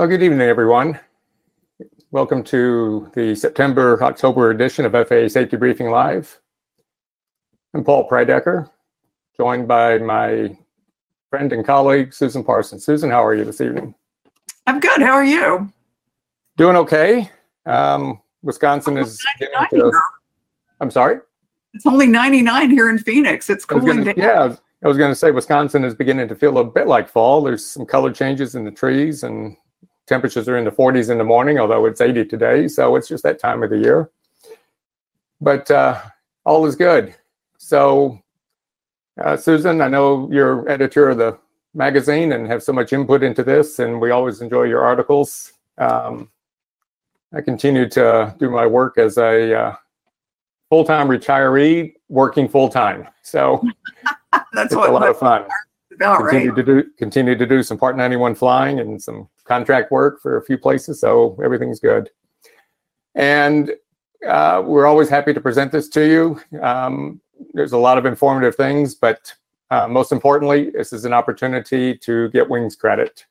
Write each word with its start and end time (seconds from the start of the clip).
Well, 0.00 0.08
good 0.08 0.22
evening, 0.22 0.48
everyone. 0.48 0.98
Welcome 2.10 2.42
to 2.44 3.12
the 3.14 3.34
September 3.34 4.02
October 4.02 4.50
edition 4.50 4.86
of 4.86 4.92
FAA 4.92 5.28
Safety 5.28 5.58
Briefing 5.58 5.90
Live. 5.90 6.40
I'm 7.74 7.84
Paul 7.84 8.08
Prydecker, 8.08 8.70
joined 9.36 9.68
by 9.68 9.98
my 9.98 10.56
friend 11.28 11.52
and 11.52 11.66
colleague 11.66 12.14
Susan 12.14 12.42
Parsons. 12.42 12.82
Susan, 12.82 13.10
how 13.10 13.22
are 13.22 13.34
you 13.34 13.44
this 13.44 13.60
evening? 13.60 13.94
I'm 14.66 14.80
good. 14.80 15.02
How 15.02 15.12
are 15.12 15.22
you? 15.22 15.70
Doing 16.56 16.76
okay. 16.76 17.30
Um, 17.66 18.22
Wisconsin 18.40 18.96
is. 18.96 19.22
I'm 20.80 20.90
sorry. 20.90 21.18
It's 21.74 21.84
only 21.84 22.06
99 22.06 22.70
here 22.70 22.88
in 22.88 22.96
Phoenix. 22.96 23.50
It's 23.50 23.66
cooling 23.66 24.04
down. 24.04 24.14
Yeah, 24.16 24.56
I 24.82 24.88
was 24.88 24.96
going 24.96 25.10
to 25.10 25.14
say 25.14 25.30
Wisconsin 25.30 25.84
is 25.84 25.94
beginning 25.94 26.28
to 26.28 26.34
feel 26.34 26.56
a 26.56 26.64
bit 26.64 26.86
like 26.86 27.06
fall. 27.06 27.42
There's 27.42 27.66
some 27.66 27.84
color 27.84 28.10
changes 28.10 28.54
in 28.54 28.64
the 28.64 28.70
trees, 28.70 29.24
and 29.24 29.58
temperatures 30.10 30.48
are 30.48 30.58
in 30.58 30.64
the 30.64 30.72
40s 30.72 31.08
in 31.08 31.18
the 31.18 31.24
morning, 31.24 31.58
although 31.58 31.86
it's 31.86 32.00
80 32.00 32.24
today. 32.26 32.68
So 32.68 32.96
it's 32.96 33.08
just 33.08 33.22
that 33.22 33.38
time 33.38 33.62
of 33.62 33.70
the 33.70 33.78
year. 33.78 34.10
But 35.40 35.70
uh, 35.70 36.02
all 36.44 36.66
is 36.66 36.76
good. 36.76 37.14
So, 37.58 38.20
uh, 39.22 39.36
Susan, 39.36 39.80
I 39.80 39.88
know 39.88 40.28
you're 40.30 40.68
editor 40.68 41.10
of 41.10 41.18
the 41.18 41.38
magazine 41.74 42.32
and 42.32 42.46
have 42.48 42.62
so 42.62 42.72
much 42.72 42.92
input 42.92 43.22
into 43.22 43.44
this, 43.44 43.78
and 43.78 44.00
we 44.00 44.10
always 44.10 44.40
enjoy 44.40 44.64
your 44.64 44.82
articles. 44.82 45.52
Um, 45.78 46.28
I 47.32 47.40
continue 47.40 47.88
to 47.90 48.34
do 48.38 48.50
my 48.50 48.66
work 48.66 48.98
as 48.98 49.16
a 49.16 49.54
uh, 49.54 49.76
full-time 50.68 51.06
retiree 51.08 51.94
working 52.08 52.48
full-time. 52.48 53.06
So 53.22 53.64
that's 54.52 54.74
what, 54.74 54.90
a 54.90 54.92
lot 54.92 55.08
of 55.08 55.18
fun. 55.18 55.44
About 56.00 56.20
continue 56.20 56.52
right. 56.52 56.56
to 56.56 56.82
do 56.82 56.90
continue 56.96 57.36
to 57.36 57.46
do 57.46 57.62
some 57.62 57.76
Part 57.76 57.94
91 57.94 58.34
flying 58.34 58.80
and 58.80 59.02
some 59.02 59.28
contract 59.44 59.92
work 59.92 60.22
for 60.22 60.38
a 60.38 60.42
few 60.42 60.56
places. 60.56 60.98
So 60.98 61.38
everything's 61.44 61.78
good. 61.78 62.08
And 63.14 63.72
uh, 64.26 64.62
we're 64.64 64.86
always 64.86 65.10
happy 65.10 65.34
to 65.34 65.40
present 65.40 65.72
this 65.72 65.90
to 65.90 66.06
you. 66.06 66.60
Um, 66.62 67.20
there's 67.52 67.72
a 67.72 67.78
lot 67.78 67.98
of 67.98 68.06
informative 68.06 68.54
things, 68.54 68.94
but 68.94 69.32
uh, 69.70 69.88
most 69.88 70.10
importantly, 70.10 70.70
this 70.70 70.94
is 70.94 71.04
an 71.04 71.12
opportunity 71.12 71.96
to 71.98 72.30
get 72.30 72.48
wings 72.48 72.76
credit. 72.76 73.26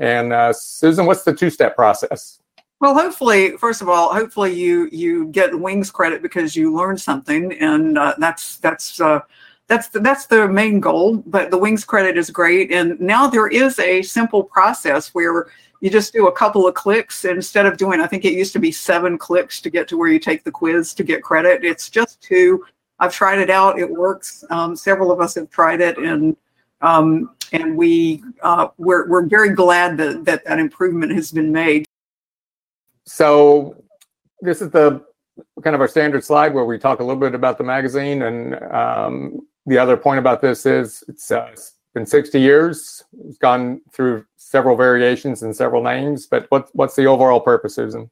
And 0.00 0.32
uh, 0.32 0.54
Susan, 0.54 1.04
what's 1.04 1.24
the 1.24 1.34
two-step 1.34 1.76
process? 1.76 2.40
Well, 2.80 2.94
hopefully, 2.94 3.56
first 3.56 3.82
of 3.82 3.88
all, 3.88 4.14
hopefully 4.14 4.54
you 4.54 4.88
you 4.92 5.26
get 5.26 5.58
wings 5.58 5.90
credit 5.90 6.22
because 6.22 6.54
you 6.54 6.74
learned 6.74 7.00
something, 7.00 7.52
and 7.54 7.98
uh, 7.98 8.14
that's 8.18 8.58
that's 8.58 9.00
uh, 9.00 9.20
that's 9.68 9.88
the, 9.88 10.00
that's 10.00 10.26
the 10.26 10.48
main 10.48 10.80
goal. 10.80 11.18
But 11.26 11.50
the 11.50 11.58
wings 11.58 11.84
credit 11.84 12.18
is 12.18 12.30
great, 12.30 12.72
and 12.72 12.98
now 13.00 13.28
there 13.28 13.48
is 13.48 13.78
a 13.78 14.02
simple 14.02 14.42
process 14.42 15.14
where 15.14 15.48
you 15.80 15.90
just 15.90 16.12
do 16.12 16.26
a 16.26 16.32
couple 16.32 16.66
of 16.66 16.74
clicks 16.74 17.24
instead 17.24 17.66
of 17.66 17.76
doing. 17.76 18.00
I 18.00 18.06
think 18.06 18.24
it 18.24 18.32
used 18.32 18.52
to 18.54 18.58
be 18.58 18.72
seven 18.72 19.16
clicks 19.16 19.60
to 19.60 19.70
get 19.70 19.86
to 19.88 19.96
where 19.96 20.08
you 20.08 20.18
take 20.18 20.42
the 20.42 20.50
quiz 20.50 20.94
to 20.94 21.04
get 21.04 21.22
credit. 21.22 21.64
It's 21.64 21.88
just 21.88 22.20
two. 22.20 22.64
I've 22.98 23.12
tried 23.12 23.38
it 23.38 23.50
out; 23.50 23.78
it 23.78 23.88
works. 23.88 24.44
Um, 24.50 24.74
several 24.74 25.12
of 25.12 25.20
us 25.20 25.34
have 25.36 25.50
tried 25.50 25.80
it, 25.80 25.98
and 25.98 26.36
um, 26.80 27.34
and 27.52 27.76
we 27.76 28.24
uh, 28.42 28.68
we're 28.78 29.08
we're 29.08 29.26
very 29.26 29.50
glad 29.50 29.96
that 29.98 30.24
that 30.24 30.44
that 30.46 30.58
improvement 30.58 31.12
has 31.12 31.30
been 31.30 31.52
made. 31.52 31.86
So 33.04 33.82
this 34.40 34.60
is 34.62 34.70
the 34.70 35.04
kind 35.62 35.74
of 35.74 35.80
our 35.80 35.88
standard 35.88 36.24
slide 36.24 36.54
where 36.54 36.64
we 36.64 36.78
talk 36.78 37.00
a 37.00 37.02
little 37.02 37.20
bit 37.20 37.34
about 37.34 37.58
the 37.58 37.64
magazine. 37.64 38.22
And 38.22 38.54
um, 38.72 39.46
the 39.68 39.78
other 39.78 39.96
point 39.96 40.18
about 40.18 40.40
this 40.40 40.66
is 40.66 41.04
it's 41.08 41.30
uh, 41.30 41.54
been 41.94 42.06
60 42.06 42.40
years. 42.40 43.04
It's 43.26 43.38
gone 43.38 43.80
through 43.92 44.24
several 44.36 44.76
variations 44.76 45.42
and 45.42 45.54
several 45.54 45.82
names. 45.82 46.26
But 46.26 46.46
what, 46.48 46.70
what's 46.72 46.96
the 46.96 47.06
overall 47.06 47.40
purpose, 47.40 47.74
Susan? 47.74 48.10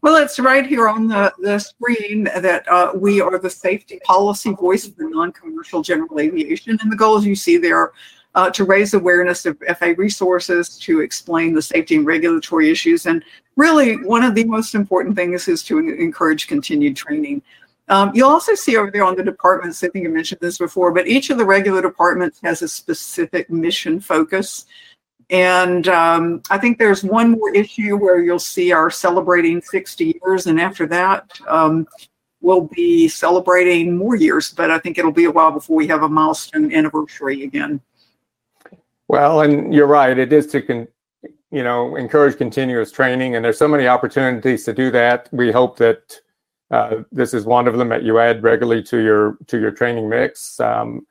Well, 0.00 0.16
it's 0.16 0.38
right 0.38 0.64
here 0.64 0.88
on 0.88 1.08
the, 1.08 1.32
the 1.40 1.58
screen 1.58 2.24
that 2.24 2.66
uh, 2.68 2.92
we 2.94 3.20
are 3.20 3.38
the 3.38 3.50
safety 3.50 4.00
policy 4.04 4.52
voice 4.52 4.86
for 4.88 5.10
non-commercial 5.10 5.82
general 5.82 6.20
aviation. 6.20 6.78
And 6.80 6.90
the 6.90 6.96
goals 6.96 7.26
you 7.26 7.34
see 7.34 7.58
there 7.58 7.92
uh, 8.34 8.48
to 8.50 8.64
raise 8.64 8.94
awareness 8.94 9.44
of 9.44 9.58
FAA 9.78 9.94
resources, 9.96 10.78
to 10.78 11.00
explain 11.00 11.52
the 11.52 11.62
safety 11.62 11.96
and 11.96 12.06
regulatory 12.06 12.70
issues. 12.70 13.06
And 13.06 13.24
really, 13.56 13.96
one 13.96 14.22
of 14.22 14.36
the 14.36 14.44
most 14.44 14.76
important 14.76 15.16
things 15.16 15.48
is 15.48 15.62
to 15.64 15.78
encourage 15.78 16.46
continued 16.46 16.96
training. 16.96 17.42
Um, 17.88 18.12
you'll 18.14 18.28
also 18.28 18.54
see 18.54 18.76
over 18.76 18.90
there 18.90 19.04
on 19.04 19.16
the 19.16 19.22
departments, 19.22 19.82
I 19.82 19.88
think 19.88 20.06
I 20.06 20.10
mentioned 20.10 20.40
this 20.40 20.58
before, 20.58 20.92
but 20.92 21.06
each 21.06 21.30
of 21.30 21.38
the 21.38 21.44
regular 21.44 21.80
departments 21.80 22.38
has 22.42 22.60
a 22.62 22.68
specific 22.68 23.48
mission 23.50 24.00
focus. 24.00 24.66
And 25.30 25.88
um, 25.88 26.42
I 26.50 26.58
think 26.58 26.78
there's 26.78 27.04
one 27.04 27.30
more 27.30 27.54
issue 27.54 27.96
where 27.96 28.20
you'll 28.20 28.38
see 28.38 28.72
our 28.72 28.90
celebrating 28.90 29.60
60 29.60 30.20
years. 30.22 30.46
And 30.46 30.60
after 30.60 30.86
that, 30.86 31.38
um, 31.46 31.86
we'll 32.40 32.62
be 32.62 33.08
celebrating 33.08 33.96
more 33.96 34.16
years, 34.16 34.52
but 34.52 34.70
I 34.70 34.78
think 34.78 34.98
it'll 34.98 35.12
be 35.12 35.24
a 35.24 35.30
while 35.30 35.50
before 35.50 35.76
we 35.76 35.86
have 35.88 36.02
a 36.02 36.08
milestone 36.08 36.72
anniversary 36.72 37.42
again. 37.42 37.80
Well, 39.08 39.40
and 39.40 39.72
you're 39.74 39.86
right. 39.86 40.16
It 40.18 40.32
is 40.32 40.46
to 40.48 40.62
con- 40.62 40.88
you 41.50 41.62
know 41.62 41.96
encourage 41.96 42.36
continuous 42.36 42.92
training, 42.92 43.34
and 43.34 43.44
there's 43.44 43.58
so 43.58 43.68
many 43.68 43.86
opportunities 43.86 44.64
to 44.64 44.74
do 44.74 44.90
that. 44.90 45.28
We 45.32 45.50
hope 45.50 45.78
that 45.78 46.20
uh, 46.70 47.02
this 47.12 47.32
is 47.32 47.44
one 47.44 47.66
of 47.66 47.78
them 47.78 47.88
that 47.88 48.02
you 48.02 48.18
add 48.18 48.42
regularly 48.42 48.82
to 48.84 48.98
your 48.98 49.38
to 49.46 49.58
your 49.58 49.70
training 49.70 50.08
mix. 50.08 50.60
Um, 50.60 51.06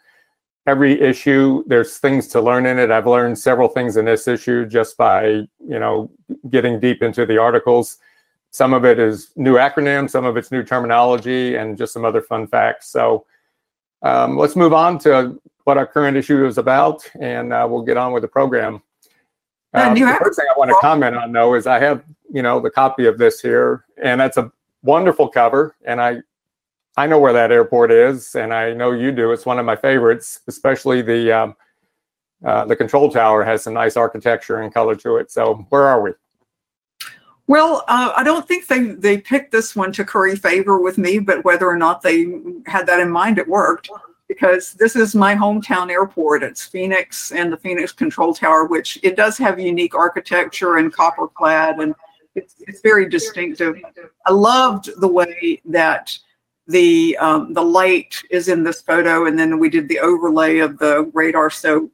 every 0.67 0.99
issue, 1.01 1.63
there's 1.65 1.97
things 1.97 2.27
to 2.27 2.41
learn 2.41 2.65
in 2.65 2.77
it. 2.77 2.91
I've 2.91 3.07
learned 3.07 3.39
several 3.39 3.67
things 3.67 3.97
in 3.97 4.05
this 4.05 4.27
issue 4.27 4.65
just 4.65 4.97
by 4.97 5.25
you 5.25 5.79
know 5.79 6.11
getting 6.49 6.79
deep 6.79 7.01
into 7.01 7.25
the 7.25 7.37
articles. 7.37 7.97
Some 8.51 8.73
of 8.73 8.85
it 8.85 8.99
is 8.99 9.31
new 9.35 9.55
acronyms, 9.55 10.11
some 10.11 10.25
of 10.25 10.37
it's 10.37 10.51
new 10.51 10.63
terminology, 10.63 11.55
and 11.55 11.77
just 11.77 11.93
some 11.93 12.05
other 12.05 12.21
fun 12.21 12.47
facts. 12.47 12.89
So 12.89 13.25
um, 14.03 14.37
let's 14.37 14.55
move 14.55 14.73
on 14.73 14.99
to 14.99 15.39
what 15.63 15.77
our 15.77 15.87
current 15.87 16.15
issue 16.15 16.45
is 16.45 16.57
about, 16.57 17.09
and 17.19 17.51
uh, 17.51 17.67
we'll 17.69 17.81
get 17.81 17.97
on 17.97 18.13
with 18.13 18.21
the 18.21 18.27
program. 18.27 18.81
Uh, 19.73 19.93
the 19.93 20.17
first 20.23 20.39
thing 20.39 20.47
I 20.49 20.57
want 20.57 20.69
to 20.69 20.77
comment 20.79 21.15
on, 21.15 21.31
though, 21.31 21.53
is 21.55 21.67
I 21.67 21.79
have 21.79 22.03
you 22.31 22.41
know 22.41 22.59
the 22.59 22.69
copy 22.69 23.05
of 23.05 23.17
this 23.17 23.41
here, 23.41 23.85
and 24.01 24.21
that's 24.21 24.37
a 24.37 24.51
wonderful 24.83 25.29
cover, 25.29 25.75
and 25.85 26.01
I 26.01 26.21
I 26.95 27.05
know 27.05 27.19
where 27.19 27.33
that 27.33 27.51
airport 27.51 27.91
is, 27.91 28.35
and 28.35 28.53
I 28.53 28.73
know 28.73 28.91
you 28.91 29.11
do. 29.11 29.31
It's 29.31 29.45
one 29.45 29.59
of 29.59 29.65
my 29.65 29.75
favorites, 29.75 30.41
especially 30.47 31.01
the 31.01 31.31
um, 31.31 31.55
uh, 32.43 32.65
the 32.65 32.75
control 32.75 33.09
tower 33.09 33.43
has 33.43 33.63
some 33.63 33.73
nice 33.73 33.97
architecture 33.97 34.61
and 34.61 34.73
color 34.73 34.95
to 34.95 35.17
it. 35.17 35.31
So 35.31 35.65
where 35.69 35.83
are 35.83 36.01
we? 36.01 36.11
Well, 37.47 37.85
uh, 37.87 38.11
I 38.15 38.23
don't 38.23 38.47
think 38.47 38.67
they 38.67 38.89
they 38.89 39.19
picked 39.19 39.51
this 39.51 39.75
one 39.75 39.91
to 39.93 40.03
curry 40.03 40.35
favor 40.35 40.79
with 40.79 40.97
me, 40.97 41.19
but 41.19 41.45
whether 41.45 41.67
or 41.67 41.77
not 41.77 42.01
they 42.01 42.27
had 42.65 42.85
that 42.87 42.99
in 42.99 43.09
mind, 43.09 43.37
it 43.37 43.47
worked 43.47 43.89
because 44.27 44.73
this 44.73 44.95
is 44.95 45.15
my 45.15 45.33
hometown 45.33 45.89
airport. 45.89 46.43
It's 46.43 46.65
Phoenix 46.65 47.31
and 47.31 47.51
the 47.51 47.57
Phoenix 47.57 47.93
Control 47.93 48.33
Tower, 48.33 48.65
which 48.65 48.99
it 49.01 49.15
does 49.15 49.37
have 49.37 49.59
unique 49.59 49.95
architecture 49.95 50.77
and 50.77 50.91
copper 50.91 51.27
clad, 51.27 51.79
and 51.79 51.95
it's, 52.37 52.55
it's 52.59 52.81
very 52.81 53.09
distinctive. 53.09 53.75
I 54.25 54.31
loved 54.31 54.89
the 54.99 55.07
way 55.07 55.61
that 55.65 56.17
the 56.69 57.17
um, 57.17 57.53
the 57.53 57.61
light 57.61 58.21
is 58.29 58.49
in 58.49 58.63
this 58.63 58.81
photo, 58.81 59.25
and 59.25 59.39
then 59.39 59.57
we 59.57 59.69
did 59.69 59.87
the 59.87 59.99
overlay 59.99 60.59
of 60.59 60.77
the 60.79 61.09
radar. 61.13 61.49
So 61.49 61.89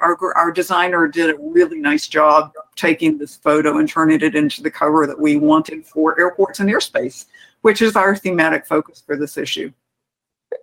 our, 0.00 0.34
our 0.34 0.50
designer 0.50 1.06
did 1.08 1.30
a 1.30 1.38
really 1.38 1.78
nice 1.78 2.08
job 2.08 2.52
taking 2.74 3.18
this 3.18 3.36
photo 3.36 3.78
and 3.78 3.88
turning 3.88 4.22
it 4.22 4.34
into 4.34 4.62
the 4.62 4.70
cover 4.70 5.06
that 5.06 5.20
we 5.20 5.36
wanted 5.36 5.84
for 5.84 6.18
airports 6.18 6.60
and 6.60 6.70
airspace, 6.70 7.26
which 7.60 7.82
is 7.82 7.96
our 7.96 8.16
thematic 8.16 8.66
focus 8.66 9.02
for 9.06 9.16
this 9.16 9.36
issue 9.36 9.70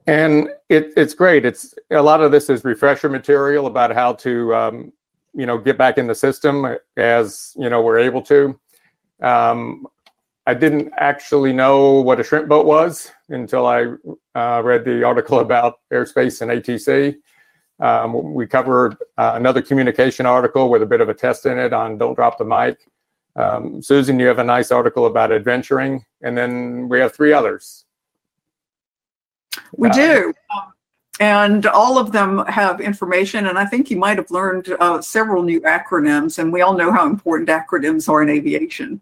and 0.08 0.50
it, 0.70 0.94
it's 0.98 1.14
great. 1.14 1.46
It's 1.46 1.76
a 1.92 2.02
lot 2.02 2.22
of 2.22 2.32
this 2.32 2.50
is 2.50 2.64
refresher 2.64 3.10
material 3.10 3.68
about 3.68 3.94
how 3.94 4.14
to, 4.14 4.56
um, 4.56 4.94
you 5.34 5.46
know, 5.46 5.58
get 5.58 5.78
back 5.78 5.98
in 5.98 6.08
the 6.08 6.16
system 6.16 6.78
as 6.98 7.54
you 7.58 7.70
know 7.70 7.82
we're 7.82 8.00
able 8.00 8.22
to. 8.24 8.60
Um, 9.22 9.88
I 10.48 10.54
didn't 10.54 10.92
actually 10.98 11.54
know 11.54 12.02
what 12.02 12.20
a 12.20 12.24
shrimp 12.24 12.48
boat 12.48 12.66
was 12.66 13.12
until 13.30 13.68
I 13.68 13.94
uh, 14.36 14.62
read 14.64 14.86
the 14.86 15.04
article 15.04 15.40
about 15.48 15.80
airspace 15.92 16.42
and 16.42 16.52
ATC. 16.52 17.18
Um, 17.80 18.34
we 18.34 18.46
covered 18.46 18.96
uh, 19.18 19.34
another 19.36 19.62
communication 19.62 20.26
article 20.26 20.70
with 20.70 20.84
a 20.84 20.86
bit 20.86 21.02
of 21.02 21.10
a 21.10 21.14
test 21.14 21.46
in 21.46 21.58
it 21.58 21.74
on 21.74 21.98
don't 21.98 22.16
drop 22.16 22.38
the 22.38 22.46
mic. 22.46 22.78
Um, 23.36 23.82
Susan, 23.82 24.20
you 24.20 24.28
have 24.28 24.40
a 24.40 24.44
nice 24.44 24.72
article 24.72 25.06
about 25.06 25.32
adventuring, 25.32 26.06
and 26.22 26.38
then 26.38 26.90
we 26.90 27.00
have 27.00 27.14
three 27.14 27.34
others. 27.34 27.86
We 29.76 29.90
do. 29.90 30.34
And 31.20 31.66
all 31.68 31.98
of 31.98 32.12
them 32.12 32.44
have 32.48 32.82
information. 32.82 33.48
And 33.48 33.60
I 33.60 33.66
think 33.66 33.92
you 33.92 33.98
might 33.98 34.18
have 34.18 34.32
learned 34.32 34.76
uh, 34.80 35.02
several 35.02 35.44
new 35.44 35.62
acronyms. 35.62 36.40
And 36.40 36.52
we 36.52 36.62
all 36.62 36.74
know 36.74 36.92
how 36.92 37.06
important 37.06 37.50
acronyms 37.50 38.10
are 38.10 38.24
in 38.24 38.30
aviation. 38.30 39.02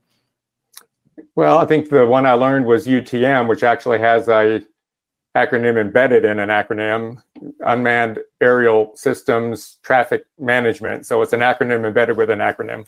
Well, 1.39 1.57
I 1.57 1.65
think 1.65 1.89
the 1.89 2.05
one 2.05 2.25
I 2.25 2.33
learned 2.33 2.65
was 2.65 2.85
UTM, 2.85 3.47
which 3.47 3.63
actually 3.63 3.97
has 3.99 4.27
a 4.27 4.61
acronym 5.37 5.79
embedded 5.79 6.25
in 6.25 6.37
an 6.37 6.49
acronym, 6.49 7.23
Unmanned 7.61 8.19
Aerial 8.41 8.91
Systems 8.97 9.77
Traffic 9.81 10.25
Management. 10.37 11.05
So 11.05 11.21
it's 11.21 11.31
an 11.31 11.39
acronym 11.39 11.85
embedded 11.85 12.17
with 12.17 12.29
an 12.29 12.39
acronym. 12.39 12.87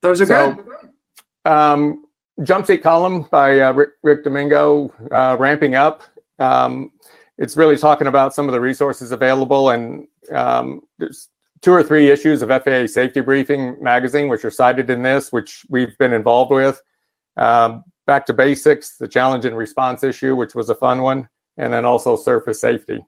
Those 0.00 0.20
are 0.22 0.26
so, 0.26 0.54
good. 0.54 1.52
Um, 1.52 2.06
Jump 2.42 2.66
Seat 2.66 2.82
Column 2.82 3.28
by 3.30 3.60
uh, 3.60 3.72
Rick, 3.72 3.90
Rick, 4.02 4.24
Domingo, 4.24 4.92
uh, 5.12 5.36
ramping 5.38 5.76
up. 5.76 6.02
Um, 6.40 6.90
it's 7.38 7.56
really 7.56 7.76
talking 7.76 8.08
about 8.08 8.34
some 8.34 8.48
of 8.48 8.52
the 8.54 8.60
resources 8.60 9.12
available, 9.12 9.70
and 9.70 10.08
um, 10.32 10.80
there's 10.98 11.28
two 11.62 11.72
or 11.72 11.82
three 11.82 12.10
issues 12.10 12.42
of 12.42 12.48
FAA 12.48 12.86
Safety 12.86 13.20
Briefing 13.20 13.76
magazine, 13.80 14.28
which 14.28 14.44
are 14.44 14.50
cited 14.50 14.90
in 14.90 15.02
this, 15.02 15.32
which 15.32 15.64
we've 15.70 15.96
been 15.98 16.12
involved 16.12 16.50
with. 16.50 16.82
Um, 17.36 17.84
back 18.06 18.26
to 18.26 18.34
basics, 18.34 18.96
the 18.96 19.08
challenge 19.08 19.44
and 19.44 19.56
response 19.56 20.02
issue, 20.02 20.36
which 20.36 20.54
was 20.54 20.68
a 20.68 20.74
fun 20.74 21.02
one, 21.02 21.28
and 21.56 21.72
then 21.72 21.84
also 21.84 22.16
surface 22.16 22.60
safety. 22.60 23.04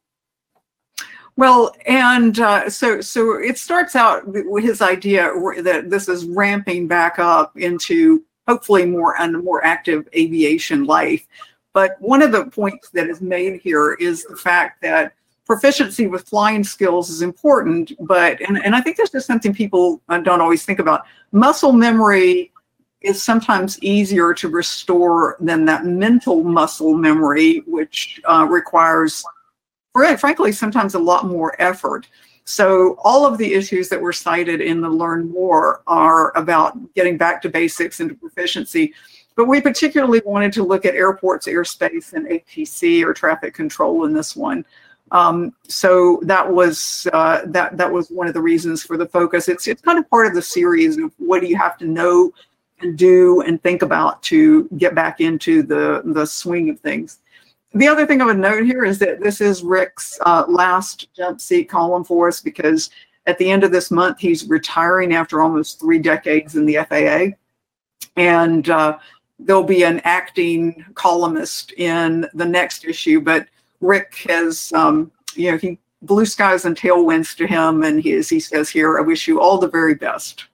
Well, 1.37 1.75
and 1.87 2.39
uh, 2.39 2.71
so 2.71 3.01
so 3.01 3.39
it 3.39 3.59
starts 3.59 3.97
out 3.97 4.23
with 4.27 4.62
his 4.62 4.81
idea 4.81 5.33
that 5.62 5.91
this 5.91 6.09
is 6.09 6.27
ramping 6.27 6.87
back 6.87 7.19
up 7.19 7.59
into 7.59 8.25
hopefully 8.47 8.87
more 8.87 9.21
and 9.21 9.43
more 9.43 9.65
active 9.65 10.09
aviation 10.15 10.85
life. 10.85 11.27
But 11.73 11.97
one 11.99 12.23
of 12.23 12.31
the 12.31 12.47
points 12.47 12.91
that 12.91 13.09
is 13.09 13.21
made 13.21 13.61
here 13.61 13.95
is 13.95 14.25
the 14.25 14.37
fact 14.37 14.81
that 14.83 15.15
proficiency 15.44 16.06
with 16.06 16.29
flying 16.29 16.64
skills 16.64 17.11
is 17.11 17.23
important, 17.23 17.93
but 18.00 18.41
and, 18.41 18.62
and 18.64 18.75
I 18.75 18.81
think 18.81 18.96
this 18.96 19.14
is 19.14 19.25
something 19.25 19.55
people 19.55 20.00
uh, 20.08 20.19
don't 20.19 20.41
always 20.41 20.64
think 20.64 20.79
about. 20.79 21.05
Muscle 21.32 21.73
memory 21.73 22.52
is 23.00 23.23
sometimes 23.23 23.79
easier 23.82 24.32
to 24.32 24.49
restore 24.49 25.37
than 25.38 25.67
that 25.67 25.85
mental 25.85 26.43
muscle 26.43 26.94
memory, 26.94 27.62
which 27.67 28.20
uh, 28.25 28.46
requires 28.49 29.25
frankly, 30.19 30.50
sometimes 30.50 30.94
a 30.94 30.99
lot 30.99 31.26
more 31.26 31.55
effort. 31.61 32.08
So 32.44 32.96
all 33.02 33.25
of 33.25 33.38
the 33.38 33.55
issues 33.55 33.88
that 33.88 34.00
were 34.00 34.12
cited 34.12 34.61
in 34.61 34.81
the 34.81 34.88
Learn 34.88 35.31
More 35.31 35.82
are 35.87 36.37
about 36.37 36.76
getting 36.94 37.17
back 37.17 37.41
to 37.43 37.49
basics 37.49 38.00
and 38.00 38.11
to 38.11 38.17
proficiency. 38.17 38.93
But 39.37 39.46
we 39.46 39.61
particularly 39.61 40.20
wanted 40.25 40.52
to 40.55 40.62
look 40.62 40.85
at 40.85 40.94
airports, 40.94 41.46
airspace, 41.46 42.12
and 42.12 42.26
ATC 42.26 43.05
or 43.05 43.14
traffic 43.14 43.55
control 43.55 44.05
in 44.05 44.12
this 44.12 44.37
one. 44.37 44.64
Um, 45.14 45.55
so 45.69 46.20
that 46.25 46.52
was 46.52 47.08
uh, 47.14 47.43
that 47.46 47.78
that 47.78 47.90
was 47.90 48.08
one 48.08 48.26
of 48.26 48.34
the 48.34 48.43
reasons 48.43 48.82
for 48.82 48.99
the 48.99 49.06
focus. 49.06 49.49
It's 49.49 49.66
it's 49.66 49.81
kind 49.81 49.99
of 49.99 50.08
part 50.11 50.26
of 50.26 50.34
the 50.34 50.43
series 50.43 50.99
of 50.99 51.12
what 51.16 51.40
do 51.40 51.46
you 51.46 51.56
have 51.56 51.78
to 51.78 51.87
know 51.87 52.32
and 52.81 52.99
do 52.99 53.40
and 53.43 53.62
think 53.62 53.82
about 53.82 54.22
to 54.25 54.69
get 54.76 54.94
back 54.94 55.20
into 55.20 55.62
the 55.62 56.02
the 56.05 56.26
swing 56.26 56.69
of 56.69 56.81
things 56.81 57.20
the 57.75 57.88
other 57.88 58.06
thing 58.06 58.22
I 58.22 58.26
would 58.26 58.38
note 58.38 58.64
here 58.64 58.84
is 58.84 59.00
that 59.00 59.20
this 59.20 59.40
is 59.40 59.64
Rick's 59.64 60.19
uh, 60.25 60.44
last 60.49 61.12
jump 61.12 61.40
seat 61.40 61.69
column 61.69 62.05
for 62.05 62.28
us 62.28 62.40
because 62.40 62.90
at 63.26 63.37
the 63.38 63.50
end 63.50 63.64
of 63.64 63.72
this 63.72 63.90
month, 63.90 64.20
he's 64.20 64.49
retiring 64.49 65.12
after 65.12 65.43
almost 65.43 65.81
three 65.81 65.99
decades 65.99 66.55
in 66.55 66.67
the 66.67 66.76
FAA. 66.88 67.37
And 68.17 68.69
uh, 68.69 68.99
there'll 69.40 69.64
be 69.64 69.82
an 69.82 70.00
acting 70.05 70.84
columnist 70.94 71.72
in 71.72 72.28
the 72.34 72.44
next 72.44 72.84
issue, 72.84 73.20
but 73.20 73.49
Rick 73.84 74.14
has, 74.28 74.72
um, 74.72 75.10
you 75.34 75.50
know, 75.50 75.58
he 75.58 75.78
blue 76.02 76.26
skies 76.26 76.64
and 76.64 76.76
tailwinds 76.76 77.36
to 77.36 77.46
him. 77.46 77.82
And 77.82 78.00
he, 78.00 78.12
as 78.12 78.28
he 78.28 78.40
says 78.40 78.69
here, 78.69 78.98
I 78.98 79.02
wish 79.02 79.26
you 79.26 79.40
all 79.40 79.58
the 79.58 79.69
very 79.69 79.94
best. 79.94 80.44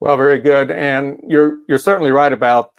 Well, 0.00 0.16
very 0.16 0.40
good. 0.40 0.70
And 0.70 1.20
you're, 1.26 1.58
you're 1.68 1.78
certainly 1.78 2.10
right 2.10 2.32
about 2.32 2.72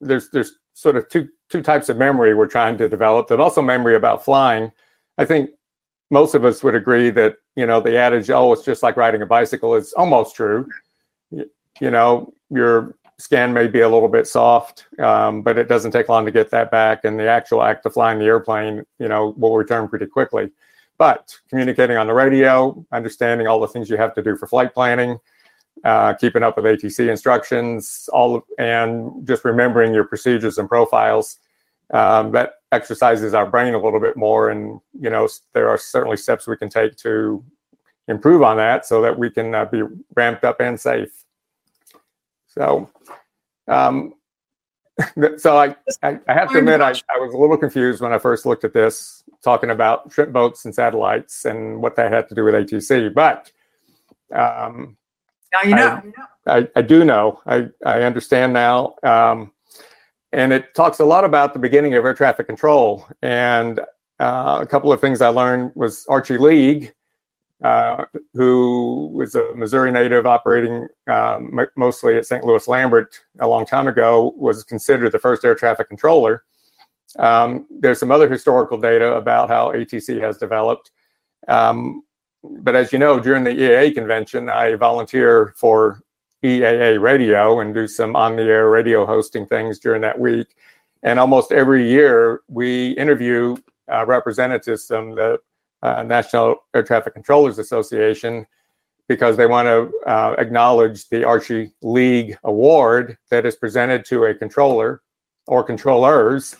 there's, 0.00 0.30
there's 0.30 0.52
sort 0.74 0.96
of 0.96 1.08
two 1.08 1.28
two 1.48 1.62
types 1.62 1.88
of 1.88 1.96
memory 1.96 2.34
we're 2.34 2.46
trying 2.46 2.76
to 2.78 2.88
develop, 2.88 3.30
and 3.30 3.40
also 3.40 3.62
memory 3.62 3.96
about 3.96 4.24
flying. 4.24 4.70
I 5.16 5.24
think 5.24 5.50
most 6.10 6.34
of 6.34 6.44
us 6.44 6.62
would 6.62 6.74
agree 6.74 7.10
that 7.10 7.36
you 7.56 7.66
know 7.66 7.80
the 7.80 7.96
adage, 7.96 8.30
"Oh, 8.30 8.52
it's 8.52 8.64
just 8.64 8.82
like 8.82 8.96
riding 8.96 9.22
a 9.22 9.26
bicycle," 9.26 9.74
is 9.74 9.92
almost 9.94 10.36
true. 10.36 10.68
You, 11.30 11.38
know, 11.38 11.46
you 11.80 11.90
know, 11.90 12.32
your 12.50 12.94
scan 13.18 13.52
may 13.52 13.66
be 13.66 13.80
a 13.80 13.88
little 13.88 14.08
bit 14.08 14.26
soft, 14.26 14.86
um, 15.00 15.42
but 15.42 15.58
it 15.58 15.68
doesn't 15.68 15.90
take 15.90 16.08
long 16.08 16.24
to 16.24 16.30
get 16.30 16.50
that 16.50 16.70
back, 16.70 17.04
and 17.04 17.18
the 17.18 17.28
actual 17.28 17.62
act 17.62 17.84
of 17.86 17.94
flying 17.94 18.18
the 18.18 18.24
airplane, 18.24 18.84
you 18.98 19.08
know, 19.08 19.34
will 19.36 19.56
return 19.56 19.88
pretty 19.88 20.06
quickly. 20.06 20.50
But 20.98 21.36
communicating 21.48 21.96
on 21.96 22.06
the 22.06 22.14
radio, 22.14 22.84
understanding 22.92 23.46
all 23.46 23.60
the 23.60 23.68
things 23.68 23.90
you 23.90 23.96
have 23.96 24.14
to 24.14 24.22
do 24.22 24.36
for 24.36 24.46
flight 24.46 24.74
planning, 24.74 25.18
uh, 25.84 26.14
keeping 26.14 26.42
up 26.42 26.56
with 26.56 26.64
ATC 26.64 27.08
instructions, 27.08 28.08
all 28.12 28.36
of, 28.36 28.42
and 28.58 29.26
just 29.26 29.44
remembering 29.44 29.94
your 29.94 30.04
procedures 30.04 30.58
and 30.58 30.68
profiles. 30.68 31.38
Um, 31.90 32.32
that 32.32 32.54
exercises 32.70 33.32
our 33.32 33.46
brain 33.46 33.72
a 33.74 33.82
little 33.82 34.00
bit 34.00 34.16
more, 34.16 34.50
and 34.50 34.80
you 34.98 35.08
know 35.08 35.28
there 35.54 35.68
are 35.68 35.78
certainly 35.78 36.16
steps 36.16 36.46
we 36.46 36.56
can 36.56 36.68
take 36.68 36.96
to 36.96 37.42
improve 38.08 38.42
on 38.42 38.56
that 38.56 38.86
so 38.86 39.00
that 39.02 39.18
we 39.18 39.30
can 39.30 39.54
uh, 39.54 39.64
be 39.64 39.82
ramped 40.14 40.44
up 40.44 40.60
and 40.60 40.78
safe. 40.78 41.24
So, 42.58 42.90
um, 43.68 44.14
so 45.36 45.56
I, 45.56 45.76
I, 46.02 46.18
I, 46.26 46.32
have 46.32 46.50
to 46.50 46.58
admit 46.58 46.80
I, 46.80 46.90
I 46.90 47.18
was 47.18 47.32
a 47.32 47.38
little 47.38 47.56
confused 47.56 48.00
when 48.00 48.12
I 48.12 48.18
first 48.18 48.44
looked 48.46 48.64
at 48.64 48.72
this, 48.72 49.22
talking 49.44 49.70
about 49.70 50.12
shrimp 50.12 50.32
boats 50.32 50.64
and 50.64 50.74
satellites 50.74 51.44
and 51.44 51.80
what 51.80 51.94
that 51.94 52.12
had 52.12 52.28
to 52.28 52.34
do 52.34 52.42
with 52.42 52.54
ATC, 52.54 53.14
but 53.14 53.52
um, 54.34 54.96
now 55.52 55.62
you 55.62 55.76
know. 55.76 56.02
I, 56.48 56.58
I, 56.58 56.68
I, 56.74 56.82
do 56.82 57.04
know. 57.04 57.40
I, 57.46 57.68
I 57.86 58.02
understand 58.02 58.52
now. 58.52 58.94
Um, 59.04 59.52
and 60.32 60.52
it 60.52 60.74
talks 60.74 60.98
a 60.98 61.04
lot 61.04 61.24
about 61.24 61.52
the 61.52 61.60
beginning 61.60 61.94
of 61.94 62.04
air 62.04 62.12
traffic 62.12 62.48
control. 62.48 63.06
And 63.22 63.78
uh, 64.18 64.58
a 64.60 64.66
couple 64.66 64.92
of 64.92 65.00
things 65.00 65.22
I 65.22 65.28
learned 65.28 65.70
was 65.76 66.04
Archie 66.08 66.38
League, 66.38 66.92
uh, 67.62 68.04
who 68.34 69.10
was 69.12 69.34
a 69.34 69.52
Missouri 69.54 69.90
native 69.90 70.26
operating 70.26 70.86
um, 71.08 71.58
mostly 71.76 72.16
at 72.16 72.26
St. 72.26 72.44
Louis 72.44 72.68
Lambert 72.68 73.20
a 73.40 73.48
long 73.48 73.66
time 73.66 73.88
ago, 73.88 74.32
was 74.36 74.62
considered 74.64 75.12
the 75.12 75.18
first 75.18 75.44
air 75.44 75.54
traffic 75.54 75.88
controller. 75.88 76.44
Um, 77.18 77.66
there's 77.70 77.98
some 77.98 78.10
other 78.10 78.30
historical 78.30 78.78
data 78.78 79.14
about 79.14 79.48
how 79.48 79.72
ATC 79.72 80.20
has 80.20 80.38
developed. 80.38 80.90
Um, 81.48 82.02
but 82.42 82.76
as 82.76 82.92
you 82.92 82.98
know, 82.98 83.18
during 83.18 83.44
the 83.44 83.50
EAA 83.50 83.94
convention, 83.94 84.48
I 84.48 84.74
volunteer 84.76 85.54
for 85.56 86.00
EAA 86.44 87.00
radio 87.00 87.60
and 87.60 87.74
do 87.74 87.88
some 87.88 88.14
on 88.14 88.36
the 88.36 88.42
air 88.42 88.70
radio 88.70 89.04
hosting 89.04 89.46
things 89.46 89.78
during 89.78 90.02
that 90.02 90.18
week. 90.18 90.54
And 91.02 91.18
almost 91.18 91.52
every 91.52 91.88
year, 91.88 92.42
we 92.48 92.90
interview 92.92 93.56
uh, 93.92 94.04
representatives 94.06 94.86
from 94.86 95.14
the 95.14 95.38
uh, 95.82 96.02
National 96.02 96.56
Air 96.74 96.82
Traffic 96.82 97.14
Controllers 97.14 97.58
Association 97.58 98.46
because 99.08 99.36
they 99.36 99.46
want 99.46 99.66
to 99.66 99.90
uh, 100.06 100.34
acknowledge 100.38 101.08
the 101.08 101.24
Archie 101.24 101.72
League 101.82 102.38
Award 102.44 103.16
that 103.30 103.46
is 103.46 103.56
presented 103.56 104.04
to 104.06 104.24
a 104.24 104.34
controller 104.34 105.02
or 105.46 105.64
controllers 105.64 106.56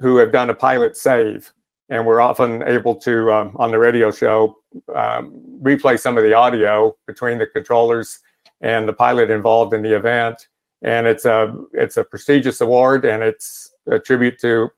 who 0.00 0.16
have 0.16 0.32
done 0.32 0.50
a 0.50 0.54
pilot 0.54 0.96
save. 0.96 1.52
And 1.90 2.06
we're 2.06 2.20
often 2.20 2.62
able 2.62 2.94
to 2.96 3.30
um, 3.30 3.52
on 3.56 3.70
the 3.70 3.78
radio 3.78 4.10
show 4.10 4.56
um, 4.94 5.38
replay 5.62 6.00
some 6.00 6.16
of 6.16 6.24
the 6.24 6.32
audio 6.32 6.96
between 7.06 7.38
the 7.38 7.46
controllers 7.46 8.20
and 8.62 8.88
the 8.88 8.92
pilot 8.94 9.30
involved 9.30 9.74
in 9.74 9.82
the 9.82 9.94
event. 9.94 10.48
And 10.80 11.06
it's 11.06 11.26
a 11.26 11.54
it's 11.72 11.98
a 11.98 12.04
prestigious 12.04 12.62
award 12.62 13.04
and 13.04 13.22
it's 13.22 13.70
a 13.86 13.98
tribute 13.98 14.38
to 14.40 14.70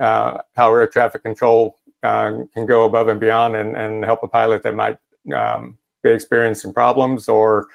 uh, 0.00 0.38
how 0.56 0.74
air 0.74 0.86
traffic 0.86 1.22
control 1.22 1.78
uh, 2.02 2.32
can 2.54 2.66
go 2.66 2.84
above 2.84 3.08
and 3.08 3.20
beyond 3.20 3.56
and, 3.56 3.76
and 3.76 4.04
help 4.04 4.22
a 4.22 4.28
pilot 4.28 4.62
that 4.62 4.74
might 4.74 4.98
um, 5.34 5.78
be 6.02 6.10
experiencing 6.10 6.72
problems 6.72 7.28
or 7.28 7.68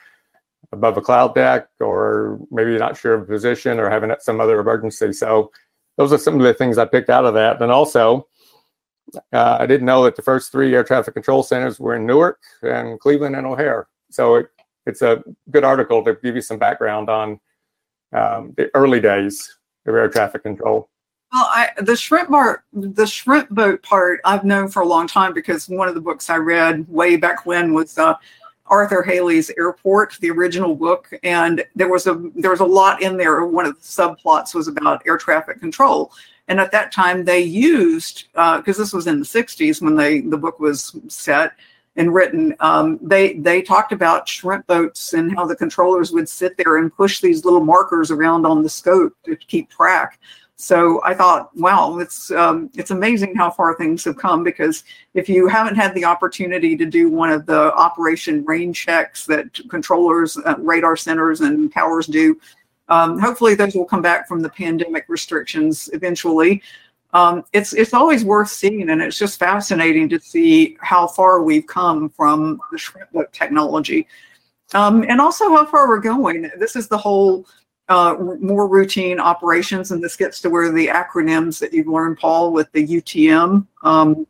above 0.72 0.98
a 0.98 1.02
cloud 1.02 1.34
deck 1.34 1.70
or 1.80 2.40
maybe 2.52 2.78
not 2.78 2.98
sure 2.98 3.14
of 3.14 3.28
position 3.28 3.80
or 3.80 3.90
having 3.90 4.14
some 4.20 4.42
other 4.42 4.60
emergency 4.60 5.14
so 5.14 5.50
those 5.98 6.12
are 6.12 6.18
some 6.18 6.36
of 6.36 6.42
the 6.42 6.54
things 6.54 6.78
i 6.78 6.86
picked 6.86 7.10
out 7.10 7.26
of 7.26 7.34
that 7.34 7.62
and 7.62 7.72
also 7.72 8.28
uh, 9.34 9.58
I 9.60 9.66
didn't 9.66 9.86
know 9.86 10.04
that 10.04 10.16
the 10.16 10.22
first 10.22 10.52
three 10.52 10.74
air 10.76 10.84
traffic 10.84 11.14
control 11.14 11.44
centers 11.44 11.80
were 11.80 11.96
in 11.96 12.06
Newark 12.06 12.40
and 12.62 13.00
Cleveland 13.00 13.36
and 13.36 13.48
O'Hare. 13.48 13.88
So 14.12 14.36
it, 14.36 14.48
it's 14.86 15.02
a 15.02 15.24
good 15.52 15.64
article 15.64 16.04
to 16.04 16.16
give 16.16 16.36
you 16.36 16.42
some 16.42 16.58
background 16.58 17.10
on 17.10 17.40
um, 18.14 18.54
the 18.58 18.70
early 18.74 19.00
days 19.00 19.58
of 19.86 19.96
air 19.96 20.10
traffic 20.10 20.44
control. 20.44 20.90
Well, 21.34 21.46
I, 21.46 21.70
the 21.82 21.96
shrimp 21.96 22.30
bar, 22.30 22.64
the 22.72 23.06
shrimp 23.06 23.50
boat 23.50 23.84
part, 23.84 24.22
I've 24.24 24.46
known 24.46 24.70
for 24.70 24.82
a 24.82 24.88
long 24.88 25.08
time 25.08 25.34
because 25.34 25.68
one 25.68 25.90
of 25.90 25.96
the 25.96 26.02
books 26.02 26.30
I 26.30 26.38
read 26.38 26.88
way 26.88 27.18
back 27.18 27.46
when 27.46 27.74
was 27.74 27.98
uh, 27.98 28.14
Arthur 28.68 29.04
Hailey's 29.04 29.52
Airport, 29.58 30.18
the 30.22 30.32
original 30.32 30.74
book, 30.74 31.12
and 31.24 31.66
there 31.76 31.90
was 31.90 32.08
a 32.08 32.32
there 32.36 32.52
was 32.52 32.62
a 32.62 32.66
lot 32.66 33.02
in 33.02 33.18
there. 33.18 33.46
One 33.46 33.66
of 33.66 33.76
the 33.76 33.82
subplots 33.82 34.56
was 34.56 34.70
about 34.70 35.06
air 35.06 35.18
traffic 35.18 35.60
control, 35.60 36.14
and 36.48 36.62
at 36.62 36.72
that 36.72 36.94
time, 36.94 37.26
they 37.26 37.42
used 37.42 38.28
because 38.32 38.80
uh, 38.80 38.84
this 38.84 38.94
was 38.94 39.08
in 39.08 39.20
the 39.20 39.26
'60s 39.26 39.82
when 39.82 39.96
they 39.96 40.22
the 40.22 40.38
book 40.38 40.60
was 40.60 40.96
set 41.10 41.54
and 41.98 42.14
written. 42.14 42.56
Um, 42.62 43.00
they 43.02 43.34
they 43.34 43.62
talked 43.62 43.92
about 43.92 44.30
shrimp 44.30 44.66
boats 44.68 45.14
and 45.14 45.36
how 45.36 45.46
the 45.46 45.56
controllers 45.58 46.12
would 46.12 46.30
sit 46.30 46.56
there 46.56 46.78
and 46.78 46.94
push 46.94 47.20
these 47.20 47.44
little 47.44 47.64
markers 47.64 48.12
around 48.12 48.46
on 48.46 48.64
the 48.64 48.70
scope 48.70 49.14
to 49.26 49.36
keep 49.36 49.70
track 49.70 50.20
So 50.60 51.04
I 51.04 51.14
thought, 51.14 51.56
wow, 51.56 52.00
it's 52.00 52.32
um, 52.32 52.72
it's 52.76 52.90
amazing 52.90 53.36
how 53.36 53.52
far 53.52 53.76
things 53.76 54.04
have 54.06 54.18
come. 54.18 54.44
Because 54.44 54.84
if 55.14 55.30
you 55.30 55.48
haven't 55.48 55.76
had 55.76 55.94
the 55.94 56.04
opportunity 56.04 56.76
to 56.76 56.86
do 56.86 57.10
one 57.10 57.30
of 57.30 57.46
the 57.46 57.72
operation 57.76 58.44
rain 58.44 58.74
checks 58.74 59.26
that 59.28 59.60
controllers, 59.70 60.36
uh, 60.36 60.56
radar 60.58 60.96
centers, 60.96 61.42
and 61.42 61.72
towers 61.72 62.08
do, 62.08 62.40
um, 62.90 63.20
hopefully 63.20 63.54
those 63.54 63.76
will 63.76 63.86
come 63.86 64.02
back 64.02 64.28
from 64.28 64.42
the 64.42 64.50
pandemic 64.50 65.06
restrictions 65.10 65.92
eventually. 65.94 66.64
Um, 67.14 67.44
it's 67.54 67.74
it's 67.74 67.94
always 67.94 68.26
worth 68.26 68.50
seeing, 68.50 68.90
and 68.90 69.00
it's 69.00 69.20
just 69.20 69.38
fascinating 69.38 70.10
to 70.10 70.20
see 70.20 70.76
how 70.82 71.06
far 71.06 71.44
we've 71.44 71.68
come 71.68 72.10
from 72.10 72.60
the 72.72 72.80
shrimp 72.80 73.12
book 73.12 73.32
technology, 73.32 74.08
um, 74.74 75.06
and 75.08 75.22
also 75.22 75.50
how 75.50 75.68
far 75.68 75.88
we're 75.88 76.00
going. 76.00 76.50
This 76.58 76.76
is 76.76 76.88
the 76.88 76.98
whole 76.98 77.46
uh, 77.90 78.16
more 78.40 78.68
routine 78.68 79.20
operations, 79.20 79.92
and 79.92 80.04
this 80.04 80.16
gets 80.16 80.42
to 80.42 80.50
where 80.50 80.72
the 80.72 80.88
acronyms 80.88 81.60
that 81.60 81.74
you've 81.74 81.88
learned, 81.88 82.18
Paul, 82.18 82.52
with 82.52 82.72
the 82.74 82.86
UTM, 82.86 83.66
um, 83.84 84.28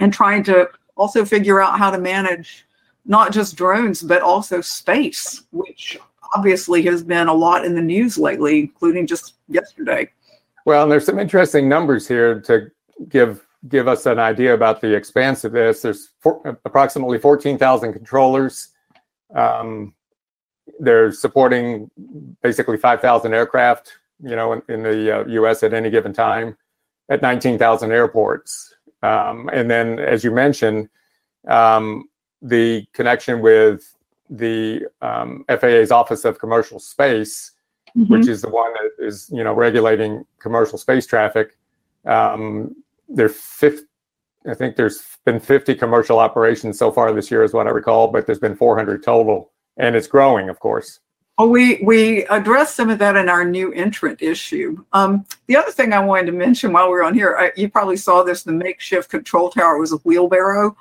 and 0.00 0.12
trying 0.12 0.42
to 0.44 0.70
also 0.96 1.24
figure 1.24 1.60
out 1.60 1.78
how 1.78 1.90
to 1.90 1.98
manage 1.98 2.66
not 3.04 3.32
just 3.32 3.56
drones 3.56 4.02
but 4.02 4.22
also 4.22 4.60
space, 4.60 5.44
which 5.52 5.98
obviously 6.34 6.82
has 6.82 7.02
been 7.02 7.28
a 7.28 7.32
lot 7.32 7.64
in 7.64 7.74
the 7.74 7.80
news 7.80 8.18
lately, 8.18 8.60
including 8.60 9.06
just 9.06 9.34
yesterday. 9.48 10.10
Well, 10.64 10.82
and 10.82 10.92
there's 10.92 11.06
some 11.06 11.18
interesting 11.18 11.68
numbers 11.68 12.06
here 12.06 12.40
to 12.42 12.70
give 13.08 13.44
give 13.68 13.88
us 13.88 14.06
an 14.06 14.18
idea 14.18 14.54
about 14.54 14.80
the 14.80 14.94
expanse 14.94 15.44
of 15.44 15.52
this. 15.52 15.82
There's 15.82 16.10
four, 16.20 16.58
approximately 16.64 17.18
14,000 17.18 17.92
controllers. 17.92 18.68
Um, 19.34 19.94
they're 20.80 21.12
supporting 21.12 21.90
basically 22.42 22.76
5,000 22.76 23.34
aircraft, 23.34 23.98
you 24.22 24.36
know, 24.36 24.52
in, 24.52 24.62
in 24.68 24.82
the 24.82 25.20
uh, 25.20 25.24
U.S. 25.26 25.62
at 25.62 25.74
any 25.74 25.90
given 25.90 26.12
time, 26.12 26.56
at 27.08 27.22
19,000 27.22 27.92
airports. 27.92 28.74
Um, 29.02 29.48
and 29.52 29.70
then, 29.70 29.98
as 29.98 30.24
you 30.24 30.30
mentioned, 30.30 30.88
um, 31.46 32.08
the 32.42 32.86
connection 32.92 33.40
with 33.40 33.94
the 34.30 34.86
um, 35.02 35.44
FAA's 35.48 35.90
Office 35.90 36.24
of 36.24 36.38
Commercial 36.38 36.78
Space, 36.78 37.52
mm-hmm. 37.96 38.12
which 38.12 38.28
is 38.28 38.42
the 38.42 38.50
one 38.50 38.72
that 38.74 39.04
is, 39.04 39.30
you 39.32 39.42
know, 39.42 39.54
regulating 39.54 40.24
commercial 40.38 40.78
space 40.78 41.06
traffic. 41.06 41.56
Um, 42.04 42.76
there, 43.08 43.30
I 44.46 44.54
think 44.54 44.76
there's 44.76 45.02
been 45.24 45.40
50 45.40 45.74
commercial 45.74 46.18
operations 46.18 46.78
so 46.78 46.90
far 46.90 47.12
this 47.12 47.30
year, 47.30 47.42
is 47.42 47.52
what 47.52 47.66
I 47.66 47.70
recall, 47.70 48.08
but 48.08 48.26
there's 48.26 48.38
been 48.38 48.56
400 48.56 49.02
total 49.02 49.50
and 49.78 49.96
it's 49.96 50.06
growing, 50.06 50.48
of 50.48 50.60
course. 50.60 51.00
Well, 51.38 51.50
we 51.50 51.80
we 51.84 52.24
addressed 52.26 52.74
some 52.74 52.90
of 52.90 52.98
that 52.98 53.16
in 53.16 53.28
our 53.28 53.44
new 53.44 53.72
entrant 53.72 54.20
issue. 54.20 54.84
Um, 54.92 55.24
the 55.46 55.56
other 55.56 55.70
thing 55.70 55.92
I 55.92 56.00
wanted 56.00 56.26
to 56.26 56.32
mention 56.32 56.72
while 56.72 56.90
we 56.90 56.98
are 56.98 57.04
on 57.04 57.14
here, 57.14 57.36
I, 57.38 57.52
you 57.56 57.68
probably 57.68 57.96
saw 57.96 58.24
this: 58.24 58.42
the 58.42 58.52
makeshift 58.52 59.08
control 59.08 59.48
tower 59.48 59.78
was 59.78 59.92
a 59.92 59.98
wheelbarrow. 59.98 60.76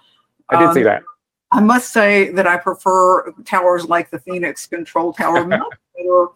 I 0.50 0.60
did 0.60 0.70
um, 0.70 0.74
see 0.74 0.84
that. 0.84 1.04
I 1.52 1.62
must 1.62 1.94
say 1.94 2.32
that 2.32 2.48
I 2.48 2.58
prefer 2.58 3.32
towers 3.46 3.86
like 3.86 4.10
the 4.10 4.20
Phoenix 4.20 4.66
control 4.66 5.14
tower 5.14 5.46
better 5.46 6.28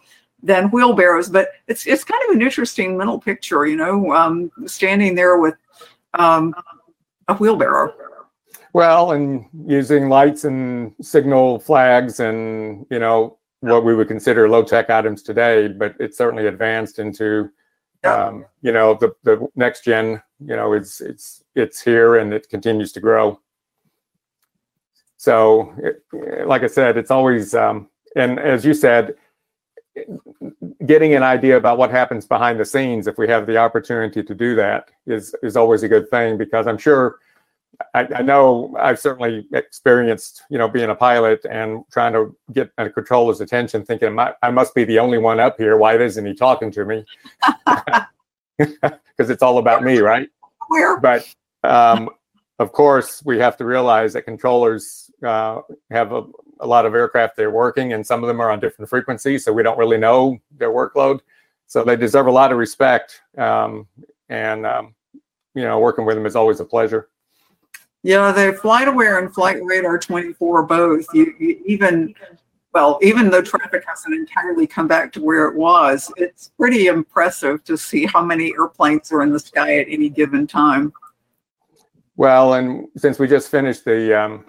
than 0.44 0.70
wheelbarrows. 0.70 1.30
But 1.30 1.50
it's 1.68 1.88
it's 1.88 2.04
kind 2.04 2.22
of 2.30 2.36
an 2.36 2.44
interesting 2.44 2.96
mental 2.96 3.20
picture, 3.20 3.66
you 3.66 3.76
know, 3.76 4.14
um, 4.14 4.52
standing 4.68 5.16
there 5.16 5.38
with 5.38 5.56
um, 6.14 6.54
a 7.28 7.34
wheelbarrow. 7.34 7.92
Well, 8.74 9.12
and 9.12 9.46
using 9.68 10.08
lights 10.08 10.46
and 10.46 10.94
signal 11.02 11.60
flags 11.60 12.20
and, 12.20 12.86
you 12.90 13.00
know, 13.00 13.38
what 13.60 13.84
we 13.84 13.94
would 13.94 14.08
consider 14.08 14.50
low 14.50 14.64
tech 14.64 14.90
items 14.90 15.22
today, 15.22 15.68
but 15.68 15.96
it's 16.00 16.18
certainly 16.18 16.48
advanced 16.48 16.98
into, 16.98 17.50
um, 18.04 18.46
you 18.62 18.72
know, 18.72 18.94
the, 18.96 19.14
the 19.24 19.48
next 19.56 19.84
gen, 19.84 20.22
you 20.40 20.56
know, 20.56 20.74
it's, 20.74 21.02
it's, 21.02 21.44
it's 21.56 21.82
here 21.82 22.16
and 22.16 22.34
it 22.34 22.50
continues 22.50 22.92
to 22.94 23.00
grow. 23.00 23.40
So, 25.18 25.76
it, 25.78 26.48
like 26.48 26.64
I 26.64 26.68
said, 26.68 26.98
it's 26.98 27.12
always, 27.12 27.54
um, 27.54 27.90
and 28.16 28.40
as 28.40 28.66
you 28.66 28.74
said, 28.74 29.16
getting 30.86 31.14
an 31.14 31.24
idea 31.24 31.58
about 31.58 31.78
what 31.78 31.92
happens 31.92 32.26
behind 32.26 32.60
the 32.60 32.66
scenes, 32.66 33.06
if 33.06 33.18
we 33.18 33.28
have 33.28 33.46
the 33.46 33.58
opportunity 33.58 34.24
to 34.24 34.34
do 34.34 34.56
that, 34.56 34.90
is 35.06 35.36
is 35.44 35.56
always 35.56 35.84
a 35.84 35.88
good 35.88 36.10
thing 36.10 36.38
because 36.38 36.66
I'm 36.66 36.78
sure 36.78 37.18
I, 37.94 38.08
I, 38.16 38.22
know 38.22 38.76
I've 38.80 39.00
certainly 39.00 39.48
experienced, 39.54 40.44
you 40.50 40.58
know, 40.58 40.68
being 40.68 40.90
a 40.90 40.96
pilot 40.96 41.46
and 41.50 41.84
trying 41.92 42.14
to 42.14 42.36
get 42.54 42.72
a 42.78 42.90
controller's 42.90 43.42
attention, 43.42 43.84
thinking 43.86 44.18
I 44.20 44.52
must 44.52 44.76
be 44.76 44.84
the 44.84 45.00
only 45.00 45.18
one 45.18 45.40
up 45.40 45.58
here. 45.58 45.78
Why 45.78 45.98
isn't 45.98 46.26
he 46.26 46.34
talking 46.34 46.72
to 46.72 46.86
me? 46.86 47.06
Because 49.18 49.30
it's 49.30 49.44
all 49.44 49.60
about 49.60 49.84
me, 49.84 50.00
right? 50.00 50.30
Where? 50.70 51.00
But 51.00 51.32
um, 51.64 52.10
of 52.60 52.72
course, 52.72 53.22
we 53.24 53.38
have 53.38 53.56
to 53.58 53.66
realize 53.66 54.14
that 54.14 54.24
controllers 54.24 55.12
uh, 55.24 55.62
have 55.92 56.12
a, 56.12 56.24
a, 56.60 56.66
lot 56.66 56.86
of 56.86 56.96
aircraft 56.96 57.36
they're 57.36 57.52
working, 57.52 57.94
and 57.94 58.06
some 58.06 58.24
of 58.24 58.28
them 58.28 58.40
are 58.40 58.50
on 58.50 58.60
different 58.60 58.90
frequencies, 58.90 59.46
so 59.46 59.54
we 59.54 59.62
don't 59.62 59.78
really 59.78 59.98
know 59.98 60.40
their 60.58 60.72
workload. 60.72 61.20
So 61.68 61.84
they 61.84 61.96
deserve 61.96 62.28
a 62.28 62.32
lot 62.32 62.52
of 62.52 62.58
respect, 62.58 63.22
um, 63.38 63.88
and 64.30 64.66
um, 64.66 64.96
you 65.54 65.64
know, 65.64 65.80
working 65.80 66.06
with 66.06 66.16
them 66.16 66.26
is 66.26 66.36
always 66.36 66.60
a 66.60 66.66
pleasure. 66.66 67.10
Yeah, 68.04 68.32
the 68.32 68.58
FlightAware 68.62 69.20
and 69.20 69.34
flight 69.34 69.58
radar 69.64 70.00
24 70.00 70.64
both. 70.64 71.06
You, 71.14 71.34
you, 71.40 71.62
even 71.66 72.16
well, 72.74 73.00
even 73.02 73.30
though 73.30 73.42
traffic 73.42 73.84
hasn't 73.86 74.16
entirely 74.16 74.66
come 74.66 74.88
back 74.88 75.12
to 75.14 75.22
where 75.22 75.48
it 75.48 75.56
was, 75.56 76.12
it's 76.16 76.52
pretty 76.58 76.88
impressive 76.88 77.64
to 77.66 77.78
see 77.78 78.06
how 78.06 78.24
many 78.24 78.54
airplanes 78.58 79.12
are 79.12 79.22
in 79.22 79.32
the 79.32 79.40
sky 79.40 79.80
at 79.80 79.88
any 79.90 80.10
given 80.10 80.48
time. 80.48 80.94
Well, 82.16 82.54
and 82.54 82.88
since 82.96 83.20
we 83.20 83.28
just 83.28 83.50
finished 83.50 83.84
the 83.84 84.18
um, 84.18 84.46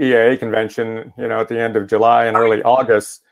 EAA 0.00 0.38
convention, 0.38 1.12
you 1.16 1.28
know, 1.28 1.40
at 1.40 1.48
the 1.48 1.60
end 1.60 1.76
of 1.76 1.86
July 1.86 2.24
and 2.26 2.36
early 2.36 2.62
August, 2.62 3.22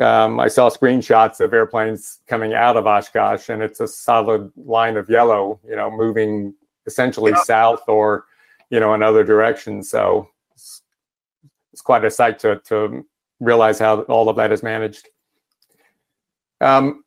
um, 0.00 0.40
I 0.40 0.48
saw 0.48 0.70
screenshots 0.70 1.40
of 1.40 1.52
airplanes 1.52 2.20
coming 2.26 2.54
out 2.54 2.76
of 2.76 2.86
Oshkosh, 2.86 3.50
and 3.50 3.62
it's 3.62 3.80
a 3.80 3.88
solid 3.88 4.50
line 4.56 4.96
of 4.96 5.10
yellow, 5.10 5.60
you 5.68 5.76
know, 5.76 5.90
moving 5.90 6.54
essentially 6.86 7.32
south 7.44 7.82
or 7.86 8.24
you 8.70 8.80
know, 8.80 8.94
in 8.94 9.02
other 9.02 9.24
directions. 9.24 9.90
So 9.90 10.28
it's, 10.52 10.82
it's 11.72 11.82
quite 11.82 12.04
a 12.04 12.10
sight 12.10 12.38
to, 12.40 12.60
to 12.66 13.04
realize 13.40 13.78
how 13.78 14.02
all 14.02 14.28
of 14.28 14.36
that 14.36 14.52
is 14.52 14.62
managed. 14.62 15.08
Um, 16.60 17.04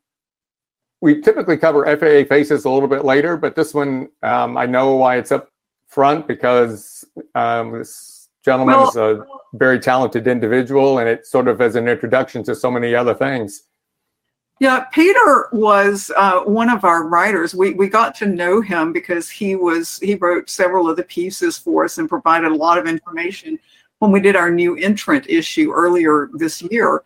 we 1.00 1.20
typically 1.20 1.56
cover 1.56 1.84
FAA 1.84 2.28
faces 2.28 2.64
a 2.64 2.70
little 2.70 2.88
bit 2.88 3.04
later, 3.04 3.36
but 3.36 3.54
this 3.54 3.72
one, 3.72 4.08
um, 4.22 4.56
I 4.56 4.66
know 4.66 4.96
why 4.96 5.16
it's 5.16 5.32
up 5.32 5.48
front 5.86 6.26
because 6.26 7.04
um, 7.34 7.72
this 7.72 8.28
gentleman 8.44 8.80
is 8.88 8.96
a 8.96 9.24
very 9.54 9.78
talented 9.78 10.26
individual 10.26 10.98
and 10.98 11.08
it 11.08 11.26
sort 11.26 11.48
of 11.48 11.60
as 11.60 11.76
an 11.76 11.88
introduction 11.88 12.42
to 12.44 12.54
so 12.54 12.70
many 12.70 12.94
other 12.94 13.14
things. 13.14 13.67
Yeah, 14.60 14.80
Peter 14.92 15.48
was 15.52 16.10
uh, 16.16 16.40
one 16.40 16.68
of 16.68 16.84
our 16.84 17.06
writers. 17.06 17.54
We 17.54 17.74
we 17.74 17.88
got 17.88 18.14
to 18.16 18.26
know 18.26 18.60
him 18.60 18.92
because 18.92 19.30
he 19.30 19.54
was 19.54 19.98
he 20.00 20.16
wrote 20.16 20.50
several 20.50 20.90
of 20.90 20.96
the 20.96 21.04
pieces 21.04 21.56
for 21.56 21.84
us 21.84 21.98
and 21.98 22.08
provided 22.08 22.50
a 22.50 22.54
lot 22.54 22.76
of 22.78 22.86
information 22.86 23.58
when 24.00 24.10
we 24.10 24.20
did 24.20 24.34
our 24.34 24.50
new 24.50 24.76
entrant 24.76 25.26
issue 25.28 25.72
earlier 25.72 26.28
this 26.34 26.60
year, 26.62 27.04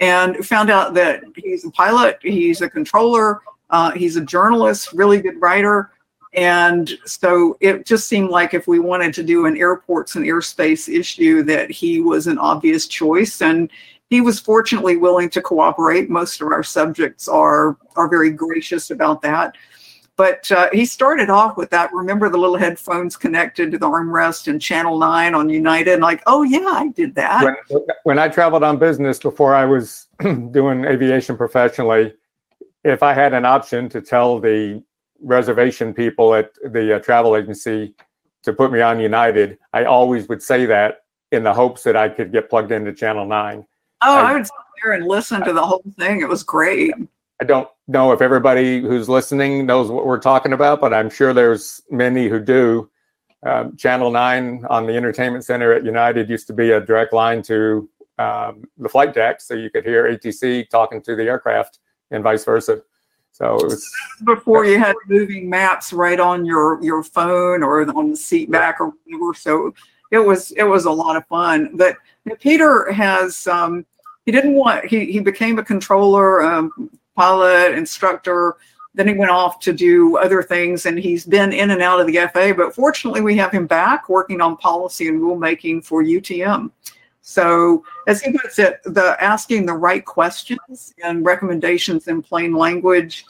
and 0.00 0.36
found 0.46 0.70
out 0.70 0.94
that 0.94 1.24
he's 1.36 1.64
a 1.66 1.70
pilot, 1.70 2.18
he's 2.22 2.62
a 2.62 2.70
controller, 2.70 3.40
uh, 3.68 3.90
he's 3.90 4.16
a 4.16 4.20
journalist, 4.22 4.92
really 4.94 5.20
good 5.20 5.38
writer, 5.40 5.90
and 6.32 6.98
so 7.04 7.56
it 7.60 7.84
just 7.84 8.08
seemed 8.08 8.30
like 8.30 8.54
if 8.54 8.66
we 8.66 8.78
wanted 8.78 9.12
to 9.14 9.22
do 9.22 9.44
an 9.46 9.56
airports 9.58 10.16
and 10.16 10.24
airspace 10.24 10.88
issue, 10.88 11.42
that 11.44 11.70
he 11.70 12.00
was 12.00 12.26
an 12.26 12.38
obvious 12.38 12.86
choice 12.88 13.42
and 13.42 13.70
he 14.14 14.20
was 14.20 14.38
fortunately 14.38 14.96
willing 14.96 15.28
to 15.30 15.42
cooperate. 15.42 16.08
Most 16.08 16.40
of 16.40 16.46
our 16.52 16.62
subjects 16.62 17.26
are 17.26 17.76
are 17.96 18.08
very 18.08 18.30
gracious 18.30 18.90
about 18.90 19.22
that. 19.22 19.56
But 20.16 20.50
uh, 20.52 20.68
he 20.72 20.84
started 20.84 21.28
off 21.30 21.56
with 21.56 21.70
that. 21.70 21.92
Remember 21.92 22.28
the 22.28 22.38
little 22.38 22.56
headphones 22.56 23.16
connected 23.16 23.72
to 23.72 23.78
the 23.78 23.88
armrest 23.88 24.46
and 24.46 24.62
Channel 24.62 24.96
Nine 25.00 25.34
on 25.34 25.48
United? 25.50 25.94
And 25.94 26.02
like, 26.02 26.22
oh 26.28 26.44
yeah, 26.44 26.68
I 26.68 26.88
did 26.94 27.16
that. 27.16 27.42
When, 27.68 27.82
when 28.04 28.18
I 28.20 28.28
traveled 28.28 28.62
on 28.62 28.78
business 28.78 29.18
before 29.18 29.52
I 29.52 29.64
was 29.64 30.06
doing 30.20 30.84
aviation 30.84 31.36
professionally, 31.36 32.14
if 32.84 33.02
I 33.02 33.12
had 33.12 33.34
an 33.34 33.44
option 33.44 33.88
to 33.88 34.00
tell 34.00 34.38
the 34.38 34.80
reservation 35.20 35.92
people 35.92 36.34
at 36.36 36.52
the 36.70 36.96
uh, 36.96 36.98
travel 37.00 37.34
agency 37.34 37.96
to 38.44 38.52
put 38.52 38.70
me 38.70 38.80
on 38.80 39.00
United, 39.00 39.58
I 39.72 39.86
always 39.86 40.28
would 40.28 40.42
say 40.42 40.66
that 40.66 41.00
in 41.32 41.42
the 41.42 41.52
hopes 41.52 41.82
that 41.82 41.96
I 41.96 42.08
could 42.08 42.30
get 42.30 42.48
plugged 42.48 42.70
into 42.70 42.92
Channel 42.92 43.26
Nine. 43.26 43.66
Oh, 44.04 44.18
I, 44.18 44.30
I 44.30 44.32
would 44.34 44.46
sit 44.46 44.54
there 44.82 44.92
and 44.92 45.06
listen 45.06 45.42
to 45.44 45.52
the 45.52 45.64
whole 45.64 45.82
thing. 45.98 46.20
It 46.20 46.28
was 46.28 46.42
great. 46.42 46.94
I 47.40 47.44
don't 47.44 47.68
know 47.88 48.12
if 48.12 48.20
everybody 48.20 48.80
who's 48.80 49.08
listening 49.08 49.66
knows 49.66 49.90
what 49.90 50.06
we're 50.06 50.20
talking 50.20 50.52
about, 50.52 50.80
but 50.80 50.94
I'm 50.94 51.10
sure 51.10 51.32
there's 51.32 51.82
many 51.90 52.28
who 52.28 52.38
do. 52.38 52.90
Um, 53.44 53.76
Channel 53.76 54.10
9 54.10 54.64
on 54.70 54.86
the 54.86 54.94
Entertainment 54.94 55.44
Center 55.44 55.72
at 55.72 55.84
United 55.84 56.30
used 56.30 56.46
to 56.46 56.52
be 56.52 56.70
a 56.70 56.80
direct 56.80 57.12
line 57.12 57.42
to 57.42 57.88
um, 58.18 58.64
the 58.78 58.88
flight 58.88 59.12
deck, 59.12 59.40
so 59.40 59.54
you 59.54 59.70
could 59.70 59.84
hear 59.84 60.04
ATC 60.04 60.68
talking 60.70 61.02
to 61.02 61.16
the 61.16 61.24
aircraft 61.24 61.80
and 62.10 62.22
vice 62.22 62.44
versa. 62.44 62.82
So 63.32 63.56
it 63.56 63.64
was 63.64 63.92
before 64.24 64.64
you 64.64 64.78
had 64.78 64.94
moving 65.08 65.50
maps 65.50 65.92
right 65.92 66.20
on 66.20 66.44
your 66.46 66.80
your 66.82 67.02
phone 67.02 67.64
or 67.64 67.82
on 67.96 68.10
the 68.12 68.16
seat 68.16 68.48
back 68.48 68.80
or 68.80 68.92
whatever. 69.04 69.34
So 69.34 69.74
it 70.12 70.20
was 70.20 70.52
it 70.52 70.62
was 70.62 70.84
a 70.84 70.90
lot 70.90 71.16
of 71.16 71.26
fun. 71.26 71.72
But 71.74 71.96
Peter 72.38 72.92
has 72.92 73.48
um, 73.48 73.84
he 74.26 74.32
didn't 74.32 74.54
want 74.54 74.86
he 74.86 75.06
he 75.12 75.20
became 75.20 75.58
a 75.58 75.64
controller, 75.64 76.42
um, 76.42 76.90
pilot, 77.16 77.74
instructor. 77.74 78.56
Then 78.94 79.08
he 79.08 79.14
went 79.14 79.32
off 79.32 79.58
to 79.60 79.72
do 79.72 80.16
other 80.18 80.42
things, 80.42 80.86
and 80.86 80.98
he's 80.98 81.26
been 81.26 81.52
in 81.52 81.70
and 81.70 81.82
out 81.82 82.00
of 82.00 82.06
the 82.06 82.28
FAA. 82.32 82.52
But 82.52 82.74
fortunately, 82.74 83.22
we 83.22 83.36
have 83.36 83.50
him 83.50 83.66
back 83.66 84.08
working 84.08 84.40
on 84.40 84.56
policy 84.56 85.08
and 85.08 85.20
rulemaking 85.20 85.84
for 85.84 86.02
UTM. 86.04 86.70
So, 87.20 87.84
as 88.06 88.22
he 88.22 88.32
puts 88.38 88.58
it, 88.58 88.80
the 88.84 89.16
asking 89.18 89.66
the 89.66 89.72
right 89.72 90.04
questions 90.04 90.94
and 91.02 91.24
recommendations 91.24 92.06
in 92.06 92.22
plain 92.22 92.52
language, 92.54 93.24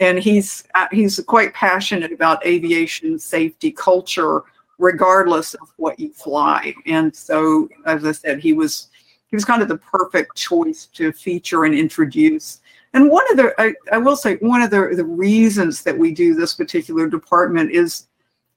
and 0.00 0.18
he's 0.18 0.64
uh, 0.74 0.88
he's 0.90 1.20
quite 1.20 1.54
passionate 1.54 2.10
about 2.10 2.44
aviation 2.44 3.18
safety 3.18 3.70
culture, 3.70 4.42
regardless 4.78 5.54
of 5.54 5.68
what 5.76 6.00
you 6.00 6.12
fly. 6.12 6.74
And 6.86 7.14
so, 7.14 7.68
as 7.86 8.04
I 8.04 8.12
said, 8.12 8.40
he 8.40 8.52
was 8.52 8.88
he 9.34 9.36
was 9.36 9.44
kind 9.44 9.62
of 9.62 9.66
the 9.66 9.78
perfect 9.78 10.36
choice 10.36 10.86
to 10.86 11.10
feature 11.10 11.64
and 11.64 11.74
introduce. 11.74 12.60
And 12.92 13.10
one 13.10 13.28
of 13.32 13.36
the 13.36 13.52
I, 13.58 13.74
I 13.90 13.98
will 13.98 14.14
say 14.14 14.36
one 14.36 14.62
of 14.62 14.70
the 14.70 14.92
the 14.94 15.04
reasons 15.04 15.82
that 15.82 15.98
we 15.98 16.14
do 16.14 16.34
this 16.34 16.54
particular 16.54 17.08
department 17.08 17.72
is 17.72 18.06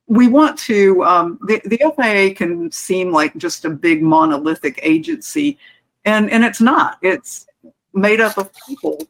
we 0.05 0.27
want 0.27 0.55
to 0.59 1.03
um, 1.03 1.39
the, 1.47 1.59
the 1.65 1.79
FAA 1.95 2.37
can 2.37 2.71
seem 2.71 3.11
like 3.11 3.35
just 3.37 3.65
a 3.65 3.71
big 3.71 4.03
monolithic 4.03 4.79
agency 4.83 5.57
and 6.05 6.29
and 6.29 6.45
it's 6.45 6.61
not. 6.61 6.99
It's 7.01 7.47
made 7.95 8.21
up 8.21 8.37
of 8.37 8.51
people. 8.67 9.01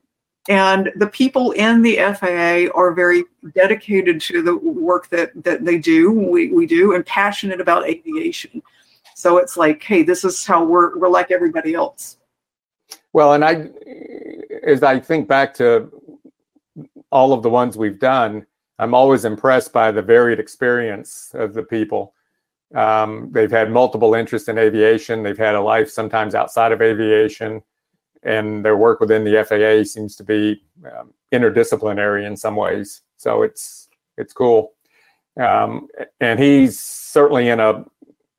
And 0.48 0.94
the 0.96 1.08
people 1.08 1.52
in 1.52 1.82
the 1.82 1.98
FAA 1.98 2.72
are 2.80 2.94
very 2.94 3.26
dedicated 3.54 4.22
to 4.22 4.42
the 4.42 4.56
work 4.56 5.10
that 5.10 5.32
that 5.44 5.66
they 5.66 5.80
do 5.80 6.12
we, 6.12 6.48
we 6.48 6.66
do 6.66 6.96
and 6.96 7.06
passionate 7.06 7.60
about 7.60 7.90
aviation 7.90 8.64
so 9.18 9.38
it's 9.38 9.58
like 9.58 9.82
hey 9.82 10.04
this 10.04 10.24
is 10.24 10.46
how 10.46 10.64
we're 10.64 10.98
we're 11.00 11.10
like 11.10 11.32
everybody 11.32 11.74
else 11.74 12.18
well 13.14 13.34
and 13.34 13.44
I 13.44 13.70
as 14.64 14.84
I 14.84 15.00
think 15.00 15.28
back 15.28 15.54
to 15.56 15.92
all 17.12 17.34
of 17.34 17.42
the 17.42 17.50
ones 17.50 17.78
we've 17.78 18.00
done 18.00 18.46
I'm 18.80 18.94
always 18.94 19.26
impressed 19.26 19.74
by 19.74 19.92
the 19.92 20.02
varied 20.02 20.40
experience 20.40 21.32
of 21.34 21.54
the 21.54 21.64
people. 21.64 22.14
Um, 22.76 23.30
they've 23.32 23.52
had 23.52 23.72
multiple 23.72 24.14
interests 24.14 24.50
in 24.50 24.58
aviation. 24.58 25.24
They've 25.24 25.38
had 25.38 25.56
a 25.56 25.62
life 25.62 25.90
sometimes 25.90 26.36
outside 26.36 26.72
of 26.72 26.82
aviation, 26.82 27.64
and 28.24 28.64
their 28.64 28.78
work 28.78 29.00
within 29.00 29.24
the 29.24 29.44
FAA 29.44 29.84
seems 29.90 30.16
to 30.18 30.24
be 30.24 30.64
um, 30.86 31.12
interdisciplinary 31.34 32.28
in 32.28 32.38
some 32.38 32.56
ways. 32.56 33.02
So 33.18 33.42
it's 33.42 33.90
it's 34.18 34.34
cool. 34.34 34.74
Um, 35.40 35.88
and 36.20 36.40
he's 36.40 36.80
certainly 36.80 37.50
in 37.50 37.60
a 37.60 37.86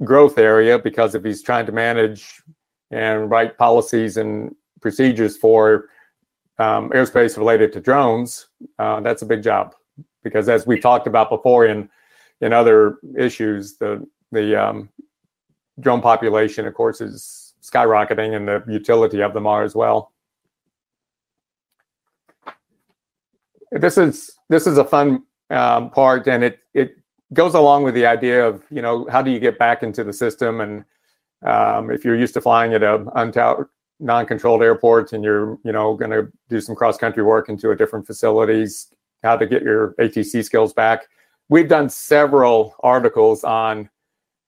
growth 0.04 0.38
area 0.38 0.78
because 0.78 1.14
if 1.14 1.24
he's 1.24 1.42
trying 1.42 1.66
to 1.66 1.72
manage 1.72 2.42
and 2.90 3.30
write 3.30 3.58
policies 3.58 4.16
and 4.16 4.54
procedures 4.80 5.36
for 5.36 5.88
um, 6.58 6.90
airspace 6.90 7.36
related 7.36 7.72
to 7.72 7.80
drones, 7.80 8.48
uh, 8.78 9.00
that's 9.00 9.22
a 9.22 9.26
big 9.26 9.42
job 9.42 9.74
because 10.22 10.48
as 10.48 10.66
we 10.66 10.78
talked 10.78 11.06
about 11.06 11.30
before 11.30 11.66
in 11.66 11.88
in 12.40 12.52
other 12.52 12.98
issues, 13.16 13.76
the 13.76 14.06
the 14.30 14.54
um, 14.56 14.88
drone 15.80 16.00
population, 16.00 16.66
of 16.66 16.74
course, 16.74 17.00
is 17.00 17.54
skyrocketing, 17.62 18.36
and 18.36 18.46
the 18.46 18.62
utility 18.72 19.22
of 19.22 19.32
them 19.34 19.46
are 19.46 19.64
as 19.64 19.74
well. 19.74 20.12
This 23.72 23.98
is 23.98 24.30
this 24.48 24.66
is 24.66 24.78
a 24.78 24.84
fun 24.84 25.24
um, 25.50 25.90
part, 25.90 26.26
and 26.28 26.44
it 26.44 26.60
it 26.74 26.97
goes 27.32 27.54
along 27.54 27.82
with 27.82 27.94
the 27.94 28.06
idea 28.06 28.46
of 28.46 28.62
you 28.70 28.82
know 28.82 29.06
how 29.10 29.22
do 29.22 29.30
you 29.30 29.38
get 29.38 29.58
back 29.58 29.82
into 29.82 30.04
the 30.04 30.12
system, 30.12 30.60
and 30.60 30.84
um, 31.42 31.90
if 31.90 32.04
you're 32.04 32.16
used 32.16 32.34
to 32.34 32.40
flying 32.40 32.74
at 32.74 32.82
a 32.82 32.98
untowered 33.16 33.66
non-controlled 34.00 34.62
airport 34.62 35.12
and 35.12 35.24
you're 35.24 35.58
you 35.64 35.72
know 35.72 35.94
going 35.94 36.10
to 36.10 36.30
do 36.48 36.60
some 36.60 36.74
cross 36.74 36.96
country 36.96 37.22
work 37.22 37.48
into 37.48 37.70
a 37.70 37.76
different 37.76 38.06
facilities 38.06 38.92
how 39.24 39.36
to 39.36 39.46
get 39.46 39.62
your 39.62 39.94
ATC 39.94 40.44
skills 40.44 40.72
back. 40.72 41.08
We've 41.48 41.68
done 41.68 41.88
several 41.88 42.76
articles 42.84 43.42
on 43.42 43.90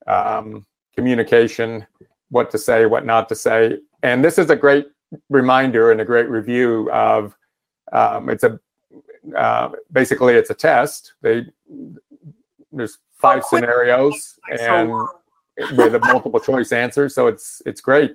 um, 0.06 0.64
communication, 0.94 1.84
what 2.28 2.52
to 2.52 2.58
say, 2.58 2.86
what 2.86 3.04
not 3.04 3.28
to 3.30 3.34
say, 3.34 3.78
and 4.02 4.24
this 4.24 4.38
is 4.38 4.50
a 4.50 4.56
great 4.56 4.86
reminder 5.28 5.90
and 5.90 6.00
a 6.00 6.04
great 6.04 6.28
review 6.28 6.90
of. 6.90 7.36
Um, 7.92 8.28
it's 8.28 8.44
a 8.44 8.60
uh, 9.36 9.70
basically 9.92 10.34
it's 10.34 10.50
a 10.50 10.54
test. 10.54 11.14
They 11.22 11.46
there's 12.72 12.98
five 13.18 13.44
scenarios 13.44 14.38
and 14.61 14.90
with 15.76 15.94
a 15.94 16.00
multiple 16.00 16.40
choice 16.40 16.72
answers, 16.72 17.14
so 17.14 17.26
it's 17.26 17.62
it's 17.66 17.80
great. 17.80 18.14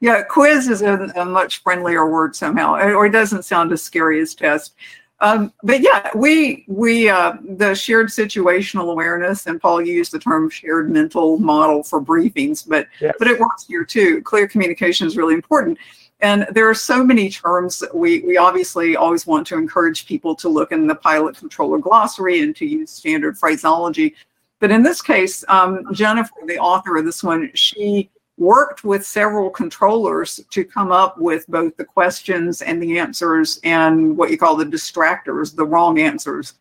Yeah, 0.00 0.22
quiz 0.22 0.68
is 0.68 0.82
a, 0.82 1.12
a, 1.14 1.24
much 1.24 1.62
friendlier 1.62 2.10
word 2.10 2.34
somehow, 2.34 2.74
or 2.74 3.06
it 3.06 3.10
doesn't 3.10 3.44
sound 3.44 3.72
as 3.72 3.82
scary 3.82 4.20
as 4.20 4.34
test. 4.34 4.74
Um, 5.20 5.52
but 5.62 5.80
yeah, 5.80 6.10
we 6.16 6.64
we 6.66 7.08
uh, 7.08 7.34
the 7.56 7.74
shared 7.74 8.08
situational 8.08 8.90
awareness, 8.90 9.46
and 9.46 9.60
Paul 9.60 9.80
used 9.80 10.12
the 10.12 10.18
term 10.18 10.50
shared 10.50 10.90
mental 10.90 11.38
model 11.38 11.84
for 11.84 12.02
briefings, 12.02 12.68
but 12.68 12.88
yes. 13.00 13.14
but 13.18 13.28
it 13.28 13.38
works 13.38 13.64
here 13.64 13.84
too. 13.84 14.20
Clear 14.22 14.48
communication 14.48 15.06
is 15.06 15.16
really 15.16 15.34
important. 15.34 15.78
And 16.22 16.46
there 16.52 16.70
are 16.70 16.74
so 16.74 17.04
many 17.04 17.28
terms 17.28 17.80
that 17.80 17.92
we, 17.94 18.20
we 18.20 18.36
obviously 18.36 18.94
always 18.94 19.26
want 19.26 19.44
to 19.48 19.58
encourage 19.58 20.06
people 20.06 20.36
to 20.36 20.48
look 20.48 20.70
in 20.70 20.86
the 20.86 20.94
pilot 20.94 21.36
controller 21.36 21.78
glossary 21.78 22.40
and 22.42 22.54
to 22.56 22.64
use 22.64 22.92
standard 22.92 23.36
phraseology. 23.36 24.14
But 24.60 24.70
in 24.70 24.84
this 24.84 25.02
case, 25.02 25.44
um, 25.48 25.92
Jennifer, 25.92 26.32
the 26.46 26.58
author 26.58 26.96
of 26.96 27.04
this 27.04 27.24
one, 27.24 27.50
she 27.54 28.08
worked 28.38 28.84
with 28.84 29.04
several 29.04 29.50
controllers 29.50 30.40
to 30.50 30.64
come 30.64 30.92
up 30.92 31.18
with 31.18 31.44
both 31.48 31.76
the 31.76 31.84
questions 31.84 32.62
and 32.62 32.80
the 32.80 33.00
answers 33.00 33.58
and 33.64 34.16
what 34.16 34.30
you 34.30 34.38
call 34.38 34.54
the 34.54 34.64
distractors, 34.64 35.54
the 35.54 35.66
wrong 35.66 35.98
answers. 35.98 36.54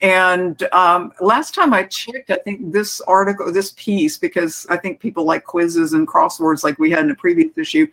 And 0.00 0.60
um, 0.72 1.12
last 1.20 1.54
time 1.54 1.72
I 1.72 1.84
checked, 1.84 2.30
I 2.30 2.36
think 2.36 2.72
this 2.72 3.00
article, 3.02 3.50
this 3.52 3.74
piece, 3.76 4.18
because 4.18 4.66
I 4.68 4.76
think 4.76 5.00
people 5.00 5.24
like 5.24 5.44
quizzes 5.44 5.92
and 5.92 6.06
crosswords 6.06 6.62
like 6.64 6.78
we 6.80 6.90
had 6.90 7.04
in 7.04 7.10
a 7.10 7.16
previous 7.16 7.56
issue, 7.56 7.86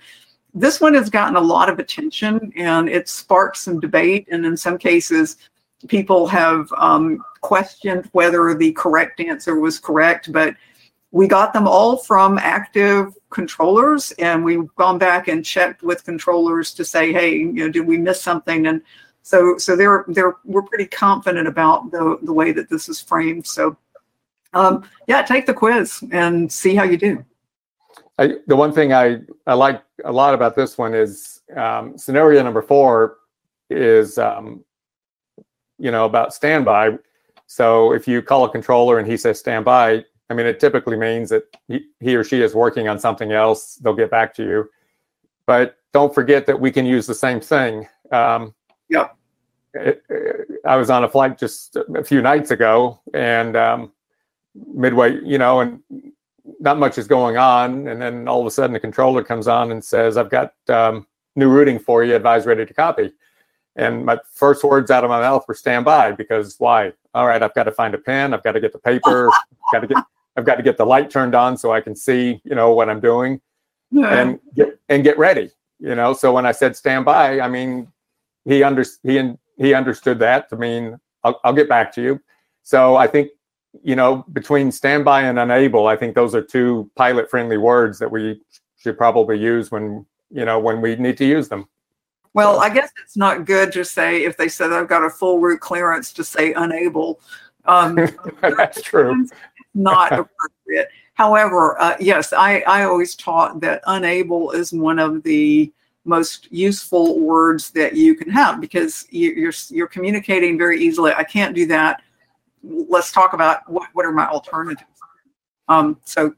this 0.56 0.80
one 0.80 0.94
has 0.94 1.10
gotten 1.10 1.36
a 1.36 1.42
lot 1.42 1.70
of 1.70 1.80
attention 1.80 2.52
and 2.56 2.88
it 2.88 3.10
sparked 3.10 3.58
some 3.58 3.80
debate. 3.80 4.28
And 4.32 4.46
in 4.46 4.56
some 4.56 4.78
cases, 4.78 5.36
people 5.90 6.26
have 6.28 6.72
um, 6.78 7.24
questioned 7.42 8.10
whether 8.14 8.54
the 8.54 8.72
correct 8.72 9.20
answer 9.20 9.60
was 9.60 9.78
correct. 9.78 10.32
But 10.32 10.56
we 11.12 11.28
got 11.28 11.54
them 11.54 11.68
all 11.68 11.98
from 11.98 12.38
active 12.38 13.14
controllers 13.30 14.12
and 14.20 14.44
we've 14.44 14.74
gone 14.76 14.98
back 14.98 15.28
and 15.28 15.46
checked 15.46 15.84
with 15.84 16.04
controllers 16.04 16.74
to 16.74 16.84
say 16.84 17.12
hey 17.12 17.36
you 17.36 17.52
know 17.54 17.70
did 17.70 17.86
we 17.86 17.98
miss 17.98 18.22
something 18.22 18.68
and 18.68 18.82
so 19.22 19.58
so 19.58 19.76
they're 19.76 20.04
they're 20.10 20.36
we're 20.44 20.62
pretty 20.62 20.86
confident 20.86 21.48
about 21.48 21.90
the 21.92 22.18
the 22.24 22.34
way 22.34 22.52
that 22.52 22.70
this 22.70 22.88
is 22.90 23.00
framed 23.00 23.46
so 23.46 23.76
um, 24.54 24.84
yeah 25.08 25.22
take 25.22 25.46
the 25.46 25.54
quiz 25.54 26.04
and 26.12 26.52
see 26.52 26.76
how 26.76 26.84
you 26.84 26.98
do 26.98 27.24
I, 28.18 28.36
the 28.48 28.56
one 28.56 28.72
thing 28.72 28.94
I, 28.94 29.20
I 29.46 29.54
like 29.54 29.84
a 30.04 30.12
lot 30.12 30.34
about 30.34 30.56
this 30.56 30.78
one 30.78 30.94
is 30.94 31.42
um, 31.56 31.98
scenario 31.98 32.42
number 32.44 32.62
four 32.62 33.18
is 33.70 34.18
um, 34.18 34.64
you 35.78 35.92
know 35.92 36.06
about 36.06 36.34
standby 36.34 36.98
so 37.48 37.94
if 37.94 38.08
you 38.08 38.22
call 38.22 38.46
a 38.46 38.50
controller 38.50 39.00
and 39.00 39.08
he 39.08 39.18
says 39.18 39.40
standby 39.40 40.06
I 40.30 40.34
mean, 40.34 40.46
it 40.46 40.60
typically 40.60 40.98
means 40.98 41.30
that 41.30 41.44
he, 41.68 41.86
he 42.00 42.16
or 42.16 42.24
she 42.24 42.42
is 42.42 42.56
working 42.56 42.88
on 42.88 43.00
something 43.00 43.32
else. 43.32 43.76
They'll 43.76 43.94
get 43.94 44.10
back 44.10 44.34
to 44.36 44.44
you. 44.44 44.70
But 45.46 45.78
don't 45.94 46.14
forget 46.14 46.46
that 46.48 46.60
we 46.60 46.72
can 46.72 46.86
use 46.86 47.06
the 47.06 47.14
same 47.14 47.40
thing. 47.40 47.88
Um, 48.12 48.56
yeah. 48.90 49.10
It, 49.76 50.04
it, 50.10 50.48
I 50.66 50.78
was 50.78 50.90
on 50.90 51.04
a 51.04 51.10
flight 51.10 51.38
just 51.38 51.76
a 51.76 52.04
few 52.04 52.22
nights 52.22 52.50
ago, 52.50 53.00
and 53.14 53.56
um, 53.56 53.92
midway, 54.74 55.20
you 55.24 55.38
know, 55.38 55.60
and 55.60 55.80
not 56.60 56.78
much 56.78 56.98
is 56.98 57.08
going 57.08 57.38
on. 57.38 57.88
And 57.88 58.02
then 58.02 58.28
all 58.28 58.42
of 58.42 58.48
a 58.48 58.52
sudden, 58.52 58.74
the 58.74 58.80
controller 58.80 59.24
comes 59.24 59.48
on 59.48 59.72
and 59.72 59.84
says, 59.84 60.18
I've 60.18 60.30
got 60.30 60.54
um, 60.70 61.08
new 61.36 61.50
routing 61.50 61.80
for 61.80 62.04
you, 62.04 62.16
advise 62.16 62.46
ready 62.46 62.66
to 62.66 62.74
copy. 62.74 63.12
And 63.76 64.06
my 64.06 64.20
first 64.34 64.64
words 64.64 64.90
out 64.90 65.04
of 65.04 65.10
my 65.10 65.20
mouth 65.20 65.46
were 65.48 65.54
stand 65.54 65.86
by 65.86 66.12
because 66.12 66.56
why? 66.60 66.94
All 67.14 67.28
right, 67.28 67.42
I've 67.42 67.54
got 67.54 67.64
to 67.64 67.72
find 67.72 67.94
a 67.94 67.98
pen, 67.98 68.34
I've 68.34 68.44
got 68.44 68.54
to 68.54 68.62
get 68.62 68.72
the 68.72 68.80
paper, 68.80 69.30
got 69.72 69.82
to 69.82 69.88
get 69.88 69.98
I've 70.38 70.46
got 70.46 70.56
to 70.56 70.64
get 70.64 70.78
the 70.78 70.86
light 70.86 71.10
turned 71.10 71.34
on 71.34 71.58
so 71.58 71.72
I 71.72 71.80
can 71.80 71.96
see, 71.96 72.42
you 72.44 72.56
know, 72.56 72.74
what 72.74 72.90
I'm 72.90 73.00
doing 73.00 73.40
yeah. 73.92 74.14
and 74.14 74.40
get 74.56 74.80
and 74.90 75.04
get 75.04 75.18
ready. 75.18 75.52
You 75.80 75.96
know, 75.96 76.14
so 76.14 76.34
when 76.34 76.46
I 76.46 76.52
said 76.52 76.76
stand 76.76 77.06
by, 77.06 77.40
I 77.40 77.48
mean, 77.48 77.88
he 78.46 78.64
under 78.64 78.86
he 79.04 79.34
he 79.58 79.74
understood 79.74 80.20
that 80.20 80.50
to 80.50 80.58
mean 80.58 81.00
I'll, 81.24 81.40
I'll 81.44 81.54
get 81.54 81.70
back 81.70 81.94
to 81.94 82.02
you. 82.02 82.22
So 82.64 82.96
I 82.96 83.08
think 83.08 83.30
you 83.84 83.96
know 83.96 84.26
between 84.34 84.72
standby 84.72 85.24
and 85.24 85.40
unable, 85.40 85.88
I 85.88 85.96
think 85.96 86.16
those 86.16 86.36
are 86.36 86.42
two 86.42 86.90
pilot 86.96 87.30
friendly 87.30 87.58
words 87.58 88.00
that 88.00 88.12
we 88.12 88.42
should 88.78 88.98
probably 88.98 89.38
use 89.40 89.72
when 89.72 90.06
you 90.30 90.46
know 90.46 90.60
when 90.60 90.82
we 90.82 90.96
need 90.96 91.18
to 91.18 91.26
use 91.26 91.50
them. 91.50 91.68
Well, 92.34 92.60
I 92.60 92.70
guess 92.70 92.92
it's 93.02 93.16
not 93.16 93.46
good 93.46 93.72
to 93.72 93.86
say 93.86 94.26
if 94.26 94.36
they 94.36 94.50
said 94.50 94.74
I've 94.74 94.90
got 94.90 95.06
a 95.06 95.10
full 95.10 95.40
route 95.40 95.62
clearance 95.62 96.12
to 96.14 96.24
say 96.24 96.54
unable. 96.54 97.22
Um, 97.64 97.96
That's 98.42 98.82
true. 98.82 99.26
Not 99.74 100.12
appropriate. 100.20 100.90
However, 101.14 101.82
uh, 101.82 101.96
yes, 102.00 102.34
I, 102.34 102.60
I 102.68 102.84
always 102.84 103.16
taught 103.16 103.62
that 103.62 103.82
unable 103.88 104.52
is 104.52 104.74
one 104.74 105.00
of 105.00 105.24
the 105.24 105.72
most 106.04 106.52
useful 106.52 107.20
words 107.20 107.72
that 107.72 107.96
you 107.96 108.16
can 108.16 108.30
have 108.30 108.62
because 108.62 109.08
you, 109.10 109.32
you're 109.32 109.54
you're 109.70 109.88
communicating 109.88 110.58
very 110.58 110.80
easily. 110.80 111.14
I 111.14 111.24
can't 111.24 111.56
do 111.56 111.66
that. 111.68 112.04
Let's 112.90 113.12
talk 113.12 113.34
about 113.34 113.70
what, 113.70 113.90
what 113.94 114.06
are 114.06 114.12
my 114.12 114.28
alternatives. 114.28 114.90
Um, 115.68 116.00
so 116.04 116.34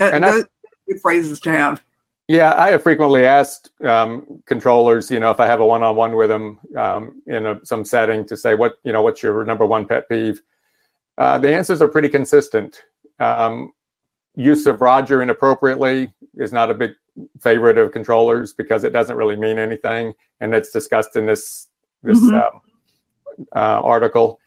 uh, 0.00 0.04
And 0.04 0.24
those 0.24 0.44
are 0.44 0.48
good 0.88 1.00
phrases 1.00 1.40
to 1.40 1.50
have. 1.50 1.82
Yeah, 2.28 2.54
I 2.58 2.70
have 2.72 2.82
frequently 2.82 3.24
asked 3.24 3.70
um, 3.82 4.42
controllers, 4.44 5.10
you 5.10 5.18
know, 5.18 5.30
if 5.30 5.40
I 5.40 5.46
have 5.46 5.60
a 5.60 5.66
one-on-one 5.66 6.14
with 6.14 6.28
them 6.28 6.58
um, 6.76 7.22
in 7.26 7.46
a, 7.46 7.64
some 7.64 7.84
setting 7.86 8.26
to 8.26 8.36
say, 8.36 8.54
what, 8.54 8.74
you 8.84 8.92
know, 8.92 9.00
what's 9.02 9.22
your 9.22 9.44
number 9.46 9.64
one 9.64 9.86
pet 9.86 10.08
peeve? 10.10 10.42
Uh, 11.16 11.38
the 11.38 11.54
answers 11.54 11.80
are 11.80 11.88
pretty 11.88 12.08
consistent. 12.08 12.82
Um, 13.18 13.72
use 14.36 14.66
of 14.66 14.82
Roger 14.82 15.22
inappropriately 15.22 16.12
is 16.36 16.52
not 16.52 16.70
a 16.70 16.74
big 16.74 16.92
favorite 17.40 17.78
of 17.78 17.92
controllers 17.92 18.52
because 18.52 18.84
it 18.84 18.92
doesn't 18.92 19.16
really 19.16 19.34
mean 19.34 19.58
anything, 19.58 20.12
and 20.40 20.54
it's 20.54 20.70
discussed 20.70 21.16
in 21.16 21.26
this 21.26 21.68
this 22.02 22.20
Mhm. 22.20 22.40
um, 22.40 22.60
uh, 23.56 23.80
article. 23.82 24.38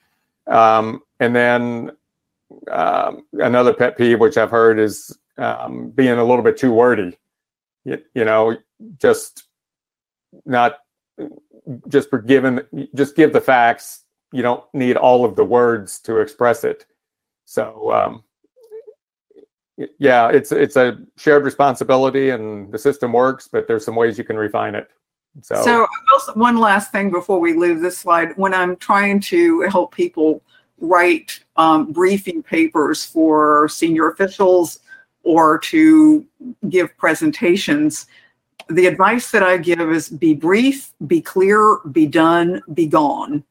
Um, 0.52 1.02
and 1.20 1.36
then 1.36 1.92
um, 2.70 3.26
another 3.34 3.74
pet 3.74 3.98
peeve, 3.98 4.20
which 4.20 4.38
I've 4.38 4.52
heard, 4.52 4.80
is 4.80 5.18
um, 5.38 5.92
being 5.92 6.12
a 6.12 6.24
little 6.24 6.44
bit 6.44 6.58
too 6.58 6.72
wordy. 6.72 7.18
You, 7.86 7.98
you 8.14 8.26
know 8.26 8.58
just 8.98 9.44
not 10.46 10.78
just 11.88 12.10
for 12.10 12.20
given 12.20 12.62
just 12.96 13.16
give 13.16 13.34
the 13.34 13.42
facts. 13.42 14.04
You 14.32 14.44
don't 14.44 14.64
need 14.74 14.98
all 14.98 15.26
of 15.26 15.36
the 15.36 15.44
words 15.44 16.00
to 16.02 16.18
express 16.18 16.64
it. 16.64 16.86
So 17.46 17.92
um, 17.92 18.24
yeah 20.00 20.30
it's 20.30 20.52
it's 20.52 20.76
a 20.76 20.98
shared 21.18 21.44
responsibility 21.44 22.30
and 22.30 22.72
the 22.72 22.78
system 22.78 23.14
works 23.14 23.48
but 23.48 23.68
there's 23.68 23.86
some 23.86 23.96
ways 23.96 24.18
you 24.18 24.24
can 24.24 24.38
refine 24.38 24.76
it 24.76 24.90
so, 25.41 25.56
So, 25.63 25.88
also, 26.13 26.34
one 26.34 26.58
last 26.58 26.91
thing 26.91 27.10
before 27.10 27.39
we 27.39 27.54
leave 27.54 27.80
this 27.80 27.98
slide. 27.98 28.36
When 28.38 28.54
I'm 28.54 28.76
trying 28.76 29.22
to 29.22 29.62
help 29.62 29.96
people 29.96 30.41
write 30.80 31.44
um, 31.56 31.91
briefing 31.91 32.44
papers 32.44 33.06
for 33.06 33.70
senior 33.70 34.10
officials 34.10 34.80
or 35.24 35.60
to 35.60 36.26
give 36.70 36.96
presentations, 36.98 38.08
the 38.70 38.88
advice 38.88 39.32
that 39.32 39.44
I 39.44 39.58
give 39.58 39.80
is 39.80 40.10
be 40.10 40.34
brief, 40.34 40.94
be 41.08 41.22
clear, 41.22 41.80
be 41.91 42.08
done, 42.08 42.62
be 42.74 42.88
gone. 42.88 43.44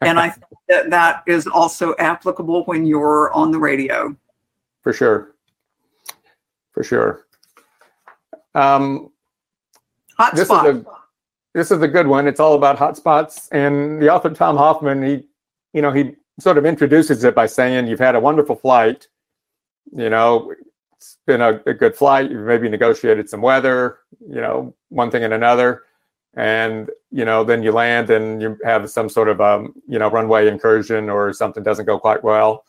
And 0.00 0.18
I 0.18 0.30
think 0.30 0.46
that 0.68 0.90
that 0.90 1.22
is 1.26 1.46
also 1.46 1.94
applicable 1.98 2.64
when 2.64 2.86
you're 2.86 3.32
on 3.32 3.52
the 3.52 3.58
radio. 3.58 4.16
for 4.82 4.92
sure 4.92 5.34
for 6.72 6.82
sure 6.82 7.26
um, 8.54 9.10
This 10.32 10.42
is 10.42 10.48
Hotspot. 10.48 10.86
This 11.54 11.70
is 11.70 11.80
a 11.82 11.88
good 11.88 12.08
one. 12.08 12.26
It's 12.26 12.40
all 12.40 12.54
about 12.54 12.78
hotspots. 12.78 13.48
And 13.52 14.02
the 14.02 14.12
author 14.12 14.30
Tom 14.30 14.56
Hoffmann, 14.56 15.02
he, 15.02 15.22
you 15.72 15.82
know, 15.82 15.92
he 15.92 16.16
sort 16.40 16.58
of 16.58 16.66
introduces 16.66 17.22
it 17.22 17.34
by 17.34 17.46
saying, 17.46 17.86
"You've 17.86 18.00
had 18.00 18.16
a 18.16 18.20
wonderful 18.20 18.56
flight. 18.56 19.06
You 19.96 20.10
know, 20.10 20.52
it's 20.96 21.18
been 21.26 21.40
a, 21.40 21.60
a 21.66 21.74
good 21.74 21.94
flight. 21.94 22.30
You've 22.30 22.46
maybe 22.46 22.68
negotiated 22.68 23.30
some 23.30 23.40
weather. 23.40 23.98
You 24.28 24.40
know, 24.40 24.74
one 24.88 25.12
thing 25.12 25.22
and 25.22 25.32
another, 25.32 25.84
and 26.34 26.90
you 27.12 27.24
know, 27.24 27.44
then 27.44 27.62
you 27.62 27.70
land 27.70 28.10
and 28.10 28.42
you 28.42 28.58
have 28.64 28.90
some 28.90 29.08
sort 29.08 29.28
of 29.28 29.40
um, 29.40 29.74
you 29.86 29.98
know, 29.98 30.10
runway 30.10 30.48
incursion 30.48 31.08
or 31.08 31.32
something 31.32 31.62
doesn't 31.62 31.86
go 31.86 32.00
quite 32.00 32.24
well. 32.24 32.64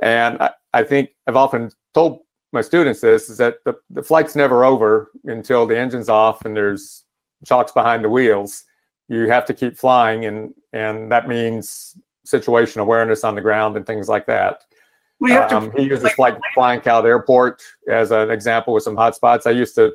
And 0.00 0.40
I, 0.40 0.50
I 0.72 0.82
think 0.82 1.10
I've 1.26 1.36
often 1.36 1.70
told 1.92 2.20
my 2.52 2.62
students 2.62 3.00
this 3.00 3.28
is 3.28 3.36
that 3.38 3.56
the, 3.64 3.74
the 3.90 4.02
flight's 4.02 4.34
never 4.34 4.64
over 4.64 5.10
until 5.24 5.66
the 5.66 5.78
engine's 5.78 6.08
off 6.08 6.44
and 6.44 6.56
there's 6.56 7.03
chocks 7.44 7.72
behind 7.72 8.04
the 8.04 8.10
wheels. 8.10 8.64
You 9.08 9.28
have 9.28 9.44
to 9.46 9.54
keep 9.54 9.76
flying, 9.76 10.24
and 10.24 10.54
and 10.72 11.10
that 11.12 11.28
means 11.28 11.96
situation 12.24 12.80
awareness 12.80 13.24
on 13.24 13.34
the 13.34 13.40
ground 13.40 13.76
and 13.76 13.86
things 13.86 14.08
like 14.08 14.26
that. 14.26 14.64
We 15.20 15.30
have 15.30 15.48
to 15.50 15.56
Um, 15.56 15.72
he 15.76 15.82
uses 15.82 16.18
like 16.18 16.36
Flying 16.54 16.80
Cloud 16.80 17.06
Airport 17.06 17.62
as 17.88 18.10
an 18.10 18.30
example 18.30 18.74
with 18.74 18.82
some 18.82 18.96
hot 18.96 19.14
spots. 19.14 19.46
I 19.46 19.52
used 19.52 19.74
to, 19.76 19.94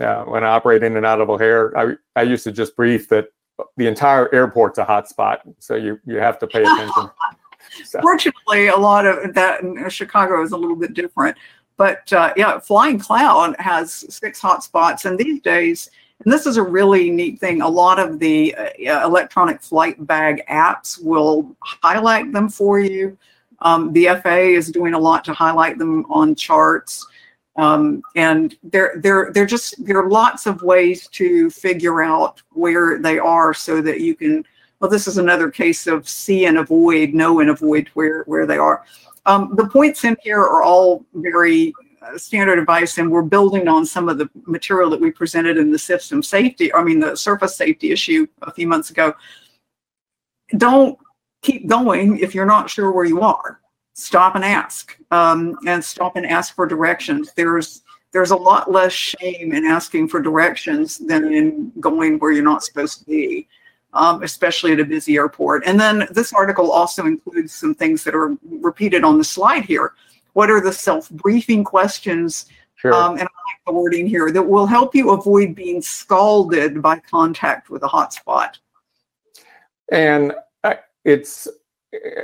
uh, 0.00 0.24
when 0.24 0.44
I 0.44 0.48
operate 0.48 0.82
in 0.82 0.96
and 0.96 1.06
out 1.06 1.20
of 1.20 1.30
O'Hare, 1.30 1.76
I, 1.76 1.94
I 2.14 2.22
used 2.22 2.44
to 2.44 2.52
just 2.52 2.76
brief 2.76 3.08
that 3.08 3.28
the 3.76 3.86
entire 3.86 4.32
airport's 4.34 4.78
a 4.78 4.84
hotspot. 4.84 5.38
So 5.58 5.74
you, 5.74 5.98
you 6.04 6.16
have 6.16 6.38
to 6.40 6.46
pay 6.46 6.62
attention. 6.62 7.10
So, 7.84 8.00
Fortunately, 8.00 8.68
a 8.68 8.76
lot 8.76 9.06
of 9.06 9.34
that 9.34 9.62
in 9.62 9.88
Chicago 9.88 10.40
is 10.42 10.52
a 10.52 10.56
little 10.56 10.76
bit 10.76 10.94
different. 10.94 11.36
But 11.76 12.10
uh, 12.12 12.32
yeah, 12.36 12.60
Flying 12.60 12.98
Cloud 12.98 13.56
has 13.58 14.06
six 14.14 14.40
hot 14.40 14.62
spots, 14.62 15.04
And 15.04 15.18
these 15.18 15.40
days, 15.40 15.90
and 16.24 16.32
this 16.32 16.46
is 16.46 16.56
a 16.56 16.62
really 16.62 17.10
neat 17.10 17.38
thing, 17.38 17.62
a 17.62 17.68
lot 17.68 17.98
of 17.98 18.18
the 18.18 18.54
uh, 18.54 19.06
electronic 19.06 19.62
flight 19.62 20.04
bag 20.06 20.42
apps 20.50 21.02
will 21.02 21.54
highlight 21.60 22.32
them 22.32 22.48
for 22.48 22.80
you. 22.80 23.16
Um, 23.60 23.92
the 23.92 24.06
FAA 24.22 24.56
is 24.56 24.70
doing 24.70 24.94
a 24.94 24.98
lot 24.98 25.24
to 25.26 25.32
highlight 25.32 25.78
them 25.78 26.04
on 26.10 26.34
charts. 26.34 27.06
Um, 27.56 28.02
and 28.14 28.56
there, 28.62 28.94
there, 28.98 29.30
there 29.32 29.46
just 29.46 29.82
there 29.84 29.98
are 29.98 30.10
lots 30.10 30.46
of 30.46 30.60
ways 30.62 31.08
to 31.08 31.48
figure 31.48 32.02
out 32.02 32.42
where 32.52 32.98
they 32.98 33.18
are 33.18 33.54
so 33.54 33.80
that 33.80 34.00
you 34.00 34.14
can 34.14 34.44
well, 34.80 34.90
this 34.90 35.08
is 35.08 35.18
another 35.18 35.50
case 35.50 35.86
of 35.86 36.08
see 36.08 36.44
and 36.46 36.58
avoid, 36.58 37.14
know 37.14 37.40
and 37.40 37.50
avoid 37.50 37.88
where, 37.94 38.24
where 38.24 38.46
they 38.46 38.58
are. 38.58 38.84
Um, 39.24 39.54
the 39.56 39.66
points 39.68 40.04
in 40.04 40.16
here 40.22 40.40
are 40.40 40.62
all 40.62 41.04
very 41.14 41.72
uh, 41.80 41.85
standard 42.16 42.58
advice, 42.58 42.98
and 42.98 43.10
we're 43.10 43.22
building 43.22 43.68
on 43.68 43.84
some 43.84 44.08
of 44.08 44.18
the 44.18 44.28
material 44.46 44.90
that 44.90 45.00
we 45.00 45.10
presented 45.10 45.56
in 45.58 45.70
the 45.70 45.78
system 45.78 46.22
safety, 46.22 46.72
I 46.74 46.82
mean, 46.82 47.00
the 47.00 47.16
surface 47.16 47.56
safety 47.56 47.92
issue 47.92 48.26
a 48.42 48.52
few 48.52 48.66
months 48.66 48.90
ago. 48.90 49.14
Don't 50.56 50.98
keep 51.42 51.66
going 51.66 52.18
if 52.18 52.34
you're 52.34 52.46
not 52.46 52.70
sure 52.70 52.90
where 52.92 53.04
you 53.04 53.20
are. 53.20 53.60
Stop 53.94 54.34
and 54.34 54.44
ask, 54.44 54.96
um, 55.10 55.56
and 55.66 55.82
stop 55.82 56.16
and 56.16 56.26
ask 56.26 56.54
for 56.54 56.66
directions. 56.66 57.32
There's 57.34 57.82
there's 58.12 58.30
a 58.30 58.36
lot 58.36 58.70
less 58.70 58.92
shame 58.92 59.52
in 59.52 59.64
asking 59.64 60.08
for 60.08 60.20
directions 60.20 60.98
than 60.98 61.32
in 61.32 61.72
going 61.80 62.18
where 62.18 62.32
you're 62.32 62.44
not 62.44 62.62
supposed 62.62 63.00
to 63.00 63.04
be 63.04 63.48
um, 63.96 64.22
especially 64.22 64.72
at 64.72 64.80
a 64.80 64.84
busy 64.84 65.16
airport. 65.16 65.64
And 65.66 65.80
then 65.80 66.06
this 66.10 66.32
article 66.32 66.70
also 66.70 67.06
includes 67.06 67.54
some 67.54 67.74
things 67.74 68.04
that 68.04 68.14
are 68.14 68.36
repeated 68.42 69.04
on 69.04 69.18
the 69.18 69.24
slide 69.24 69.64
here. 69.64 69.94
What 70.36 70.50
are 70.50 70.60
the 70.60 70.70
self-briefing 70.70 71.64
questions? 71.64 72.44
sure. 72.74 72.92
Um, 72.92 73.12
and 73.12 73.22
I 73.22 73.22
like 73.22 73.64
the 73.66 73.72
wording 73.72 74.06
here 74.06 74.30
that 74.30 74.42
will 74.42 74.66
help 74.66 74.94
you 74.94 75.12
avoid 75.12 75.54
being 75.54 75.80
scalded 75.80 76.82
by 76.82 76.98
contact 76.98 77.70
with 77.70 77.82
a 77.82 77.88
hotspot. 77.88 78.58
and 79.90 80.34
it's 81.04 81.48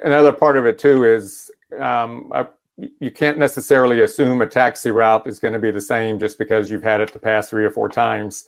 another 0.05 0.33
part 0.33 0.59
of 0.59 0.67
it 0.67 0.79
too 0.79 1.05
is 1.05 1.51
um, 1.81 2.31
I, 2.35 2.47
you 2.77 3.11
can't 3.11 3.39
necessarily 3.39 4.03
assume 4.03 4.43
a 4.43 4.47
taxi 4.47 4.91
route 4.91 5.27
is 5.27 5.39
going 5.39 5.55
to 5.55 5.61
be 5.61 5.71
the 5.71 5.81
same 5.81 6.19
just 6.19 6.37
because 6.37 6.71
you've 6.71 6.83
had 6.83 7.01
it 7.01 7.15
the 7.15 7.19
past 7.19 7.49
three 7.49 7.65
or 7.65 7.71
four 7.71 7.89
times, 7.89 8.45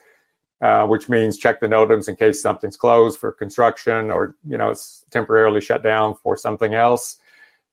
uh, 0.60 0.86
which 0.86 1.08
means 1.08 1.38
check 1.38 1.60
the 1.60 1.68
NOTAMs 1.68 2.10
in 2.10 2.16
case 2.16 2.42
something's 2.42 2.76
closed 2.76 3.18
for 3.18 3.32
construction 3.32 4.10
or 4.10 4.36
you 4.46 4.58
know 4.58 4.68
it's 4.68 5.04
temporarily 5.10 5.62
shut 5.62 5.82
down 5.82 6.14
for 6.16 6.36
something 6.36 6.74
else. 6.74 7.16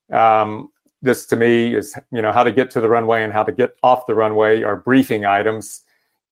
Um, 0.10 0.70
this 1.02 1.26
to 1.28 1.36
me 1.36 1.76
is 1.76 1.98
you 2.12 2.22
know 2.22 2.32
how 2.32 2.44
to 2.44 2.52
get 2.52 2.70
to 2.72 2.82
the 2.82 2.90
runway 2.90 3.24
and 3.24 3.34
how 3.34 3.44
to 3.44 3.52
get 3.52 3.72
off 3.84 4.06
the 4.06 4.16
runway 4.16 4.62
are 4.62 4.76
briefing 4.76 5.26
items 5.26 5.82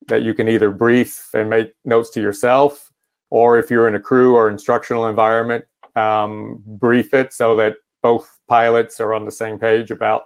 that 0.08 0.24
you 0.24 0.34
can 0.34 0.48
either 0.48 0.72
brief 0.72 1.30
and 1.34 1.50
make 1.50 1.74
notes 1.86 2.10
to 2.12 2.22
yourself 2.22 2.90
or 3.30 3.60
if 3.60 3.70
you're 3.70 3.88
in 3.88 3.96
a 3.96 4.00
crew 4.00 4.36
or 4.36 4.50
instructional 4.50 5.08
environment, 5.08 5.66
um, 5.96 6.64
brief 6.66 7.14
it 7.14 7.34
so 7.34 7.56
that 7.56 7.76
both 8.02 8.40
pilots 8.48 9.00
are 9.00 9.14
on 9.14 9.26
the 9.26 9.32
same 9.32 9.60
page 9.60 9.92
about 9.92 10.24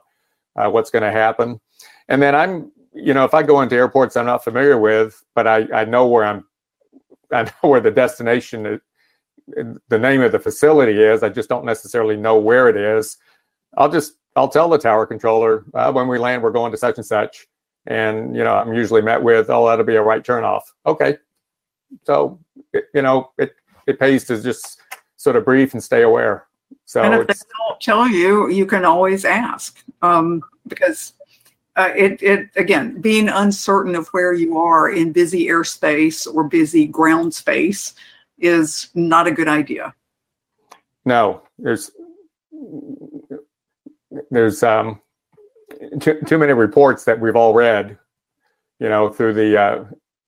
uh, 0.56 0.70
what's 0.70 0.90
going 0.90 1.04
to 1.04 1.12
happen. 1.12 1.60
And 2.08 2.22
then 2.22 2.36
I'm, 2.36 2.72
you 2.94 3.14
know, 3.14 3.26
if 3.26 3.34
I 3.34 3.44
go 3.44 3.62
into 3.62 3.76
airports 3.76 4.16
I'm 4.16 4.26
not 4.26 4.44
familiar 4.44 4.78
with, 4.78 5.24
but 5.36 5.48
I, 5.48 5.68
I 5.74 5.86
know 5.86 6.08
where 6.08 6.26
I'm, 6.26 6.46
I 7.32 7.44
know 7.64 7.70
where 7.70 7.82
the 7.82 7.92
destination, 7.92 8.66
is, 8.66 8.80
the 9.90 10.00
name 10.00 10.22
of 10.22 10.32
the 10.32 10.40
facility 10.40 11.02
is. 11.02 11.24
I 11.24 11.30
just 11.30 11.50
don't 11.50 11.66
necessarily 11.66 12.16
know 12.16 12.38
where 12.38 12.70
it 12.70 12.78
is. 12.78 13.18
I'll 13.78 13.92
just, 13.92 14.14
I'll 14.36 14.50
tell 14.50 14.70
the 14.70 14.78
tower 14.78 15.06
controller 15.06 15.66
uh, 15.74 15.92
when 15.92 16.08
we 16.08 16.18
land, 16.18 16.42
we're 16.42 16.52
going 16.52 16.72
to 16.72 16.78
such 16.78 16.98
and 16.98 17.06
such. 17.06 17.48
And, 17.86 18.36
you 18.36 18.44
know, 18.44 18.56
I'm 18.56 18.74
usually 18.74 19.02
met 19.02 19.22
with, 19.22 19.50
oh, 19.50 19.68
that'll 19.68 19.86
be 19.86 19.96
a 19.96 20.02
right 20.02 20.24
turn 20.24 20.44
off. 20.44 20.74
Okay. 20.86 21.18
So, 22.04 22.40
it, 22.72 22.86
you 22.94 23.02
know, 23.02 23.32
it, 23.38 23.54
it 23.86 24.00
pays 24.00 24.24
to 24.26 24.42
just 24.42 24.82
sort 25.18 25.36
of 25.36 25.46
brief 25.46 25.74
and 25.74 25.84
stay 25.84 26.02
aware. 26.02 26.48
So 26.86 27.02
and 27.02 27.14
if 27.14 27.28
they 27.28 27.34
don't 27.34 27.82
tell 27.82 28.08
you, 28.08 28.50
you 28.50 28.66
can 28.66 28.86
always 28.86 29.26
ask 29.26 29.84
um, 30.02 30.42
because 30.68 31.14
uh, 31.76 31.92
it, 31.96 32.22
it 32.22 32.50
again 32.56 33.00
being 33.02 33.30
uncertain 33.30 33.96
of 33.96 34.08
where 34.10 34.34
you 34.34 34.58
are 34.58 34.90
in 34.90 35.12
busy 35.12 35.48
airspace 35.48 36.32
or 36.32 36.44
busy 36.44 36.86
ground 36.86 37.34
space 37.34 37.94
is 38.40 38.90
not 38.96 39.28
a 39.28 39.32
good 39.32 39.48
idea. 39.48 39.94
No, 41.06 41.44
there's 41.58 41.92
there's 44.32 44.64
um, 44.64 45.02
too, 46.00 46.20
too 46.26 46.38
many 46.38 46.54
reports 46.54 47.06
that 47.06 47.20
we've 47.20 47.36
all 47.36 47.54
read, 47.54 47.98
you 48.80 48.90
know, 48.90 49.10
through 49.10 49.34
the 49.34 49.60
uh, 49.60 49.86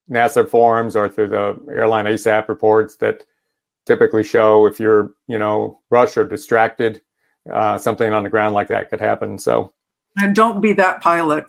NASA 0.09 0.47
forums 0.47 0.95
or 0.95 1.09
through 1.09 1.29
the 1.29 1.59
airline 1.69 2.05
ASAP 2.05 2.47
reports 2.47 2.95
that 2.97 3.23
typically 3.85 4.23
show 4.23 4.65
if 4.65 4.79
you're, 4.79 5.13
you 5.27 5.37
know, 5.37 5.79
rushed 5.89 6.17
or 6.17 6.27
distracted, 6.27 7.01
uh, 7.51 7.77
something 7.77 8.13
on 8.13 8.23
the 8.23 8.29
ground 8.29 8.55
like 8.55 8.67
that 8.67 8.89
could 8.89 8.99
happen. 8.99 9.37
So 9.37 9.73
and 10.17 10.35
don't 10.35 10.61
be 10.61 10.73
that 10.73 11.01
pilot. 11.01 11.45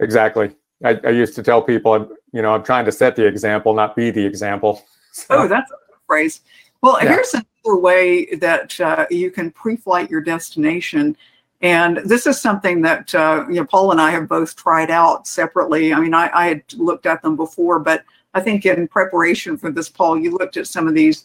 Exactly. 0.00 0.54
I, 0.84 1.00
I 1.04 1.10
used 1.10 1.34
to 1.36 1.42
tell 1.42 1.62
people, 1.62 2.10
you 2.32 2.42
know, 2.42 2.54
I'm 2.54 2.64
trying 2.64 2.84
to 2.84 2.92
set 2.92 3.16
the 3.16 3.26
example, 3.26 3.74
not 3.74 3.96
be 3.96 4.10
the 4.10 4.24
example. 4.24 4.82
So, 5.16 5.26
oh, 5.30 5.46
that's 5.46 5.70
a 5.70 5.76
phrase. 6.08 6.40
Well, 6.82 6.98
yeah. 7.00 7.10
here's 7.10 7.32
another 7.34 7.80
way 7.80 8.34
that 8.34 8.80
uh, 8.80 9.06
you 9.08 9.30
can 9.30 9.52
pre-flight 9.52 10.10
your 10.10 10.22
destination. 10.22 11.16
And 11.64 11.96
this 12.04 12.26
is 12.26 12.38
something 12.38 12.82
that 12.82 13.14
uh, 13.14 13.46
you 13.48 13.54
know, 13.54 13.64
Paul 13.64 13.90
and 13.90 14.00
I 14.00 14.10
have 14.10 14.28
both 14.28 14.54
tried 14.54 14.90
out 14.90 15.26
separately. 15.26 15.94
I 15.94 15.98
mean, 15.98 16.12
I, 16.12 16.30
I, 16.34 16.46
had 16.48 16.62
looked 16.74 17.06
at 17.06 17.22
them 17.22 17.36
before, 17.36 17.78
but 17.78 18.04
I 18.34 18.40
think 18.40 18.66
in 18.66 18.86
preparation 18.86 19.56
for 19.56 19.70
this, 19.70 19.88
Paul, 19.88 20.18
you 20.18 20.32
looked 20.32 20.58
at 20.58 20.66
some 20.66 20.86
of 20.86 20.92
these. 20.92 21.24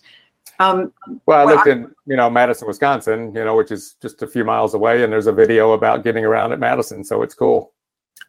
Um, 0.60 0.94
well, 1.26 1.42
I 1.42 1.46
well, 1.46 1.56
looked 1.56 1.68
I, 1.68 1.72
in, 1.72 1.94
you 2.06 2.16
know, 2.16 2.30
Madison, 2.30 2.70
Wisconsin, 2.70 3.36
you 3.36 3.44
know, 3.44 3.58
which 3.58 3.70
is 3.70 3.98
just 4.02 4.22
a 4.22 4.28
few 4.28 4.46
miles 4.46 4.74
away, 4.76 5.04
and 5.04 5.12
there's 5.12 5.28
a 5.28 5.34
video 5.34 5.74
about 5.74 6.06
getting 6.06 6.24
around 6.24 6.54
at 6.54 6.60
Madison, 6.60 7.04
so 7.04 7.22
it's 7.22 7.34
cool. 7.34 7.74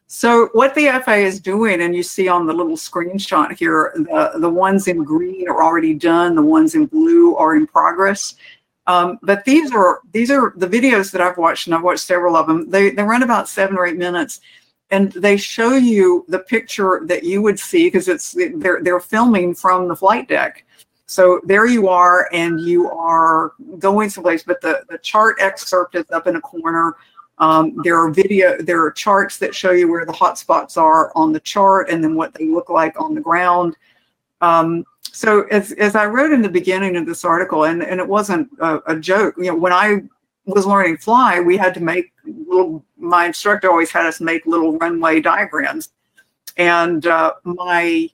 So 0.07 0.49
what 0.51 0.75
the 0.75 0.87
FAA 1.05 1.13
is 1.13 1.39
doing, 1.39 1.81
and 1.81 1.95
you 1.95 2.03
see 2.03 2.27
on 2.27 2.45
the 2.45 2.51
little 2.51 2.75
screenshot 2.75 3.53
here, 3.53 3.93
the, 3.95 4.39
the 4.39 4.49
ones 4.49 4.89
in 4.89 5.05
green 5.05 5.47
are 5.47 5.63
already 5.63 5.93
done, 5.93 6.35
the 6.35 6.41
ones 6.41 6.75
in 6.75 6.87
blue 6.87 7.37
are 7.37 7.55
in 7.55 7.65
progress. 7.65 8.35
Um, 8.87 9.19
but 9.21 9.45
these 9.45 9.71
are 9.71 10.01
these 10.11 10.31
are 10.31 10.53
the 10.55 10.67
videos 10.67 11.11
that 11.11 11.21
I've 11.21 11.37
watched, 11.37 11.67
and 11.67 11.75
I've 11.75 11.83
watched 11.83 12.05
several 12.05 12.35
of 12.35 12.47
them. 12.47 12.69
They 12.69 12.89
they 12.89 13.03
run 13.03 13.23
about 13.23 13.47
seven 13.47 13.77
or 13.77 13.85
eight 13.85 13.97
minutes, 13.97 14.41
and 14.89 15.11
they 15.13 15.37
show 15.37 15.73
you 15.73 16.25
the 16.27 16.39
picture 16.39 17.01
that 17.05 17.23
you 17.23 17.41
would 17.41 17.59
see 17.59 17.87
because 17.87 18.07
it's 18.07 18.35
they're 18.55 18.81
they're 18.81 18.99
filming 18.99 19.53
from 19.53 19.87
the 19.87 19.95
flight 19.95 20.27
deck. 20.27 20.65
So 21.05 21.41
there 21.43 21.65
you 21.65 21.89
are, 21.89 22.29
and 22.31 22.61
you 22.61 22.89
are 22.89 23.51
going 23.79 24.09
someplace, 24.09 24.43
but 24.43 24.61
the, 24.61 24.85
the 24.89 24.97
chart 24.99 25.35
excerpt 25.41 25.95
is 25.95 26.09
up 26.11 26.25
in 26.25 26.37
a 26.37 26.41
corner. 26.41 26.95
Um, 27.37 27.75
there 27.83 27.97
are 27.97 28.09
video, 28.09 28.61
there 28.61 28.81
are 28.81 28.91
charts 28.91 29.37
that 29.39 29.53
show 29.53 29.71
you 29.71 29.91
where 29.91 30.05
the 30.05 30.13
hot 30.13 30.37
spots 30.37 30.77
are 30.77 31.11
on 31.13 31.33
the 31.33 31.41
chart 31.41 31.89
and 31.89 32.01
then 32.01 32.15
what 32.15 32.33
they 32.33 32.45
look 32.45 32.69
like 32.69 32.97
on 33.01 33.13
the 33.13 33.19
ground. 33.19 33.75
Um, 34.39 34.85
so 35.11 35.43
as, 35.43 35.73
as 35.73 35.95
I 35.95 36.05
wrote 36.05 36.31
in 36.31 36.41
the 36.41 36.49
beginning 36.49 36.95
of 36.95 37.05
this 37.05 37.25
article, 37.25 37.65
and, 37.65 37.83
and 37.83 37.99
it 37.99 38.07
wasn't 38.07 38.49
a, 38.59 38.79
a 38.87 38.95
joke, 38.99 39.35
you 39.37 39.45
know, 39.45 39.55
when 39.55 39.73
I 39.73 40.03
was 40.45 40.65
learning 40.65 40.97
fly, 40.97 41.39
we 41.39 41.57
had 41.57 41.73
to 41.75 41.79
make 41.81 42.11
little, 42.25 42.83
my 42.97 43.27
instructor 43.27 43.69
always 43.69 43.91
had 43.91 44.05
us 44.05 44.21
make 44.21 44.45
little 44.45 44.77
runway 44.77 45.21
diagrams. 45.21 45.89
And 46.57 47.05
uh, 47.05 47.33
my 47.43 48.09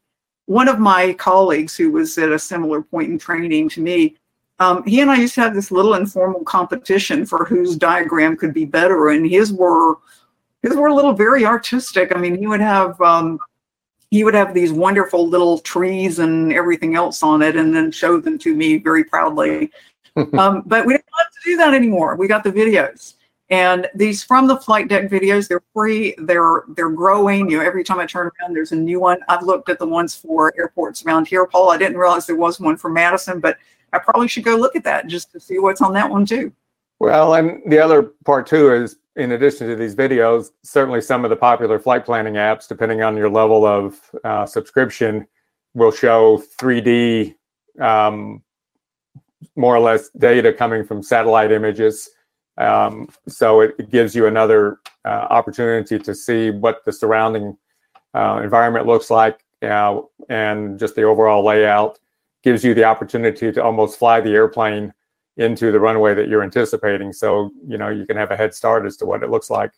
one 0.45 0.69
of 0.69 0.79
my 0.79 1.13
colleagues 1.13 1.75
who 1.75 1.91
was 1.91 2.17
at 2.17 2.31
a 2.31 2.39
similar 2.39 2.81
point 2.81 3.11
in 3.11 3.19
training 3.19 3.67
to 3.69 3.81
me, 3.81 4.15
um, 4.59 4.81
he 4.83 5.01
and 5.01 5.11
I 5.11 5.17
used 5.17 5.35
to 5.35 5.41
have 5.41 5.53
this 5.53 5.71
little 5.71 5.95
informal 5.95 6.43
competition 6.43 7.25
for 7.25 7.45
whose 7.45 7.75
diagram 7.75 8.37
could 8.37 8.53
be 8.53 8.65
better, 8.65 9.09
and 9.09 9.29
his 9.29 9.51
were 9.51 9.95
his 10.63 10.75
were 10.75 10.87
a 10.87 10.95
little 10.95 11.13
very 11.13 11.45
artistic. 11.45 12.15
I 12.15 12.19
mean, 12.19 12.37
he 12.37 12.47
would 12.47 12.61
have 12.61 12.99
um, 13.01 13.39
he 14.11 14.23
would 14.23 14.33
have 14.33 14.53
these 14.53 14.71
wonderful 14.71 15.27
little 15.27 15.59
trees 15.59 16.19
and 16.19 16.53
everything 16.53 16.95
else 16.95 17.23
on 17.23 17.41
it, 17.41 17.55
and 17.55 17.75
then 17.75 17.91
show 17.91 18.19
them 18.19 18.37
to 18.39 18.55
me 18.55 18.77
very 18.77 19.03
proudly. 19.03 19.71
um, 20.37 20.63
but 20.65 20.85
we 20.85 20.93
don't 20.93 21.03
have 21.17 21.31
to 21.31 21.39
do 21.43 21.57
that 21.57 21.73
anymore. 21.73 22.15
We 22.15 22.27
got 22.27 22.43
the 22.43 22.51
videos. 22.51 23.15
And 23.49 23.87
these 23.95 24.23
from 24.23 24.47
the 24.47 24.57
flight 24.57 24.89
deck 24.89 25.09
videos, 25.09 25.47
they're 25.47 25.63
free. 25.73 26.15
They're 26.17 26.63
they're 26.75 26.89
growing. 26.89 27.49
You 27.49 27.57
know, 27.57 27.63
every 27.63 27.83
time 27.83 27.99
I 27.99 28.05
turn 28.05 28.29
around, 28.41 28.53
there's 28.53 28.73
a 28.73 28.75
new 28.75 28.99
one. 28.99 29.19
I've 29.29 29.43
looked 29.43 29.69
at 29.69 29.79
the 29.79 29.87
ones 29.87 30.15
for 30.15 30.53
airports 30.57 31.05
around 31.05 31.27
here, 31.27 31.45
Paul. 31.45 31.69
I 31.69 31.77
didn't 31.77 31.97
realize 31.97 32.25
there 32.25 32.35
was 32.35 32.59
one 32.59 32.75
for 32.75 32.89
Madison, 32.89 33.39
but 33.39 33.57
I 33.93 33.99
probably 33.99 34.27
should 34.27 34.43
go 34.43 34.57
look 34.57 34.75
at 34.75 34.83
that 34.83 35.07
just 35.07 35.31
to 35.31 35.39
see 35.39 35.59
what's 35.59 35.81
on 35.81 35.93
that 35.93 36.09
one 36.09 36.25
too. 36.25 36.51
Well, 36.99 37.35
and 37.35 37.61
the 37.65 37.79
other 37.79 38.03
part 38.25 38.47
too 38.47 38.73
is, 38.73 38.97
in 39.17 39.31
addition 39.31 39.67
to 39.67 39.75
these 39.75 39.95
videos, 39.95 40.51
certainly 40.63 41.01
some 41.01 41.23
of 41.25 41.29
the 41.29 41.35
popular 41.35 41.79
flight 41.79 42.05
planning 42.05 42.35
apps, 42.35 42.67
depending 42.67 43.01
on 43.01 43.17
your 43.17 43.29
level 43.29 43.65
of 43.65 43.99
uh, 44.23 44.45
subscription, 44.45 45.27
will 45.73 45.91
show 45.91 46.41
3D, 46.59 47.35
um, 47.81 48.43
more 49.55 49.75
or 49.75 49.79
less 49.79 50.09
data 50.09 50.53
coming 50.53 50.85
from 50.85 51.01
satellite 51.01 51.51
images. 51.51 52.09
Um, 52.57 53.09
so 53.27 53.61
it, 53.61 53.75
it, 53.77 53.91
gives 53.91 54.15
you 54.15 54.25
another 54.25 54.79
uh, 55.05 55.27
opportunity 55.29 55.99
to 55.99 56.15
see 56.15 56.49
what 56.49 56.83
the 56.85 56.91
surrounding 56.91 57.55
uh, 58.15 58.41
environment 58.43 58.87
looks 58.87 59.11
like 59.11 59.43
uh, 59.61 60.01
and 60.29 60.79
just 60.79 60.95
the 60.95 61.03
overall 61.03 61.45
layout 61.45 61.99
gives 62.43 62.63
you 62.63 62.73
the 62.73 62.83
opportunity 62.83 63.51
to 63.51 63.63
almost 63.63 63.99
fly 63.99 64.21
the 64.21 64.31
airplane 64.31 64.91
into 65.37 65.71
the 65.71 65.79
runway 65.79 66.13
that 66.15 66.27
you're 66.27 66.43
anticipating. 66.43 67.13
So, 67.13 67.51
you 67.67 67.77
know, 67.77 67.89
you 67.89 68.05
can 68.05 68.17
have 68.17 68.31
a 68.31 68.37
head 68.37 68.53
start 68.53 68.85
as 68.85 68.97
to 68.97 69.05
what 69.05 69.23
it 69.23 69.29
looks 69.29 69.49
like. 69.49 69.71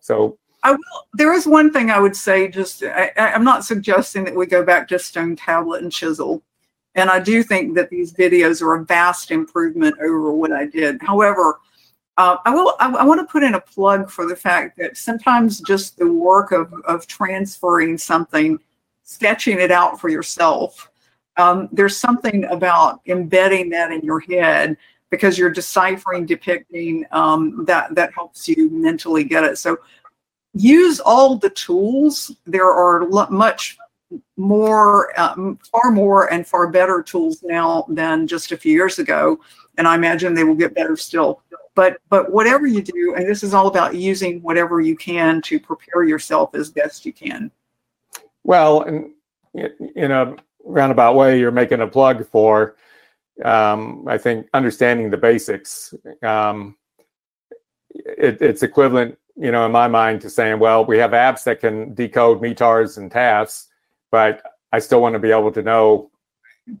So 0.00 0.38
I 0.64 0.72
will, 0.72 0.78
there 1.12 1.32
is 1.32 1.46
one 1.46 1.72
thing 1.72 1.90
I 1.90 2.00
would 2.00 2.16
say, 2.16 2.48
just 2.48 2.82
I, 2.82 3.12
I'm 3.16 3.44
not 3.44 3.64
suggesting 3.64 4.24
that 4.24 4.34
we 4.34 4.46
go 4.46 4.64
back 4.64 4.88
to 4.88 4.98
stone 4.98 5.36
tablet 5.36 5.82
and 5.82 5.92
chisel. 5.92 6.42
And 6.96 7.10
I 7.10 7.20
do 7.20 7.42
think 7.42 7.74
that 7.74 7.90
these 7.90 8.12
videos 8.12 8.62
are 8.62 8.74
a 8.74 8.84
vast 8.84 9.30
improvement 9.30 9.96
over 10.00 10.32
what 10.32 10.52
I 10.52 10.66
did. 10.66 11.02
However, 11.02 11.60
uh, 12.16 12.36
I 12.44 12.54
will. 12.54 12.74
I, 12.78 12.92
I, 12.92 13.04
want 13.04 13.20
to 13.20 13.30
put 13.30 13.42
in 13.42 13.54
a 13.54 13.60
plug 13.60 14.08
for 14.08 14.24
the 14.24 14.36
fact 14.36 14.78
that 14.78 14.96
sometimes 14.96 15.60
just 15.60 15.98
the 15.98 16.10
work 16.10 16.52
of 16.52 16.72
of 16.84 17.08
transferring 17.08 17.98
something, 17.98 18.60
sketching 19.02 19.58
it 19.58 19.72
out 19.72 20.00
for 20.00 20.08
yourself. 20.08 20.90
Um, 21.36 21.68
there's 21.72 21.96
something 21.96 22.44
about 22.44 23.00
embedding 23.06 23.68
that 23.70 23.90
in 23.90 24.02
your 24.02 24.20
head 24.20 24.76
because 25.14 25.38
you're 25.38 25.50
deciphering, 25.50 26.26
depicting 26.26 27.04
um, 27.12 27.64
that 27.66 27.94
that 27.94 28.12
helps 28.14 28.48
you 28.48 28.70
mentally 28.70 29.24
get 29.24 29.44
it. 29.44 29.58
So 29.58 29.78
use 30.54 31.00
all 31.00 31.36
the 31.36 31.50
tools. 31.50 32.34
There 32.46 32.70
are 32.70 33.06
much 33.30 33.78
more, 34.36 35.18
um, 35.18 35.58
far 35.70 35.90
more, 35.90 36.32
and 36.32 36.46
far 36.46 36.68
better 36.68 37.02
tools 37.02 37.42
now 37.42 37.86
than 37.88 38.26
just 38.26 38.52
a 38.52 38.56
few 38.56 38.72
years 38.72 38.98
ago, 38.98 39.40
and 39.78 39.88
I 39.88 39.94
imagine 39.94 40.34
they 40.34 40.44
will 40.44 40.54
get 40.54 40.74
better 40.74 40.96
still 40.96 41.42
but 41.74 41.98
but 42.08 42.32
whatever 42.32 42.66
you 42.66 42.82
do 42.82 43.14
and 43.16 43.26
this 43.28 43.42
is 43.42 43.54
all 43.54 43.66
about 43.66 43.94
using 43.94 44.40
whatever 44.42 44.80
you 44.80 44.96
can 44.96 45.42
to 45.42 45.58
prepare 45.58 46.04
yourself 46.04 46.54
as 46.54 46.70
best 46.70 47.04
you 47.04 47.12
can 47.12 47.50
well 48.44 48.82
in, 48.82 49.12
in 49.96 50.10
a 50.10 50.36
roundabout 50.64 51.14
way 51.14 51.38
you're 51.38 51.50
making 51.50 51.80
a 51.80 51.86
plug 51.86 52.26
for 52.28 52.76
um, 53.44 54.04
i 54.08 54.16
think 54.18 54.46
understanding 54.54 55.10
the 55.10 55.16
basics 55.16 55.94
um, 56.22 56.76
it, 57.94 58.40
it's 58.40 58.62
equivalent 58.62 59.18
you 59.36 59.50
know 59.50 59.66
in 59.66 59.72
my 59.72 59.88
mind 59.88 60.20
to 60.20 60.30
saying 60.30 60.58
well 60.58 60.84
we 60.84 60.98
have 60.98 61.10
apps 61.10 61.44
that 61.44 61.60
can 61.60 61.94
decode 61.94 62.40
METARs 62.40 62.98
and 62.98 63.10
TAFs 63.10 63.66
but 64.10 64.42
i 64.72 64.78
still 64.78 65.00
want 65.00 65.14
to 65.14 65.18
be 65.18 65.30
able 65.30 65.50
to 65.50 65.62
know 65.62 66.10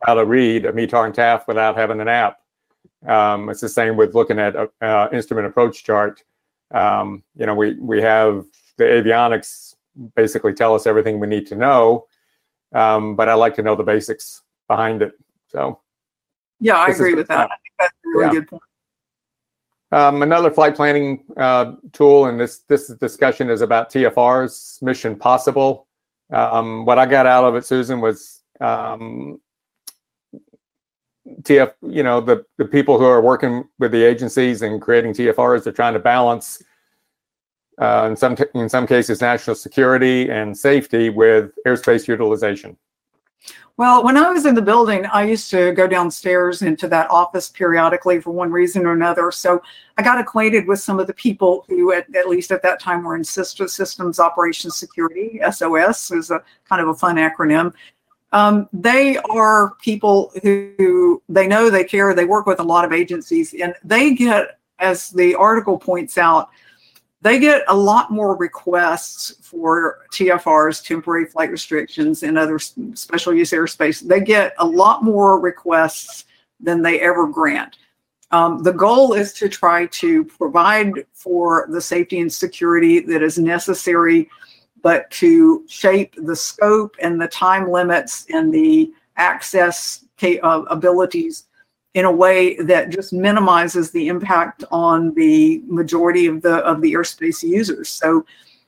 how 0.02 0.14
to 0.14 0.24
read 0.24 0.64
a 0.64 0.72
METAR 0.72 1.06
and 1.06 1.14
TAF 1.14 1.46
without 1.46 1.76
having 1.76 2.00
an 2.00 2.08
app 2.08 2.38
um, 3.06 3.50
it's 3.50 3.60
the 3.60 3.68
same 3.68 3.96
with 3.96 4.14
looking 4.14 4.38
at 4.38 4.54
a, 4.56 4.70
uh, 4.80 5.08
instrument 5.12 5.46
approach 5.46 5.84
chart. 5.84 6.22
Um, 6.72 7.22
you 7.36 7.46
know, 7.46 7.54
we 7.54 7.74
we 7.74 8.00
have 8.00 8.44
the 8.78 8.84
avionics 8.84 9.74
basically 10.16 10.54
tell 10.54 10.74
us 10.74 10.86
everything 10.86 11.20
we 11.20 11.26
need 11.26 11.46
to 11.48 11.56
know, 11.56 12.06
um, 12.74 13.14
but 13.14 13.28
I 13.28 13.34
like 13.34 13.54
to 13.56 13.62
know 13.62 13.76
the 13.76 13.84
basics 13.84 14.42
behind 14.68 15.02
it. 15.02 15.12
So, 15.48 15.80
yeah, 16.60 16.76
I 16.76 16.88
agree 16.88 17.14
with 17.14 17.28
that. 17.28 17.50
I 17.50 17.56
think 17.56 17.74
that's 17.78 17.92
a 17.92 18.08
really 18.08 18.24
yeah. 18.24 18.40
good 18.40 18.48
point. 18.48 18.62
Um, 19.92 20.22
another 20.22 20.50
flight 20.50 20.74
planning 20.74 21.22
uh, 21.36 21.74
tool, 21.92 22.26
and 22.26 22.40
this 22.40 22.60
this 22.68 22.88
discussion 22.88 23.48
is 23.48 23.60
about 23.60 23.90
TFRs, 23.90 24.82
Mission 24.82 25.14
Possible. 25.16 25.86
Um, 26.32 26.84
what 26.84 26.98
I 26.98 27.06
got 27.06 27.26
out 27.26 27.44
of 27.44 27.54
it, 27.54 27.64
Susan, 27.64 28.00
was 28.00 28.42
um, 28.60 29.40
TF, 31.42 31.72
you 31.82 32.02
know, 32.02 32.20
the, 32.20 32.44
the 32.58 32.64
people 32.64 32.98
who 32.98 33.04
are 33.04 33.20
working 33.20 33.64
with 33.78 33.92
the 33.92 34.02
agencies 34.02 34.62
and 34.62 34.80
creating 34.80 35.12
TFRs 35.12 35.64
they're 35.64 35.72
trying 35.72 35.94
to 35.94 36.00
balance, 36.00 36.62
uh, 37.80 38.08
in 38.10 38.16
some 38.16 38.36
in 38.54 38.68
some 38.68 38.86
cases, 38.86 39.20
national 39.20 39.56
security 39.56 40.30
and 40.30 40.56
safety 40.56 41.08
with 41.08 41.52
airspace 41.66 42.08
utilization. 42.08 42.76
Well, 43.76 44.04
when 44.04 44.16
I 44.16 44.30
was 44.30 44.46
in 44.46 44.54
the 44.54 44.62
building, 44.62 45.04
I 45.06 45.24
used 45.24 45.50
to 45.50 45.72
go 45.72 45.88
downstairs 45.88 46.62
into 46.62 46.86
that 46.88 47.10
office 47.10 47.48
periodically 47.48 48.20
for 48.20 48.30
one 48.30 48.52
reason 48.52 48.86
or 48.86 48.92
another. 48.92 49.32
So 49.32 49.60
I 49.98 50.02
got 50.02 50.20
acquainted 50.20 50.68
with 50.68 50.78
some 50.78 51.00
of 51.00 51.08
the 51.08 51.14
people 51.14 51.64
who, 51.68 51.92
at, 51.92 52.06
at 52.14 52.28
least 52.28 52.52
at 52.52 52.62
that 52.62 52.78
time, 52.78 53.02
were 53.02 53.16
in 53.16 53.24
Systems 53.24 54.20
Operations 54.20 54.76
Security. 54.76 55.40
SOS 55.50 56.12
is 56.12 56.30
a 56.30 56.40
kind 56.68 56.82
of 56.82 56.88
a 56.88 56.94
fun 56.94 57.16
acronym. 57.16 57.74
Um, 58.30 58.68
they 58.72 59.16
are 59.30 59.74
people 59.82 60.32
who 60.42 61.20
they 61.28 61.48
know, 61.48 61.68
they 61.68 61.84
care, 61.84 62.14
they 62.14 62.24
work 62.24 62.46
with 62.46 62.60
a 62.60 62.64
lot 62.64 62.84
of 62.84 62.92
agencies, 62.92 63.54
and 63.54 63.74
they 63.84 64.14
get, 64.14 64.58
as 64.78 65.10
the 65.10 65.34
article 65.34 65.78
points 65.78 66.16
out, 66.16 66.48
they 67.24 67.38
get 67.38 67.64
a 67.68 67.74
lot 67.74 68.10
more 68.10 68.36
requests 68.36 69.34
for 69.40 70.00
TFRs, 70.12 70.84
temporary 70.84 71.24
flight 71.24 71.50
restrictions, 71.50 72.22
and 72.22 72.36
other 72.36 72.58
special 72.58 73.32
use 73.32 73.50
airspace. 73.50 74.06
They 74.06 74.20
get 74.20 74.54
a 74.58 74.66
lot 74.66 75.02
more 75.02 75.40
requests 75.40 76.26
than 76.60 76.82
they 76.82 77.00
ever 77.00 77.26
grant. 77.26 77.78
Um, 78.30 78.62
the 78.62 78.74
goal 78.74 79.14
is 79.14 79.32
to 79.34 79.48
try 79.48 79.86
to 79.86 80.26
provide 80.26 81.06
for 81.14 81.66
the 81.70 81.80
safety 81.80 82.20
and 82.20 82.30
security 82.30 83.00
that 83.00 83.22
is 83.22 83.38
necessary, 83.38 84.28
but 84.82 85.10
to 85.12 85.64
shape 85.66 86.14
the 86.18 86.36
scope 86.36 86.94
and 87.00 87.18
the 87.18 87.28
time 87.28 87.70
limits 87.70 88.26
and 88.28 88.52
the 88.52 88.92
access 89.16 90.04
uh, 90.22 90.62
abilities 90.68 91.44
in 91.94 92.04
a 92.04 92.12
way 92.12 92.56
that 92.56 92.90
just 92.90 93.12
minimizes 93.12 93.92
the 93.92 94.08
impact 94.08 94.64
on 94.70 95.14
the 95.14 95.62
majority 95.66 96.26
of 96.26 96.42
the 96.42 96.56
of 96.58 96.80
the 96.80 96.92
airspace 96.92 97.42
users. 97.42 97.88
So 97.88 98.26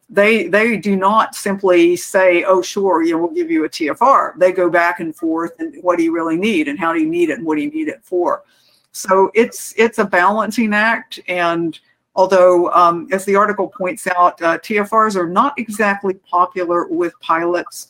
they 0.09 0.47
they 0.47 0.77
do 0.77 0.95
not 0.97 1.35
simply 1.35 1.97
say, 1.97 2.45
"Oh, 2.45 2.63
sure, 2.63 3.03
you 3.03 3.13
know, 3.13 3.19
we'll 3.19 3.35
give 3.35 3.51
you 3.51 3.65
a 3.65 3.69
TFR." 3.69 4.39
They 4.39 4.53
go 4.53 4.71
back 4.71 5.01
and 5.01 5.15
forth, 5.15 5.53
and 5.59 5.75
what 5.83 5.99
do 5.99 6.05
you 6.05 6.13
really 6.13 6.37
need, 6.37 6.69
and 6.69 6.79
how 6.79 6.93
do 6.93 7.01
you 7.01 7.09
need 7.09 7.31
it, 7.31 7.39
and 7.39 7.47
what 7.47 7.57
do 7.57 7.63
you 7.63 7.71
need 7.71 7.89
it 7.89 8.05
for? 8.05 8.45
So 8.93 9.31
it's 9.35 9.75
it's 9.77 9.99
a 9.99 10.05
balancing 10.05 10.73
act, 10.73 11.19
and 11.27 11.79
although, 12.15 12.73
um, 12.73 13.09
as 13.11 13.25
the 13.25 13.35
article 13.35 13.69
points 13.69 14.07
out, 14.07 14.41
uh, 14.41 14.59
TFRs 14.59 15.17
are 15.17 15.29
not 15.29 15.59
exactly 15.59 16.15
popular 16.15 16.87
with 16.87 17.13
pilots 17.21 17.89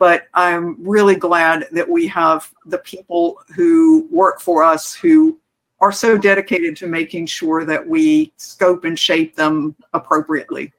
but 0.00 0.28
I'm 0.32 0.76
really 0.82 1.14
glad 1.14 1.68
that 1.72 1.86
we 1.88 2.08
have 2.08 2.50
the 2.64 2.78
people 2.78 3.38
who 3.54 4.08
work 4.10 4.40
for 4.40 4.64
us 4.64 4.94
who 4.94 5.38
are 5.80 5.92
so 5.92 6.16
dedicated 6.16 6.74
to 6.78 6.86
making 6.86 7.26
sure 7.26 7.66
that 7.66 7.86
we 7.86 8.32
scope 8.38 8.84
and 8.84 8.98
shape 8.98 9.36
them 9.36 9.76
appropriately. 9.92 10.72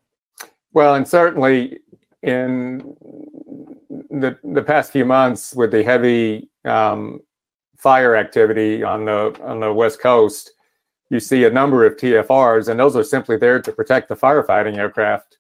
Well, 0.73 0.95
and 0.95 1.07
certainly 1.07 1.79
in 2.23 2.95
the 4.10 4.38
the 4.43 4.63
past 4.63 4.91
few 4.91 5.05
months 5.05 5.53
with 5.55 5.71
the 5.71 5.84
heavy 5.84 6.49
um, 6.65 7.21
fire 7.77 8.15
activity 8.15 8.81
on 8.81 9.05
the 9.05 9.39
on 9.43 9.60
the 9.60 9.71
west 9.71 10.01
coast, 10.01 10.51
you 11.12 11.19
see 11.19 11.45
a 11.45 11.49
number 11.49 11.86
of 11.86 11.95
TFRs, 11.95 12.69
and 12.69 12.79
those 12.79 12.95
are 12.95 13.03
simply 13.03 13.38
there 13.38 13.62
to 13.62 13.71
protect 13.71 14.10
the 14.10 14.15
firefighting 14.15 14.77
aircraft 14.77 15.38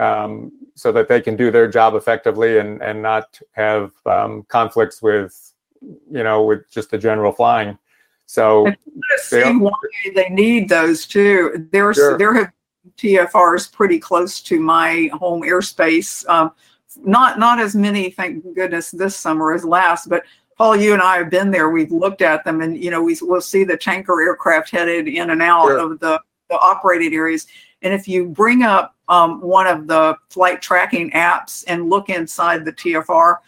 um, 0.00 0.52
so 0.74 0.92
that 0.92 1.08
they 1.08 1.20
can 1.20 1.36
do 1.36 1.50
their 1.50 1.68
job 1.68 1.94
effectively 1.94 2.58
and 2.58 2.82
and 2.82 3.02
not 3.02 3.40
have 3.52 3.92
um, 4.06 4.44
conflicts 4.48 5.02
with 5.02 5.52
you 5.80 6.22
know 6.22 6.44
with 6.44 6.68
just 6.70 6.90
the 6.90 6.98
general 6.98 7.32
flying. 7.32 7.78
So 8.26 8.72
see 9.18 9.42
why 9.42 9.72
they 10.14 10.28
need 10.28 10.68
those 10.68 11.06
too. 11.06 11.68
There's 11.70 11.96
sure. 11.96 12.16
there 12.18 12.34
have 12.34 12.52
TFRs 12.96 13.72
pretty 13.72 13.98
close 13.98 14.40
to 14.42 14.60
my 14.60 15.10
home 15.12 15.42
airspace. 15.42 16.26
Um, 16.28 16.52
not 16.96 17.38
not 17.38 17.58
as 17.58 17.74
many, 17.74 18.10
thank 18.10 18.42
goodness, 18.54 18.90
this 18.90 19.16
summer 19.16 19.52
as 19.52 19.64
last, 19.64 20.08
but 20.08 20.24
Paul, 20.58 20.76
you 20.76 20.92
and 20.92 21.02
I 21.02 21.16
have 21.16 21.30
been 21.30 21.50
there. 21.50 21.70
We've 21.70 21.90
looked 21.90 22.22
at 22.22 22.44
them, 22.44 22.60
and 22.60 22.82
you 22.82 22.90
know 22.90 23.02
we 23.02 23.16
will 23.20 23.40
see 23.40 23.64
the 23.64 23.76
tanker 23.76 24.20
aircraft 24.20 24.70
headed 24.70 25.08
in 25.08 25.30
and 25.30 25.42
out 25.42 25.68
sure. 25.68 25.78
of 25.78 26.00
the, 26.00 26.20
the 26.50 26.58
operated 26.58 27.12
areas. 27.12 27.46
And 27.82 27.92
if 27.92 28.08
you 28.08 28.26
bring 28.26 28.62
up 28.62 28.94
um, 29.08 29.40
one 29.40 29.66
of 29.66 29.86
the 29.86 30.16
flight 30.30 30.62
tracking 30.62 31.10
apps 31.10 31.64
and 31.66 31.90
look 31.90 32.08
inside 32.08 32.64
the 32.64 32.72
TFR, 32.72 33.38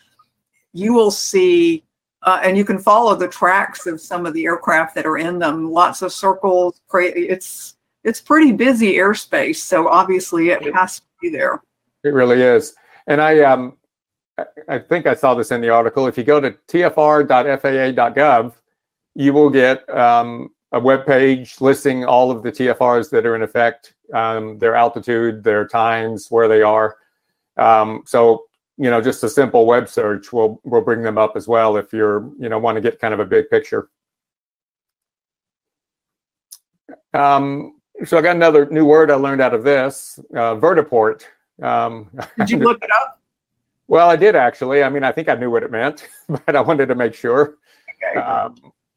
you 0.72 0.92
will 0.92 1.10
see, 1.10 1.84
uh, 2.22 2.40
and 2.42 2.58
you 2.58 2.64
can 2.64 2.78
follow 2.78 3.14
the 3.14 3.28
tracks 3.28 3.86
of 3.86 4.00
some 4.00 4.26
of 4.26 4.34
the 4.34 4.44
aircraft 4.44 4.94
that 4.96 5.06
are 5.06 5.18
in 5.18 5.38
them. 5.38 5.70
Lots 5.70 6.02
of 6.02 6.12
circles. 6.12 6.80
It's 6.92 7.76
it's 8.02 8.20
pretty 8.20 8.52
busy 8.52 8.94
airspace, 8.94 9.56
so 9.56 9.88
obviously 9.88 10.50
it 10.50 10.74
has 10.74 11.00
to 11.00 11.06
be 11.22 11.30
there. 11.30 11.62
It 12.02 12.10
really 12.10 12.42
is. 12.42 12.74
And 13.06 13.22
I 13.22 13.40
um, 13.40 13.78
I 14.68 14.78
think 14.78 15.06
I 15.06 15.14
saw 15.14 15.34
this 15.34 15.52
in 15.52 15.60
the 15.60 15.70
article. 15.70 16.06
If 16.06 16.18
you 16.18 16.24
go 16.24 16.40
to 16.40 16.50
tfr.faa.gov, 16.68 18.52
you 19.14 19.32
will 19.32 19.50
get 19.50 19.88
um, 19.88 20.50
a 20.72 20.80
web 20.80 21.06
page 21.06 21.60
listing 21.60 22.04
all 22.04 22.30
of 22.32 22.42
the 22.42 22.50
TFRs 22.50 23.10
that 23.10 23.24
are 23.24 23.36
in 23.36 23.42
effect, 23.42 23.93
um, 24.12 24.58
their 24.58 24.74
altitude, 24.74 25.42
their 25.42 25.66
times, 25.66 26.28
where 26.30 26.48
they 26.48 26.62
are. 26.62 26.96
Um, 27.56 28.02
so 28.06 28.44
you 28.76 28.90
know, 28.90 29.00
just 29.00 29.22
a 29.22 29.28
simple 29.28 29.66
web 29.66 29.88
search 29.88 30.32
will 30.32 30.60
will 30.64 30.80
bring 30.80 31.02
them 31.02 31.18
up 31.18 31.36
as 31.36 31.46
well 31.46 31.76
if 31.76 31.92
you're 31.92 32.30
you 32.38 32.48
know 32.48 32.58
want 32.58 32.76
to 32.76 32.80
get 32.80 33.00
kind 33.00 33.14
of 33.14 33.20
a 33.20 33.24
big 33.24 33.48
picture. 33.48 33.88
Um, 37.12 37.76
so 38.04 38.18
I 38.18 38.22
got 38.22 38.34
another 38.34 38.66
new 38.66 38.84
word 38.84 39.10
I 39.10 39.14
learned 39.14 39.40
out 39.40 39.54
of 39.54 39.62
this 39.62 40.18
uh, 40.32 40.56
vertiport. 40.56 41.22
Um, 41.62 42.10
did 42.38 42.50
you 42.50 42.58
look 42.58 42.82
it 42.82 42.90
up? 42.90 43.20
Well, 43.86 44.10
I 44.10 44.16
did 44.16 44.34
actually. 44.34 44.82
I 44.82 44.88
mean, 44.88 45.04
I 45.04 45.12
think 45.12 45.28
I 45.28 45.34
knew 45.34 45.50
what 45.50 45.62
it 45.62 45.70
meant, 45.70 46.08
but 46.28 46.56
I 46.56 46.60
wanted 46.60 46.86
to 46.86 46.94
make 46.94 47.14
sure. 47.14 47.56
Okay. 48.02 48.20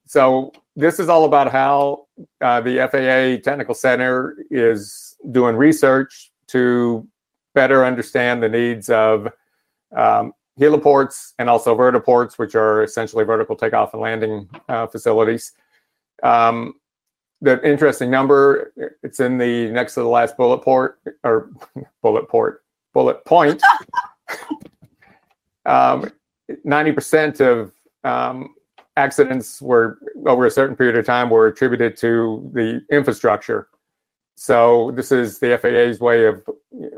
So 0.08 0.54
this 0.76 1.00
is 1.00 1.10
all 1.10 1.26
about 1.26 1.52
how 1.52 2.08
uh, 2.42 2.62
the 2.62 2.88
FAA 2.92 3.44
Technical 3.44 3.76
Center 3.76 4.38
is 4.50 5.18
doing 5.32 5.56
research 5.56 6.32
to 6.48 7.06
better 7.54 7.84
understand 7.86 8.42
the 8.42 8.50
needs 8.50 8.90
of 8.90 9.28
um, 9.96 10.34
heliports 10.60 11.34
and 11.40 11.50
also 11.50 11.76
vertiports, 11.76 12.38
which 12.38 12.56
are 12.56 12.84
essentially 12.84 13.26
vertical 13.26 13.56
takeoff 13.56 13.94
and 13.94 14.02
landing 14.02 14.50
uh, 14.70 14.88
facilities. 14.88 15.52
Um, 16.24 16.76
the 17.42 17.62
interesting 17.68 18.10
number, 18.10 18.74
it's 19.04 19.20
in 19.20 19.38
the 19.38 19.70
next 19.72 19.94
to 19.96 20.00
the 20.02 20.08
last 20.08 20.38
bullet 20.38 20.60
port 20.60 21.00
or 21.24 21.52
bullet 22.02 22.30
port, 22.30 22.64
bullet 22.94 23.24
point. 23.26 23.62
um, 25.66 26.12
90% 26.66 27.42
of 27.42 27.74
um, 28.04 28.56
accidents 28.98 29.62
were 29.62 30.00
over 30.26 30.46
a 30.46 30.52
certain 30.52 30.76
period 30.76 30.98
of 30.98 31.06
time 31.06 31.30
were 31.30 31.48
attributed 31.48 31.96
to 31.98 32.50
the 32.54 32.82
infrastructure. 32.92 33.70
So 34.36 34.92
this 34.96 35.12
is 35.12 35.40
the 35.40 35.58
FAA's 35.58 36.00
way 36.00 36.26
of 36.26 36.44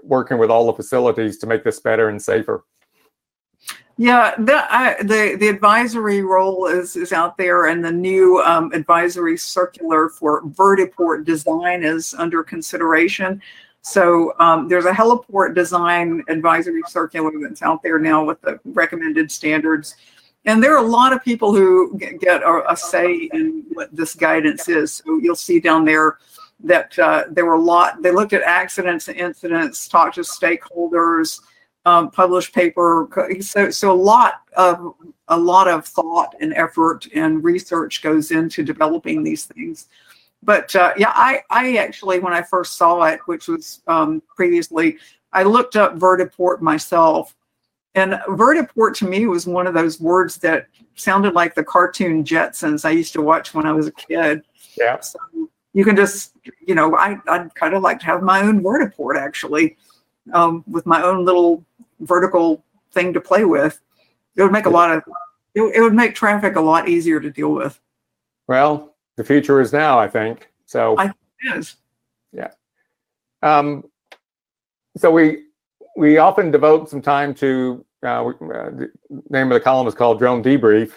working 0.03 0.37
with 0.37 0.49
all 0.49 0.65
the 0.65 0.73
facilities 0.73 1.37
to 1.39 1.47
make 1.47 1.63
this 1.63 1.79
better 1.79 2.09
and 2.09 2.21
safer. 2.21 2.65
Yeah, 3.97 4.33
the 4.37 4.65
I, 4.73 4.95
the 5.03 5.35
the 5.37 5.49
advisory 5.49 6.21
role 6.21 6.67
is 6.67 6.95
is 6.95 7.11
out 7.11 7.37
there, 7.37 7.65
and 7.65 7.83
the 7.83 7.91
new 7.91 8.41
um, 8.43 8.71
advisory 8.73 9.37
circular 9.37 10.07
for 10.07 10.41
vertiport 10.43 11.25
design 11.25 11.83
is 11.83 12.13
under 12.13 12.41
consideration. 12.41 13.41
So 13.81 14.33
um, 14.39 14.69
there's 14.69 14.85
a 14.85 14.91
heliport 14.91 15.53
design 15.53 16.23
advisory 16.29 16.81
circular 16.87 17.31
that's 17.41 17.61
out 17.61 17.83
there 17.83 17.99
now 17.99 18.23
with 18.23 18.39
the 18.41 18.59
recommended 18.63 19.31
standards 19.31 19.95
and 20.45 20.63
there 20.63 20.73
are 20.73 20.83
a 20.83 20.87
lot 20.87 21.13
of 21.13 21.23
people 21.23 21.53
who 21.53 21.97
get 21.97 22.41
a, 22.41 22.63
a, 22.71 22.77
say 22.77 23.29
in 23.33 23.65
what 23.73 23.93
this 23.95 24.15
guidance 24.15 24.69
is. 24.69 24.93
So 24.93 25.19
you'll 25.19 25.35
see 25.35 25.59
down 25.59 25.83
there 25.85 26.17
that 26.61 26.97
uh, 26.97 27.25
there 27.29 27.45
were 27.45 27.53
a 27.53 27.61
lot. 27.61 28.01
They 28.01 28.11
looked 28.11 28.33
at 28.33 28.41
accidents 28.43 29.07
and 29.09 29.17
incidents, 29.17 29.87
talked 29.87 30.15
to 30.15 30.21
stakeholders, 30.21 31.41
um, 31.85 32.11
published 32.11 32.53
paper. 32.53 33.07
So 33.41 33.69
so 33.69 33.91
a 33.91 33.93
lot 33.93 34.41
of 34.55 34.95
a 35.27 35.37
lot 35.37 35.67
of 35.67 35.85
thought 35.85 36.35
and 36.39 36.53
effort 36.53 37.07
and 37.13 37.43
research 37.43 38.01
goes 38.01 38.31
into 38.31 38.63
developing 38.63 39.23
these 39.23 39.45
things. 39.45 39.87
But 40.41 40.73
uh, 40.75 40.93
yeah, 40.97 41.11
I 41.13 41.41
I 41.49 41.75
actually 41.77 42.19
when 42.19 42.33
I 42.33 42.41
first 42.41 42.77
saw 42.77 43.03
it, 43.03 43.19
which 43.25 43.47
was 43.47 43.81
um, 43.87 44.21
previously, 44.35 44.97
I 45.33 45.43
looked 45.43 45.75
up 45.75 45.97
vertiport 45.97 46.61
myself 46.61 47.35
and 47.95 48.13
vertiport 48.27 48.95
to 48.97 49.07
me 49.07 49.25
was 49.25 49.47
one 49.47 49.67
of 49.67 49.73
those 49.73 49.99
words 49.99 50.37
that 50.37 50.67
sounded 50.95 51.33
like 51.33 51.55
the 51.55 51.63
cartoon 51.63 52.23
Jetsons 52.23 52.85
I 52.85 52.91
used 52.91 53.13
to 53.13 53.21
watch 53.21 53.53
when 53.53 53.65
I 53.65 53.71
was 53.71 53.87
a 53.87 53.91
kid. 53.91 54.43
Yeah. 54.77 54.99
So 54.99 55.19
you 55.73 55.83
can 55.83 55.95
just, 55.95 56.33
you 56.65 56.75
know, 56.75 56.95
I, 56.95 57.17
I'd 57.27 57.53
kind 57.55 57.73
of 57.73 57.81
like 57.81 57.99
to 57.99 58.05
have 58.05 58.21
my 58.21 58.41
own 58.41 58.61
vertiport 58.61 59.19
actually, 59.19 59.77
um, 60.33 60.63
with 60.67 60.85
my 60.85 61.01
own 61.01 61.25
little 61.25 61.63
vertical 62.01 62.63
thing 62.91 63.13
to 63.13 63.21
play 63.21 63.45
with. 63.45 63.79
It 64.35 64.43
would 64.43 64.51
make 64.51 64.65
a 64.65 64.69
lot 64.69 64.91
of, 64.91 65.03
it, 65.55 65.61
it 65.61 65.81
would 65.81 65.93
make 65.93 66.15
traffic 66.15 66.55
a 66.55 66.61
lot 66.61 66.87
easier 66.87 67.19
to 67.19 67.29
deal 67.31 67.53
with. 67.53 67.79
Well, 68.47 68.95
the 69.15 69.23
future 69.23 69.61
is 69.61 69.73
now, 69.73 69.99
I 69.99 70.07
think. 70.07 70.49
So 70.65 70.95
I 70.97 71.05
think 71.05 71.17
it 71.41 71.57
is. 71.57 71.75
Yeah. 72.31 72.51
Um, 73.41 73.83
so 74.97 75.11
we 75.11 75.45
we 75.99 76.17
often 76.17 76.49
devote 76.51 76.89
some 76.89 77.01
time 77.01 77.33
to 77.35 77.85
Uh, 78.01 78.29
uh, 78.29 78.69
the 78.79 78.89
name 79.29 79.51
of 79.51 79.55
the 79.55 79.59
column 79.59 79.85
is 79.85 79.93
called 79.93 80.19
Drone 80.19 80.41
Debrief. 80.41 80.91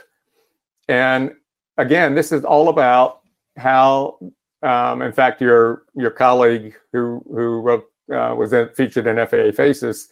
And 0.86 1.32
again, 1.76 2.14
this 2.14 2.30
is 2.30 2.44
all 2.44 2.68
about 2.68 3.22
how, 3.56 4.18
um, 4.62 5.02
in 5.02 5.12
fact, 5.12 5.40
your 5.40 5.82
your 5.94 6.12
colleague 6.12 6.76
who 6.92 7.20
who 7.36 7.60
wrote 7.60 7.84
uh, 8.16 8.34
was 8.38 8.52
in, 8.52 8.68
featured 8.78 9.06
in 9.08 9.16
FAA 9.26 9.50
Faces, 9.50 10.08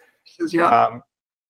Yeah. 0.52 0.66
um, 0.66 1.02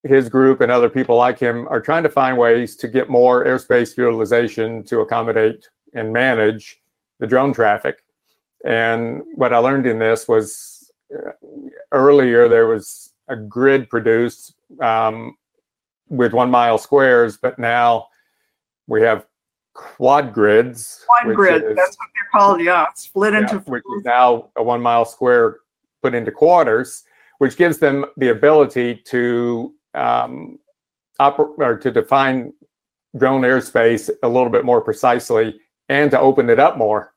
his 0.03 0.28
group 0.28 0.61
and 0.61 0.70
other 0.70 0.91
people 0.91 1.16
like 1.16 1.38
him 1.38 1.66
are 1.68 1.80
trying 1.80 2.03
to 2.03 2.11
find 2.11 2.36
ways 2.36 2.76
to 2.76 2.86
get 2.88 3.09
more 3.09 3.45
airspace 3.47 3.97
utilization 3.97 4.84
to 4.84 5.01
accommodate 5.01 5.70
and 5.95 6.12
manage 6.12 6.82
the 7.18 7.26
drone 7.26 7.53
traffic. 7.55 7.97
And 8.64 9.22
what 9.36 9.53
I 9.55 9.59
learned 9.59 9.86
in 9.86 9.99
this 9.99 10.28
was 10.28 10.93
uh, 11.14 11.32
earlier 11.93 12.47
there 12.49 12.66
was 12.66 13.10
a 13.31 13.37
grid 13.37 13.89
produced 13.89 14.55
um, 14.83 15.37
with 16.09 16.33
one 16.33 16.51
mile 16.51 16.76
squares, 16.76 17.39
but 17.39 17.59
now 17.59 18.09
we 18.87 19.01
have 19.01 19.26
quad 19.72 20.35
grids. 20.35 21.05
One 21.07 21.28
which 21.28 21.37
grid, 21.37 21.62
is- 21.64 21.76
that's 21.76 21.97
what 21.97 22.09
they're 22.14 22.41
called, 22.41 22.61
yeah, 22.61 22.87
split 22.95 23.33
yeah, 23.33 23.41
into. 23.41 23.59
which 23.61 23.85
is 23.97 24.05
now 24.05 24.51
a 24.57 24.62
one 24.62 24.83
mile 24.83 25.05
square 25.05 25.59
put 26.03 26.14
into 26.14 26.33
quarters, 26.33 27.05
which 27.39 27.57
gives 27.57 27.78
them 27.78 28.05
the 28.16 28.28
ability 28.31 28.97
to 29.07 29.72
um, 29.95 30.59
oper- 31.20 31.57
or 31.59 31.78
to 31.78 31.91
define 31.91 32.53
drone 33.16 33.43
airspace 33.43 34.11
a 34.22 34.28
little 34.28 34.51
bit 34.51 34.64
more 34.64 34.81
precisely 34.81 35.59
and 35.89 36.11
to 36.11 36.18
open 36.20 36.51
it 36.51 36.59
up 36.59 36.76
more. 36.76 37.12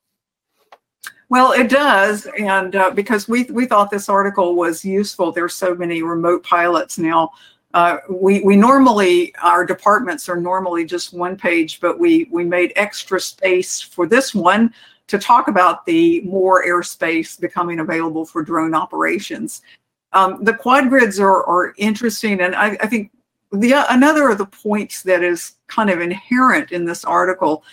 Well, 1.33 1.53
it 1.53 1.67
does, 1.67 2.27
and 2.37 2.75
uh, 2.75 2.91
because 2.91 3.27
we 3.27 3.45
we 3.45 3.65
thought 3.65 3.89
this 3.89 4.07
article 4.07 4.53
was 4.53 4.85
useful. 4.85 5.31
There's 5.31 5.55
so 5.55 5.73
many 5.73 6.03
remote 6.03 6.43
pilots 6.43 6.99
now. 6.99 7.31
Uh, 7.73 7.97
we 8.07 8.41
we 8.41 8.55
normally 8.55 9.33
our 9.41 9.65
departments 9.65 10.29
are 10.29 10.35
normally 10.35 10.85
just 10.85 11.11
one 11.11 11.35
page, 11.35 11.79
but 11.79 11.97
we 11.97 12.27
we 12.29 12.45
made 12.45 12.71
extra 12.75 13.19
space 13.19 13.81
for 13.81 14.05
this 14.05 14.35
one 14.35 14.71
to 15.07 15.17
talk 15.17 15.47
about 15.47 15.87
the 15.87 16.21
more 16.21 16.63
airspace 16.63 17.41
becoming 17.41 17.79
available 17.79 18.27
for 18.27 18.43
drone 18.43 18.75
operations. 18.75 19.63
Um, 20.11 20.43
the 20.43 20.53
quad 20.53 20.87
grids 20.87 21.19
are 21.19 21.43
are 21.45 21.73
interesting, 21.79 22.41
and 22.41 22.55
I, 22.55 22.77
I 22.79 22.85
think 22.85 23.09
the 23.51 23.73
another 23.89 24.29
of 24.29 24.37
the 24.37 24.45
points 24.45 25.01
that 25.01 25.23
is 25.23 25.53
kind 25.65 25.89
of 25.89 25.99
inherent 25.99 26.71
in 26.71 26.85
this 26.85 27.03
article 27.03 27.63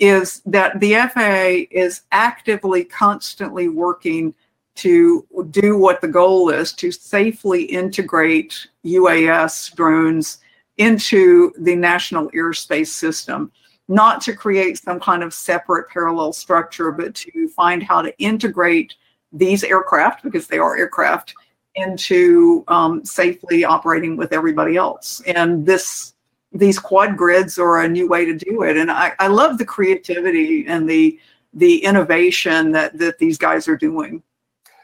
is 0.00 0.40
that 0.46 0.80
the 0.80 0.94
FAA 0.94 1.68
is 1.70 2.02
actively, 2.10 2.84
constantly 2.84 3.68
working 3.68 4.34
to 4.76 5.26
do 5.50 5.76
what 5.76 6.00
the 6.00 6.08
goal 6.08 6.48
is 6.48 6.72
to 6.72 6.90
safely 6.90 7.64
integrate 7.64 8.66
UAS 8.84 9.74
drones 9.74 10.38
into 10.78 11.52
the 11.58 11.76
national 11.76 12.30
airspace 12.30 12.86
system, 12.86 13.52
not 13.88 14.22
to 14.22 14.32
create 14.34 14.78
some 14.78 14.98
kind 14.98 15.22
of 15.22 15.34
separate 15.34 15.90
parallel 15.90 16.32
structure, 16.32 16.90
but 16.90 17.14
to 17.14 17.48
find 17.48 17.82
how 17.82 18.00
to 18.00 18.16
integrate 18.18 18.94
these 19.32 19.62
aircraft, 19.62 20.22
because 20.22 20.46
they 20.46 20.58
are 20.58 20.78
aircraft, 20.78 21.34
into 21.74 22.64
um, 22.68 23.04
safely 23.04 23.64
operating 23.64 24.16
with 24.16 24.32
everybody 24.32 24.76
else. 24.76 25.20
And 25.26 25.66
this 25.66 26.14
these 26.52 26.78
quad 26.78 27.16
grids 27.16 27.58
are 27.58 27.80
a 27.80 27.88
new 27.88 28.08
way 28.08 28.24
to 28.24 28.36
do 28.36 28.62
it. 28.62 28.76
And 28.76 28.90
I, 28.90 29.12
I 29.18 29.28
love 29.28 29.58
the 29.58 29.64
creativity 29.64 30.66
and 30.66 30.88
the 30.88 31.18
the 31.52 31.84
innovation 31.84 32.72
that 32.72 32.98
that 32.98 33.18
these 33.18 33.38
guys 33.38 33.68
are 33.68 33.76
doing. 33.76 34.22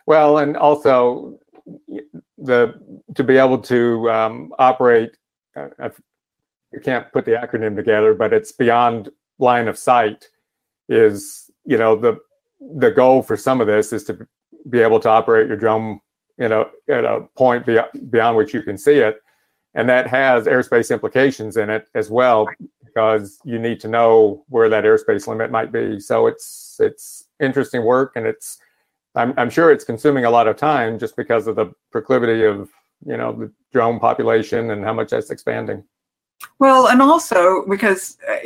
Well, 0.06 0.38
and 0.38 0.56
also 0.56 1.38
the 2.38 2.74
to 3.14 3.24
be 3.24 3.36
able 3.36 3.58
to 3.58 4.10
um, 4.10 4.52
operate. 4.58 5.16
Uh, 5.56 5.68
I 5.78 5.90
you 6.72 6.80
can't 6.80 7.10
put 7.12 7.24
the 7.24 7.32
acronym 7.32 7.76
together, 7.76 8.12
but 8.14 8.32
it's 8.32 8.52
beyond 8.52 9.10
line 9.38 9.68
of 9.68 9.78
sight. 9.78 10.28
Is 10.88 11.50
you 11.64 11.78
know 11.78 11.96
the 11.96 12.18
the 12.60 12.90
goal 12.90 13.22
for 13.22 13.36
some 13.36 13.60
of 13.60 13.66
this 13.66 13.92
is 13.92 14.04
to 14.04 14.26
be 14.70 14.80
able 14.80 15.00
to 15.00 15.08
operate 15.08 15.48
your 15.48 15.56
drone 15.56 16.00
you 16.38 16.48
know 16.48 16.68
at 16.88 17.04
a 17.04 17.20
point 17.36 17.66
beyond, 17.66 18.10
beyond 18.10 18.36
which 18.36 18.54
you 18.54 18.62
can 18.62 18.78
see 18.78 18.96
it 18.96 19.20
and 19.76 19.88
that 19.88 20.08
has 20.08 20.46
airspace 20.46 20.90
implications 20.90 21.56
in 21.56 21.70
it 21.70 21.88
as 21.94 22.10
well 22.10 22.48
because 22.84 23.38
you 23.44 23.58
need 23.58 23.78
to 23.78 23.88
know 23.88 24.44
where 24.48 24.68
that 24.68 24.84
airspace 24.84 25.28
limit 25.28 25.50
might 25.52 25.70
be 25.70 26.00
so 26.00 26.26
it's 26.26 26.78
it's 26.80 27.24
interesting 27.40 27.84
work 27.84 28.12
and 28.16 28.26
it's 28.26 28.58
i'm, 29.14 29.32
I'm 29.36 29.50
sure 29.50 29.70
it's 29.70 29.84
consuming 29.84 30.24
a 30.24 30.30
lot 30.30 30.48
of 30.48 30.56
time 30.56 30.98
just 30.98 31.14
because 31.14 31.46
of 31.46 31.54
the 31.54 31.72
proclivity 31.92 32.44
of 32.44 32.70
you 33.04 33.16
know 33.16 33.32
the 33.32 33.52
drone 33.72 34.00
population 34.00 34.70
and 34.70 34.82
how 34.82 34.94
much 34.94 35.10
that's 35.10 35.30
expanding 35.30 35.84
Well, 36.58 36.88
and 36.88 37.00
also 37.02 37.64
because 37.68 38.18
uh, 38.28 38.38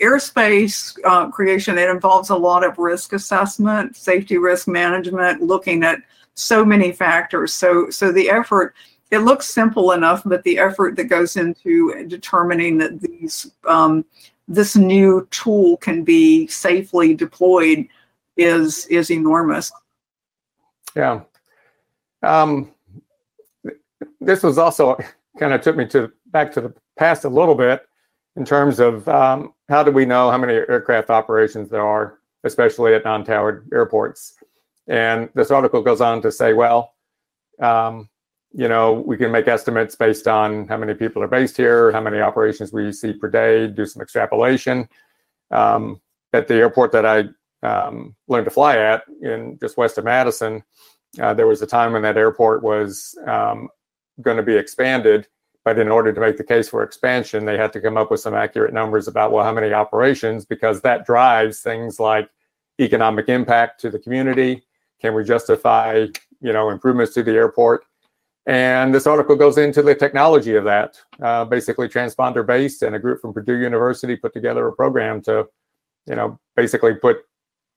airspace 0.00 0.98
uh, 1.04 1.30
creation, 1.30 1.78
it 1.78 1.88
involves 1.90 2.30
a 2.30 2.36
lot 2.36 2.64
of 2.64 2.78
risk 2.78 3.12
assessment, 3.12 3.96
safety 3.96 4.38
risk 4.38 4.66
management, 4.66 5.42
looking 5.42 5.84
at 5.84 5.98
so 6.34 6.64
many 6.64 6.92
factors. 6.92 7.52
So, 7.52 7.90
so 7.90 8.12
the 8.12 8.30
effort, 8.30 8.74
it 9.10 9.20
looks 9.20 9.48
simple 9.48 9.92
enough, 9.92 10.22
but 10.24 10.42
the 10.44 10.58
effort 10.58 10.96
that 10.96 11.04
goes 11.04 11.36
into 11.36 12.04
determining 12.08 12.78
that 12.78 13.00
these, 13.00 13.50
um, 13.66 14.04
this 14.46 14.76
new 14.76 15.26
tool 15.30 15.76
can 15.78 16.04
be 16.04 16.46
safely 16.46 17.14
deployed 17.14 17.88
is 18.36 18.86
is 18.86 19.10
enormous. 19.10 19.72
Yeah. 20.94 21.22
Um, 22.22 22.72
this 24.20 24.42
was 24.42 24.58
also 24.58 24.96
kind 25.38 25.52
of 25.52 25.60
took 25.60 25.76
me 25.76 25.86
to 25.88 26.12
back 26.26 26.52
to 26.52 26.60
the 26.60 26.74
past 26.96 27.24
a 27.24 27.28
little 27.28 27.54
bit 27.54 27.86
in 28.36 28.44
terms 28.44 28.80
of 28.80 29.08
um, 29.08 29.52
how 29.68 29.82
do 29.82 29.90
we 29.90 30.04
know 30.04 30.30
how 30.30 30.38
many 30.38 30.54
aircraft 30.54 31.10
operations 31.10 31.68
there 31.68 31.86
are, 31.86 32.18
especially 32.44 32.94
at 32.94 33.04
non-towered 33.04 33.68
airports. 33.72 34.34
And 34.86 35.28
this 35.34 35.50
article 35.50 35.82
goes 35.82 36.00
on 36.00 36.22
to 36.22 36.32
say, 36.32 36.52
well, 36.52 36.94
um, 37.60 38.08
you 38.52 38.68
know, 38.68 38.94
we 38.94 39.16
can 39.16 39.30
make 39.30 39.46
estimates 39.46 39.94
based 39.94 40.26
on 40.26 40.66
how 40.68 40.76
many 40.76 40.94
people 40.94 41.22
are 41.22 41.28
based 41.28 41.56
here, 41.56 41.92
how 41.92 42.00
many 42.00 42.20
operations 42.20 42.72
we 42.72 42.92
see 42.92 43.12
per 43.12 43.28
day, 43.28 43.66
do 43.66 43.84
some 43.84 44.02
extrapolation. 44.02 44.88
Um, 45.50 46.00
at 46.32 46.48
the 46.48 46.54
airport 46.54 46.92
that 46.92 47.06
I 47.06 47.24
um, 47.66 48.14
learned 48.26 48.46
to 48.46 48.50
fly 48.50 48.78
at 48.78 49.04
in 49.22 49.58
just 49.60 49.76
west 49.76 49.98
of 49.98 50.04
Madison, 50.04 50.62
uh, 51.20 51.34
there 51.34 51.46
was 51.46 51.62
a 51.62 51.66
time 51.66 51.92
when 51.92 52.02
that 52.02 52.16
airport 52.16 52.62
was 52.62 53.18
um, 53.26 53.68
going 54.20 54.36
to 54.36 54.42
be 54.42 54.56
expanded, 54.56 55.26
but 55.64 55.78
in 55.78 55.88
order 55.88 56.12
to 56.12 56.20
make 56.20 56.36
the 56.36 56.44
case 56.44 56.68
for 56.68 56.82
expansion, 56.82 57.44
they 57.44 57.56
had 57.56 57.72
to 57.72 57.80
come 57.80 57.96
up 57.96 58.10
with 58.10 58.20
some 58.20 58.34
accurate 58.34 58.74
numbers 58.74 59.08
about 59.08 59.32
well, 59.32 59.44
how 59.44 59.52
many 59.52 59.72
operations, 59.72 60.44
because 60.44 60.80
that 60.82 61.06
drives 61.06 61.60
things 61.60 61.98
like 61.98 62.28
economic 62.80 63.28
impact 63.28 63.80
to 63.80 63.90
the 63.90 63.98
community. 63.98 64.62
Can 65.00 65.14
we 65.14 65.24
justify, 65.24 66.06
you 66.40 66.52
know, 66.52 66.70
improvements 66.70 67.14
to 67.14 67.22
the 67.22 67.32
airport? 67.32 67.84
And 68.48 68.94
this 68.94 69.06
article 69.06 69.36
goes 69.36 69.58
into 69.58 69.82
the 69.82 69.94
technology 69.94 70.54
of 70.56 70.64
that, 70.64 70.98
uh, 71.22 71.44
basically 71.44 71.86
transponder 71.86 72.44
based, 72.44 72.82
and 72.82 72.96
a 72.96 72.98
group 72.98 73.20
from 73.20 73.34
Purdue 73.34 73.58
University 73.58 74.16
put 74.16 74.32
together 74.32 74.66
a 74.66 74.72
program 74.72 75.20
to, 75.22 75.46
you 76.06 76.14
know, 76.14 76.40
basically 76.56 76.94
put 76.94 77.18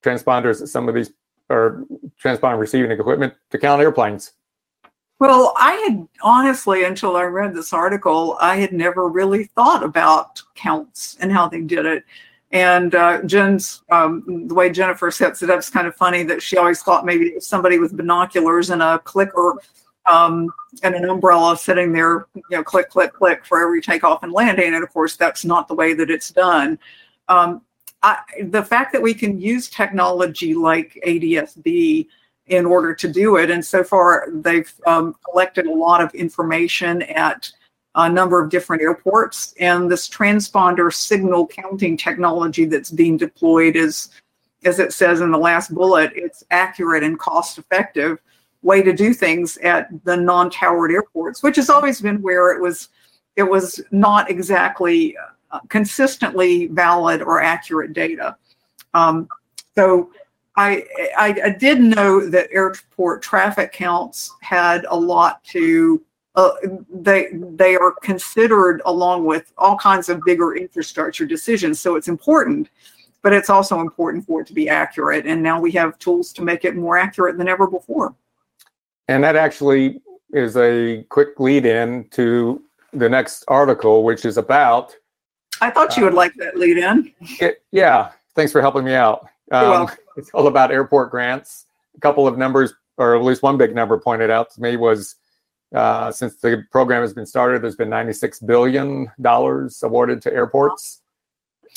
transponders 0.02 0.62
at 0.62 0.70
some 0.70 0.88
of 0.88 0.96
these 0.96 1.12
or 1.50 1.86
transponder 2.24 2.58
receiving 2.58 2.90
equipment 2.90 3.34
to 3.50 3.58
count 3.58 3.82
airplanes. 3.82 4.32
Well, 5.20 5.54
I 5.58 5.74
had 5.74 6.08
honestly, 6.24 6.86
until 6.86 7.18
I 7.18 7.24
read 7.24 7.54
this 7.54 7.74
article, 7.74 8.38
I 8.40 8.56
had 8.56 8.72
never 8.72 9.10
really 9.10 9.44
thought 9.44 9.84
about 9.84 10.42
counts 10.56 11.18
and 11.20 11.34
how 11.34 11.50
they 11.50 11.60
did 11.60 11.86
it. 11.86 12.06
And 12.52 12.96
uh, 12.96 13.24
Jen's, 13.24 13.84
um, 13.92 14.48
the 14.48 14.56
way 14.56 14.70
Jennifer 14.70 15.12
sets 15.12 15.44
it 15.44 15.50
up 15.50 15.60
is 15.60 15.70
kind 15.70 15.86
of 15.86 15.96
funny 15.96 16.24
that 16.24 16.42
she 16.42 16.56
always 16.56 16.82
thought 16.82 17.06
maybe 17.06 17.42
somebody 17.42 17.78
with 17.78 17.96
binoculars 17.96 18.70
and 18.70 18.82
a 18.82 19.00
clicker 19.00 19.58
um, 20.06 20.50
and 20.84 20.96
an 20.96 21.10
umbrella 21.10 21.58
sitting 21.58 21.92
there, 21.92 22.28
you 22.36 22.44
know, 22.52 22.64
click, 22.64 22.90
click, 22.90 23.14
click 23.14 23.46
for 23.46 23.62
every 23.62 23.82
takeoff 23.82 24.24
and 24.24 24.32
landing. 24.32 24.74
And 24.74 24.84
of 24.84 24.92
course, 24.92 25.16
that's 25.16 25.46
not 25.46 25.68
the 25.68 25.76
way 25.76 25.94
that 25.94 26.10
it's 26.10 26.30
done. 26.30 26.80
Um, 27.28 27.62
I, 28.04 28.20
the 28.44 28.64
fact 28.64 28.94
that 28.94 29.02
we 29.02 29.14
can 29.14 29.40
use 29.40 29.70
technology 29.70 30.54
like 30.54 31.00
ADSB 31.06 32.08
in 32.48 32.66
order 32.66 32.94
to 32.96 33.08
do 33.08 33.38
it. 33.38 33.50
And 33.50 33.64
so 33.64 33.84
far, 33.84 34.28
they've 34.34 34.72
um, 34.86 35.16
collected 35.30 35.68
a 35.68 35.74
lot 35.74 36.02
of 36.02 36.14
information 36.16 37.04
at 37.04 37.52
a 37.96 38.10
number 38.10 38.42
of 38.42 38.50
different 38.50 38.82
airports. 38.82 39.54
And 39.60 39.90
this 39.90 40.10
transponder 40.10 40.94
signal 40.94 41.48
counting 41.48 41.96
technology 41.96 42.66
that's 42.66 42.92
being 42.92 43.18
deployed 43.18 43.76
is, 43.76 44.10
as 44.64 44.80
it 44.80 44.94
says 44.94 45.22
in 45.22 45.32
the 45.32 45.38
last 45.38 45.74
bullet, 45.74 46.12
it's 46.16 46.44
accurate 46.52 47.04
and 47.04 47.20
cost 47.20 47.58
effective 47.58 48.20
way 48.64 48.82
to 48.82 48.94
do 48.94 49.14
things 49.14 49.58
at 49.58 49.90
the 50.04 50.16
non-towered 50.16 50.92
airports, 50.92 51.42
which 51.44 51.56
has 51.56 51.70
always 51.70 52.02
been 52.02 52.22
where 52.22 52.52
it 52.56 52.62
was, 52.62 52.90
it 53.36 53.44
was 53.44 53.82
not 53.92 54.30
exactly 54.30 55.16
uh, 55.52 55.60
consistently 55.70 56.68
valid 56.68 57.22
or 57.22 57.42
accurate 57.42 57.94
data. 57.94 58.36
Um, 58.94 59.28
so 59.76 60.12
I, 60.56 60.86
I, 61.18 61.42
I 61.46 61.50
did 61.50 61.80
know 61.80 62.30
that 62.30 62.50
airport 62.52 63.22
traffic 63.22 63.72
counts 63.72 64.34
had 64.42 64.86
a 64.90 64.96
lot 64.96 65.44
to 65.46 66.02
uh, 66.36 66.52
they 66.90 67.28
they 67.34 67.76
are 67.76 67.94
considered 68.02 68.82
along 68.86 69.26
with 69.26 69.52
all 69.58 69.78
kinds 69.78 70.08
of 70.08 70.22
bigger 70.26 70.56
infrastructure 70.56 71.26
decisions. 71.26 71.80
So 71.80 71.96
it's 71.96 72.08
important, 72.08 72.70
but 73.22 73.34
it's 73.34 73.50
also 73.50 73.82
important 73.82 74.26
for 74.26 74.42
it 74.42 74.48
to 74.48 74.54
be 74.54 74.70
accurate. 74.70 75.26
And 75.26 75.44
now 75.44 75.60
we 75.60 75.72
have 75.74 76.00
tools 76.00 76.32
to 76.34 76.42
make 76.42 76.64
it 76.64 76.76
more 76.76 76.98
accurate 76.98 77.38
than 77.38 77.50
ever 77.50 77.68
before. 77.68 78.16
And 79.12 79.24
that 79.24 79.36
actually 79.36 80.02
is 80.34 80.56
a 80.56 81.04
quick 81.10 81.40
lead 81.40 81.66
in 81.66 82.08
to 82.12 82.64
the 82.94 83.10
next 83.10 83.44
article, 83.48 84.04
which 84.04 84.24
is 84.24 84.38
about. 84.38 84.96
I 85.60 85.70
thought 85.70 85.98
you 85.98 86.04
would 86.04 86.14
uh, 86.14 86.18
like 86.18 86.34
that 86.36 86.58
lead 86.58 86.78
in. 86.78 87.12
It, 87.40 87.64
yeah, 87.72 88.12
thanks 88.36 88.52
for 88.52 88.62
helping 88.62 88.86
me 88.86 88.94
out. 88.94 89.28
Um, 89.52 89.90
it's 90.18 90.30
all 90.32 90.48
about 90.48 90.72
airport 90.72 91.12
grants. 91.12 91.66
A 91.98 92.00
couple 92.00 92.26
of 92.26 92.38
numbers, 92.38 92.74
or 92.98 93.16
at 93.16 93.24
least 93.24 93.44
one 93.44 93.58
big 93.58 93.76
number 93.76 93.98
pointed 94.00 94.30
out 94.30 94.50
to 94.52 94.62
me 94.62 94.78
was 94.78 95.16
uh, 95.76 96.12
since 96.12 96.38
the 96.38 96.64
program 96.72 97.02
has 97.02 97.14
been 97.14 97.26
started, 97.26 97.62
there's 97.62 97.76
been 97.76 97.90
$96 97.90 98.46
billion 98.46 99.12
awarded 99.84 100.22
to 100.22 100.34
airports. 100.34 101.02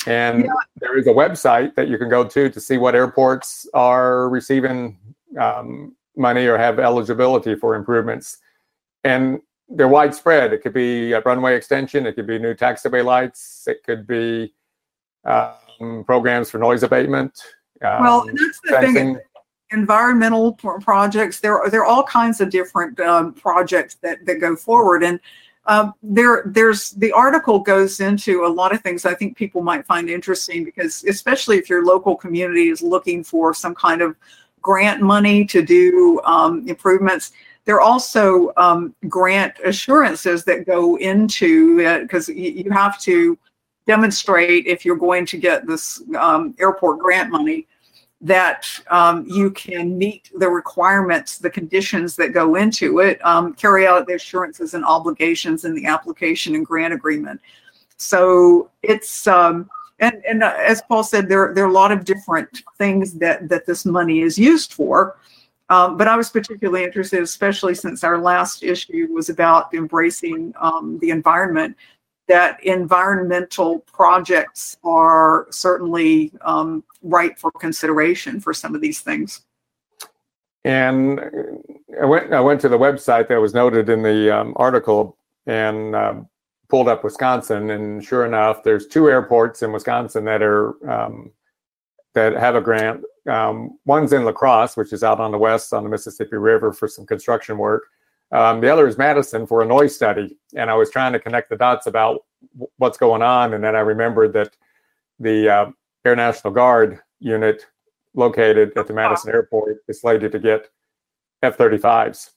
And 0.07 0.45
yeah. 0.45 0.51
there 0.77 0.97
is 0.97 1.07
a 1.07 1.11
website 1.11 1.75
that 1.75 1.87
you 1.87 1.97
can 1.97 2.09
go 2.09 2.25
to 2.25 2.49
to 2.49 2.59
see 2.61 2.77
what 2.77 2.95
airports 2.95 3.67
are 3.73 4.29
receiving 4.29 4.97
um, 5.39 5.95
money 6.17 6.45
or 6.45 6.57
have 6.57 6.79
eligibility 6.79 7.55
for 7.55 7.75
improvements. 7.75 8.37
And 9.03 9.39
they're 9.69 9.87
widespread. 9.87 10.53
It 10.53 10.61
could 10.61 10.73
be 10.73 11.13
a 11.13 11.21
runway 11.21 11.55
extension, 11.55 12.05
it 12.05 12.13
could 12.13 12.27
be 12.27 12.39
new 12.39 12.53
taxiway 12.53 13.03
lights, 13.03 13.67
it 13.67 13.83
could 13.83 14.05
be 14.05 14.53
um, 15.23 16.03
programs 16.05 16.49
for 16.49 16.59
noise 16.59 16.83
abatement. 16.83 17.41
Um, 17.83 18.03
well, 18.03 18.25
that's 18.25 18.61
the 18.61 18.71
fencing. 18.71 18.93
thing 18.93 19.19
environmental 19.71 20.53
projects. 20.53 21.39
There 21.39 21.59
are 21.59 21.69
there 21.69 21.81
are 21.81 21.85
all 21.85 22.03
kinds 22.03 22.41
of 22.41 22.49
different 22.49 22.99
um, 22.99 23.33
projects 23.33 23.95
that 23.95 24.25
that 24.25 24.39
go 24.39 24.55
forward, 24.55 25.03
and 25.03 25.19
uh, 25.65 25.91
there 26.03 26.43
there's 26.45 26.91
the 26.91 27.11
article 27.11 27.59
goes 27.59 27.99
into 27.99 28.45
a 28.45 28.47
lot 28.47 28.73
of 28.73 28.81
things 28.81 29.05
I 29.05 29.13
think 29.13 29.35
people 29.35 29.61
might 29.61 29.85
find 29.85 30.09
interesting 30.09 30.63
because 30.63 31.03
especially 31.05 31.57
if 31.57 31.69
your 31.69 31.83
local 31.83 32.15
community 32.15 32.69
is 32.69 32.81
looking 32.81 33.23
for 33.23 33.53
some 33.53 33.75
kind 33.75 34.01
of 34.01 34.15
grant 34.65 34.99
money 34.99 35.45
to 35.45 35.61
do 35.61 36.19
um, 36.23 36.67
improvements. 36.67 37.33
There 37.65 37.75
are 37.75 37.81
also 37.81 38.51
um, 38.57 38.95
grant 39.07 39.53
assurances 39.63 40.43
that 40.45 40.65
go 40.65 40.95
into 40.97 41.79
it 41.81 42.01
because 42.01 42.27
you 42.29 42.71
have 42.71 42.99
to 43.01 43.37
demonstrate 43.85 44.65
if 44.65 44.83
you're 44.83 44.95
going 44.95 45.27
to 45.27 45.37
get 45.37 45.67
this 45.67 46.01
um, 46.17 46.55
airport 46.57 46.97
grant 46.97 47.29
money 47.29 47.67
that 48.21 48.67
um, 48.89 49.23
you 49.27 49.51
can 49.51 49.95
meet 49.99 50.31
the 50.39 50.49
requirements, 50.49 51.37
the 51.37 51.49
conditions 51.49 52.15
that 52.15 52.29
go 52.33 52.55
into 52.55 53.01
it, 53.01 53.23
um, 53.23 53.53
carry 53.53 53.85
out 53.85 54.07
the 54.07 54.15
assurances 54.15 54.73
and 54.73 54.83
obligations 54.83 55.63
in 55.63 55.75
the 55.75 55.85
application 55.85 56.55
and 56.55 56.65
grant 56.65 56.91
agreement. 56.91 57.39
So 57.97 58.71
it's 58.81 59.27
um, 59.27 59.69
and 59.99 60.23
and 60.25 60.43
uh, 60.43 60.55
as 60.57 60.81
Paul 60.87 61.03
said, 61.03 61.29
there 61.29 61.53
there 61.53 61.65
are 61.65 61.69
a 61.69 61.73
lot 61.73 61.91
of 61.91 62.05
different 62.05 62.63
things 62.77 63.13
that 63.15 63.49
that 63.49 63.65
this 63.65 63.85
money 63.85 64.21
is 64.21 64.37
used 64.37 64.73
for. 64.73 65.17
Um, 65.69 65.97
but 65.97 66.07
I 66.07 66.15
was 66.15 66.29
particularly 66.29 66.83
interested, 66.83 67.23
especially 67.23 67.73
since 67.73 68.03
our 68.03 68.19
last 68.19 68.61
issue 68.61 69.07
was 69.11 69.29
about 69.29 69.73
embracing 69.73 70.53
um, 70.61 70.99
the 70.99 71.09
environment, 71.09 71.75
that 72.27 72.63
environmental 72.63 73.79
projects 73.79 74.77
are 74.83 75.47
certainly 75.49 76.31
um, 76.41 76.83
right 77.01 77.37
for 77.39 77.51
consideration 77.51 78.39
for 78.39 78.53
some 78.53 78.75
of 78.75 78.81
these 78.81 78.99
things. 78.99 79.41
And 80.63 81.19
I 82.01 82.05
went 82.05 82.33
I 82.33 82.41
went 82.41 82.61
to 82.61 82.69
the 82.69 82.77
website 82.77 83.27
that 83.29 83.39
was 83.39 83.53
noted 83.53 83.89
in 83.89 84.01
the 84.01 84.35
um, 84.35 84.53
article 84.57 85.17
and 85.45 85.95
uh, 85.95 86.15
pulled 86.69 86.87
up 86.87 87.03
Wisconsin, 87.03 87.69
and 87.71 88.03
sure 88.03 88.25
enough, 88.25 88.63
there's 88.63 88.87
two 88.87 89.09
airports 89.09 89.61
in 89.61 89.71
Wisconsin 89.71 90.25
that 90.25 90.41
are 90.41 90.89
um, 90.89 91.31
that 92.13 92.33
have 92.33 92.55
a 92.55 92.61
grant. 92.61 93.03
Um, 93.29 93.77
one's 93.85 94.13
in 94.13 94.23
La 94.23 94.31
Crosse, 94.31 94.77
which 94.77 94.93
is 94.93 95.03
out 95.03 95.19
on 95.19 95.31
the 95.31 95.37
west 95.37 95.73
on 95.73 95.83
the 95.83 95.89
Mississippi 95.89 96.37
River 96.37 96.71
for 96.71 96.87
some 96.87 97.05
construction 97.05 97.57
work, 97.57 97.83
um, 98.31 98.59
the 98.61 98.71
other 98.71 98.87
is 98.87 98.97
Madison 98.97 99.45
for 99.45 99.61
a 99.61 99.65
noise 99.65 99.95
study. 99.95 100.37
And 100.55 100.69
I 100.69 100.75
was 100.75 100.89
trying 100.89 101.13
to 101.13 101.19
connect 101.19 101.49
the 101.49 101.55
dots 101.55 101.87
about 101.87 102.25
w- 102.53 102.69
what's 102.77 102.97
going 102.97 103.21
on. 103.21 103.53
And 103.53 103.63
then 103.63 103.75
I 103.75 103.79
remembered 103.79 104.33
that 104.33 104.55
the 105.19 105.49
uh, 105.49 105.71
Air 106.03 106.15
National 106.15 106.53
Guard 106.53 106.99
unit 107.19 107.65
located 108.13 108.77
at 108.77 108.87
the 108.87 108.93
Madison 108.93 109.31
airport 109.31 109.77
is 109.87 110.01
slated 110.01 110.31
to 110.31 110.39
get 110.39 110.69
F 111.43 111.57
35s. 111.57 112.31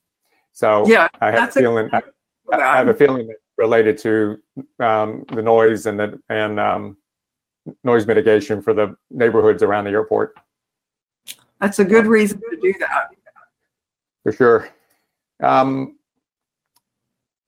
So 0.52 0.86
yeah, 0.86 1.08
I 1.20 1.30
have 1.30 1.48
a 1.48 1.52
feeling. 1.52 1.88
A, 1.92 2.02
I, 2.52 2.56
I 2.56 2.76
have 2.76 2.88
a 2.88 2.94
feeling 2.94 3.28
that 3.28 3.36
related 3.58 3.98
to 3.98 4.38
um, 4.80 5.24
the 5.34 5.42
noise 5.42 5.86
and 5.86 5.98
the 5.98 6.18
and 6.30 6.58
um, 6.58 6.96
noise 7.84 8.06
mitigation 8.06 8.62
for 8.62 8.72
the 8.72 8.96
neighborhoods 9.10 9.62
around 9.62 9.84
the 9.84 9.90
airport. 9.90 10.34
That's 11.60 11.80
a 11.80 11.84
good 11.84 12.06
reason 12.06 12.40
to 12.50 12.56
do 12.56 12.72
that. 12.78 13.08
For 14.22 14.32
sure. 14.32 14.68
Um, 15.42 15.96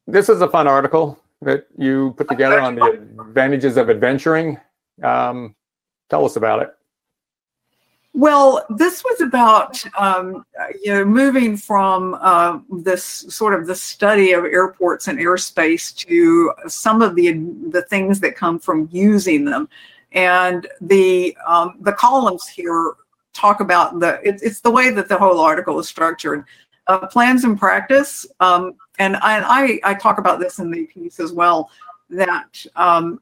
this 0.07 0.29
is 0.29 0.41
a 0.41 0.49
fun 0.49 0.67
article 0.67 1.19
that 1.43 1.67
you 1.79 2.15
put 2.17 2.29
together 2.29 2.61
on 2.61 2.75
the 2.75 3.07
advantages 3.21 3.77
of 3.77 3.89
adventuring. 3.89 4.59
Um, 5.03 5.55
tell 6.11 6.25
us 6.25 6.37
about 6.37 6.63
it. 6.63 6.71
Well, 8.13 8.67
this 8.71 9.05
was 9.05 9.21
about 9.21 9.83
um, 9.99 10.45
you 10.83 10.93
know 10.93 11.05
moving 11.05 11.57
from 11.57 12.19
uh, 12.21 12.59
this 12.83 13.05
sort 13.05 13.55
of 13.55 13.67
the 13.67 13.75
study 13.75 14.33
of 14.33 14.45
airports 14.45 15.07
and 15.09 15.19
airspace 15.19 15.95
to 16.07 16.53
some 16.67 17.03
of 17.03 17.15
the 17.15 17.33
the 17.71 17.83
things 17.83 18.19
that 18.21 18.35
come 18.35 18.59
from 18.59 18.89
using 18.91 19.45
them, 19.45 19.69
and 20.13 20.67
the 20.81 21.37
um, 21.47 21.77
the 21.81 21.93
columns 21.93 22.49
here 22.49 22.95
talk 23.33 23.61
about 23.61 24.01
the 24.01 24.21
it, 24.27 24.41
it's 24.43 24.61
the 24.61 24.71
way 24.71 24.91
that 24.91 25.09
the 25.09 25.17
whole 25.17 25.41
article 25.41 25.79
is 25.79 25.89
structured 25.89 26.45
uh, 26.91 27.07
plans 27.07 27.45
and 27.45 27.59
practice. 27.59 28.27
Um, 28.41 28.75
and 28.99 29.17
I, 29.17 29.81
I, 29.85 29.93
I, 29.93 29.95
talk 29.95 30.19
about 30.19 30.41
this 30.41 30.59
in 30.59 30.71
the 30.71 30.87
piece 30.87 31.21
as 31.21 31.33
well, 31.33 31.71
that 32.11 32.65
um, 32.77 33.21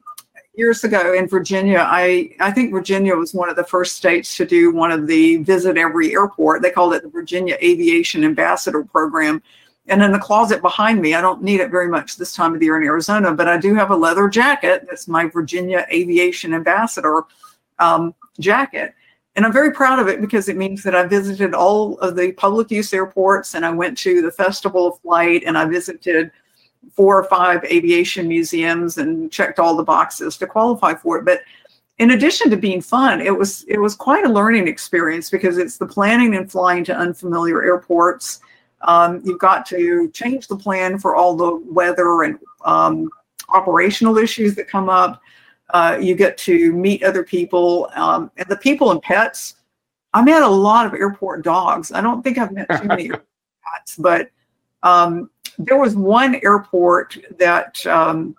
years 0.55 0.83
ago 0.83 1.13
in 1.13 1.27
Virginia, 1.27 1.85
I, 1.87 2.35
I 2.39 2.51
think 2.51 2.71
Virginia 2.71 3.15
was 3.15 3.33
one 3.33 3.49
of 3.49 3.55
the 3.55 3.63
first 3.63 3.95
states 3.95 4.35
to 4.37 4.45
do 4.45 4.73
one 4.73 4.91
of 4.91 5.07
the 5.07 5.37
visit 5.37 5.77
every 5.77 6.13
airport. 6.13 6.61
They 6.61 6.71
called 6.71 6.93
it 6.93 7.03
the 7.03 7.09
Virginia 7.09 7.57
Aviation 7.61 8.23
Ambassador 8.23 8.83
Program. 8.83 9.41
And 9.87 10.03
in 10.03 10.11
the 10.11 10.19
closet 10.19 10.61
behind 10.61 11.01
me, 11.01 11.15
I 11.15 11.21
don't 11.21 11.41
need 11.41 11.61
it 11.61 11.71
very 11.71 11.87
much 11.87 12.17
this 12.17 12.33
time 12.33 12.53
of 12.53 12.59
the 12.59 12.65
year 12.65 12.77
in 12.77 12.83
Arizona, 12.83 13.33
but 13.33 13.47
I 13.47 13.57
do 13.57 13.73
have 13.73 13.89
a 13.89 13.95
leather 13.95 14.27
jacket 14.27 14.85
that's 14.87 15.07
my 15.07 15.27
Virginia 15.27 15.85
Aviation 15.91 16.53
Ambassador 16.53 17.23
um, 17.79 18.13
jacket. 18.39 18.93
And 19.35 19.45
I'm 19.45 19.53
very 19.53 19.71
proud 19.71 19.99
of 19.99 20.07
it 20.07 20.21
because 20.21 20.49
it 20.49 20.57
means 20.57 20.83
that 20.83 20.95
I 20.95 21.03
visited 21.03 21.53
all 21.53 21.97
of 21.99 22.15
the 22.15 22.33
public 22.33 22.69
use 22.69 22.93
airports 22.93 23.55
and 23.55 23.65
I 23.65 23.71
went 23.71 23.97
to 23.99 24.21
the 24.21 24.31
Festival 24.31 24.87
of 24.87 24.99
Flight 24.99 25.43
and 25.45 25.57
I 25.57 25.65
visited 25.65 26.31
four 26.99 27.17
or 27.17 27.23
five 27.23 27.63
aviation 27.63 28.27
museums 28.27 28.97
and 28.97 29.31
checked 29.31 29.57
all 29.57 29.73
the 29.73 29.81
boxes 29.81 30.35
to 30.35 30.45
qualify 30.45 30.93
for 30.93 31.17
it. 31.17 31.23
But 31.23 31.43
in 31.97 32.11
addition 32.11 32.49
to 32.49 32.57
being 32.57 32.81
fun, 32.81 33.21
it 33.21 33.33
was 33.33 33.63
it 33.69 33.77
was 33.77 33.95
quite 33.95 34.25
a 34.25 34.29
learning 34.29 34.67
experience 34.67 35.29
because 35.29 35.57
it's 35.57 35.77
the 35.77 35.85
planning 35.85 36.35
and 36.35 36.51
flying 36.51 36.83
to 36.83 36.93
unfamiliar 36.93 37.63
airports. 37.63 38.41
Um, 38.81 39.21
you've 39.23 39.39
got 39.39 39.65
to 39.67 40.09
change 40.09 40.49
the 40.49 40.57
plan 40.57 40.99
for 40.99 41.15
all 41.15 41.37
the 41.37 41.63
weather 41.71 42.23
and 42.23 42.37
um, 42.65 43.09
operational 43.47 44.17
issues 44.17 44.53
that 44.55 44.67
come 44.67 44.89
up. 44.89 45.21
Uh, 45.69 45.97
you 46.01 46.15
get 46.15 46.37
to 46.39 46.73
meet 46.73 47.01
other 47.03 47.23
people 47.23 47.89
um, 47.95 48.29
and 48.35 48.49
the 48.49 48.57
people 48.57 48.91
and 48.91 49.01
pets. 49.01 49.55
I 50.13 50.21
met 50.21 50.41
a 50.41 50.49
lot 50.49 50.85
of 50.85 50.93
airport 50.93 51.45
dogs. 51.45 51.93
I 51.93 52.01
don't 52.01 52.23
think 52.23 52.37
I've 52.37 52.51
met 52.51 52.67
too 52.69 52.89
many 52.89 53.09
pets, 53.63 53.95
but 53.97 54.31
um, 54.83 55.29
there 55.59 55.77
was 55.77 55.95
one 55.95 56.35
airport 56.43 57.17
that 57.37 57.85
um, 57.85 58.35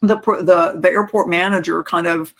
the, 0.00 0.16
the 0.16 0.80
the 0.80 0.88
airport 0.88 1.28
manager 1.28 1.82
kind 1.82 2.06
of 2.06 2.32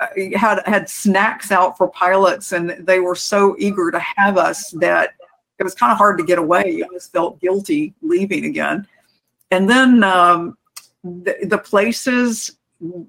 uh, 0.00 0.06
had 0.36 0.62
had 0.64 0.88
snacks 0.88 1.50
out 1.50 1.76
for 1.76 1.88
pilots, 1.88 2.52
and 2.52 2.70
they 2.86 3.00
were 3.00 3.16
so 3.16 3.56
eager 3.58 3.90
to 3.90 3.98
have 3.98 4.38
us 4.38 4.70
that 4.78 5.14
it 5.58 5.64
was 5.64 5.74
kind 5.74 5.90
of 5.90 5.98
hard 5.98 6.18
to 6.18 6.24
get 6.24 6.38
away. 6.38 6.82
I 6.84 6.94
just 6.94 7.12
felt 7.12 7.40
guilty 7.40 7.94
leaving 8.00 8.44
again. 8.44 8.86
And 9.50 9.68
then 9.68 10.04
um, 10.04 10.56
the, 11.02 11.36
the 11.42 11.58
places 11.58 12.58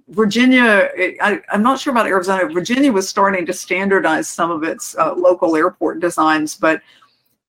Virginia, 0.08 0.90
I, 1.22 1.42
am 1.52 1.62
not 1.62 1.80
sure 1.80 1.92
about 1.92 2.08
Arizona. 2.08 2.52
Virginia 2.52 2.92
was 2.92 3.08
starting 3.08 3.46
to 3.46 3.54
standardize 3.54 4.28
some 4.28 4.50
of 4.50 4.64
its 4.64 4.98
uh, 4.98 5.14
local 5.14 5.56
airport 5.56 6.00
designs, 6.00 6.56
but 6.56 6.82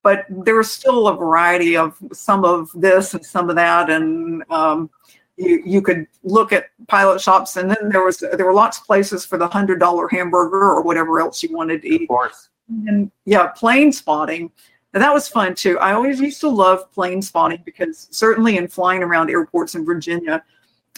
but 0.03 0.25
there 0.29 0.57
was 0.57 0.71
still 0.71 1.09
a 1.09 1.17
variety 1.17 1.77
of 1.77 1.97
some 2.13 2.45
of 2.45 2.71
this 2.75 3.15
and 3.15 3.25
some 3.25 3.51
of 3.51 3.57
that, 3.57 3.91
and 3.91 4.43
um, 4.51 4.91
you 5.37 5.63
you 5.65 5.83
could 5.83 6.07
look 6.23 6.53
at 6.53 6.67
pilot 6.87 7.21
shops, 7.21 7.57
and 7.57 7.71
then 7.71 7.89
there 7.91 8.03
was 8.03 8.19
there 8.19 8.47
were 8.47 8.55
lots 8.55 8.79
of 8.79 8.85
places 8.85 9.25
for 9.25 9.39
the 9.39 9.49
hundred 9.49 9.79
dollar 9.79 10.09
hamburger 10.09 10.63
or 10.63 10.83
whatever 10.83 11.21
else 11.21 11.43
you 11.43 11.55
wanted 11.55 11.83
to 11.83 11.89
eat. 11.89 12.03
Of 12.03 12.09
course. 12.09 12.49
And 12.87 13.11
yeah, 13.25 13.49
plane 13.49 13.93
spotting. 13.93 14.51
And 14.93 15.03
that 15.03 15.15
was 15.15 15.29
fun 15.29 15.55
too. 15.55 15.79
I 15.79 15.93
always 15.93 16.21
used 16.21 16.41
to 16.41 16.49
love 16.49 16.91
plane 16.93 17.23
spotting 17.23 17.63
because 17.65 18.09
certainly 18.11 18.57
in 18.57 18.69
flying 18.69 19.03
around 19.03 19.31
airports 19.31 19.75
in 19.75 19.85
Virginia, 19.85 20.43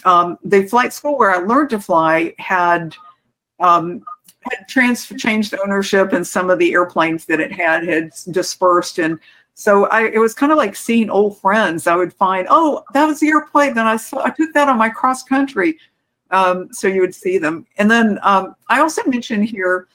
um, 0.03 0.37
the 0.43 0.67
flight 0.67 0.93
school 0.93 1.17
where 1.17 1.31
I 1.31 1.37
learned 1.37 1.69
to 1.71 1.79
fly 1.79 2.33
had 2.39 2.95
um, 3.59 4.03
had 4.49 4.67
trans 4.67 5.07
changed 5.17 5.55
ownership, 5.63 6.13
and 6.13 6.25
some 6.25 6.49
of 6.49 6.59
the 6.59 6.73
airplanes 6.73 7.25
that 7.25 7.39
it 7.39 7.51
had 7.51 7.87
had 7.87 8.11
dispersed. 8.31 8.99
And 8.99 9.19
so 9.53 9.85
I, 9.87 10.07
it 10.07 10.19
was 10.19 10.33
kind 10.33 10.51
of 10.51 10.57
like 10.57 10.75
seeing 10.75 11.09
old 11.09 11.39
friends. 11.39 11.87
I 11.87 11.95
would 11.95 12.13
find, 12.13 12.47
oh, 12.49 12.83
that 12.93 13.05
was 13.05 13.19
the 13.19 13.29
airplane. 13.29 13.73
Then 13.73 13.85
I 13.85 13.97
saw, 13.97 14.23
I 14.23 14.31
took 14.31 14.53
that 14.53 14.69
on 14.69 14.77
my 14.77 14.89
cross 14.89 15.23
country. 15.23 15.77
Um, 16.31 16.73
so 16.73 16.87
you 16.87 17.01
would 17.01 17.13
see 17.13 17.37
them. 17.37 17.67
And 17.77 17.89
then 17.89 18.17
um, 18.23 18.55
I 18.67 18.79
also 18.79 19.03
mentioned 19.05 19.45
here 19.45 19.87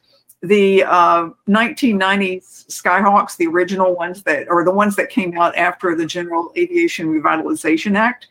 the 0.43 0.85
uh, 0.85 1.31
1990s 1.49 2.67
Skyhawks, 2.69 3.37
the 3.37 3.49
original 3.49 3.97
ones 3.97 4.23
that, 4.23 4.47
or 4.49 4.65
the 4.65 4.71
ones 4.71 4.95
that 4.97 5.11
came 5.11 5.37
out 5.37 5.57
after 5.57 5.97
the 5.97 6.07
General 6.07 6.53
Aviation 6.57 7.09
Revitalization 7.09 7.97
Act. 7.97 8.29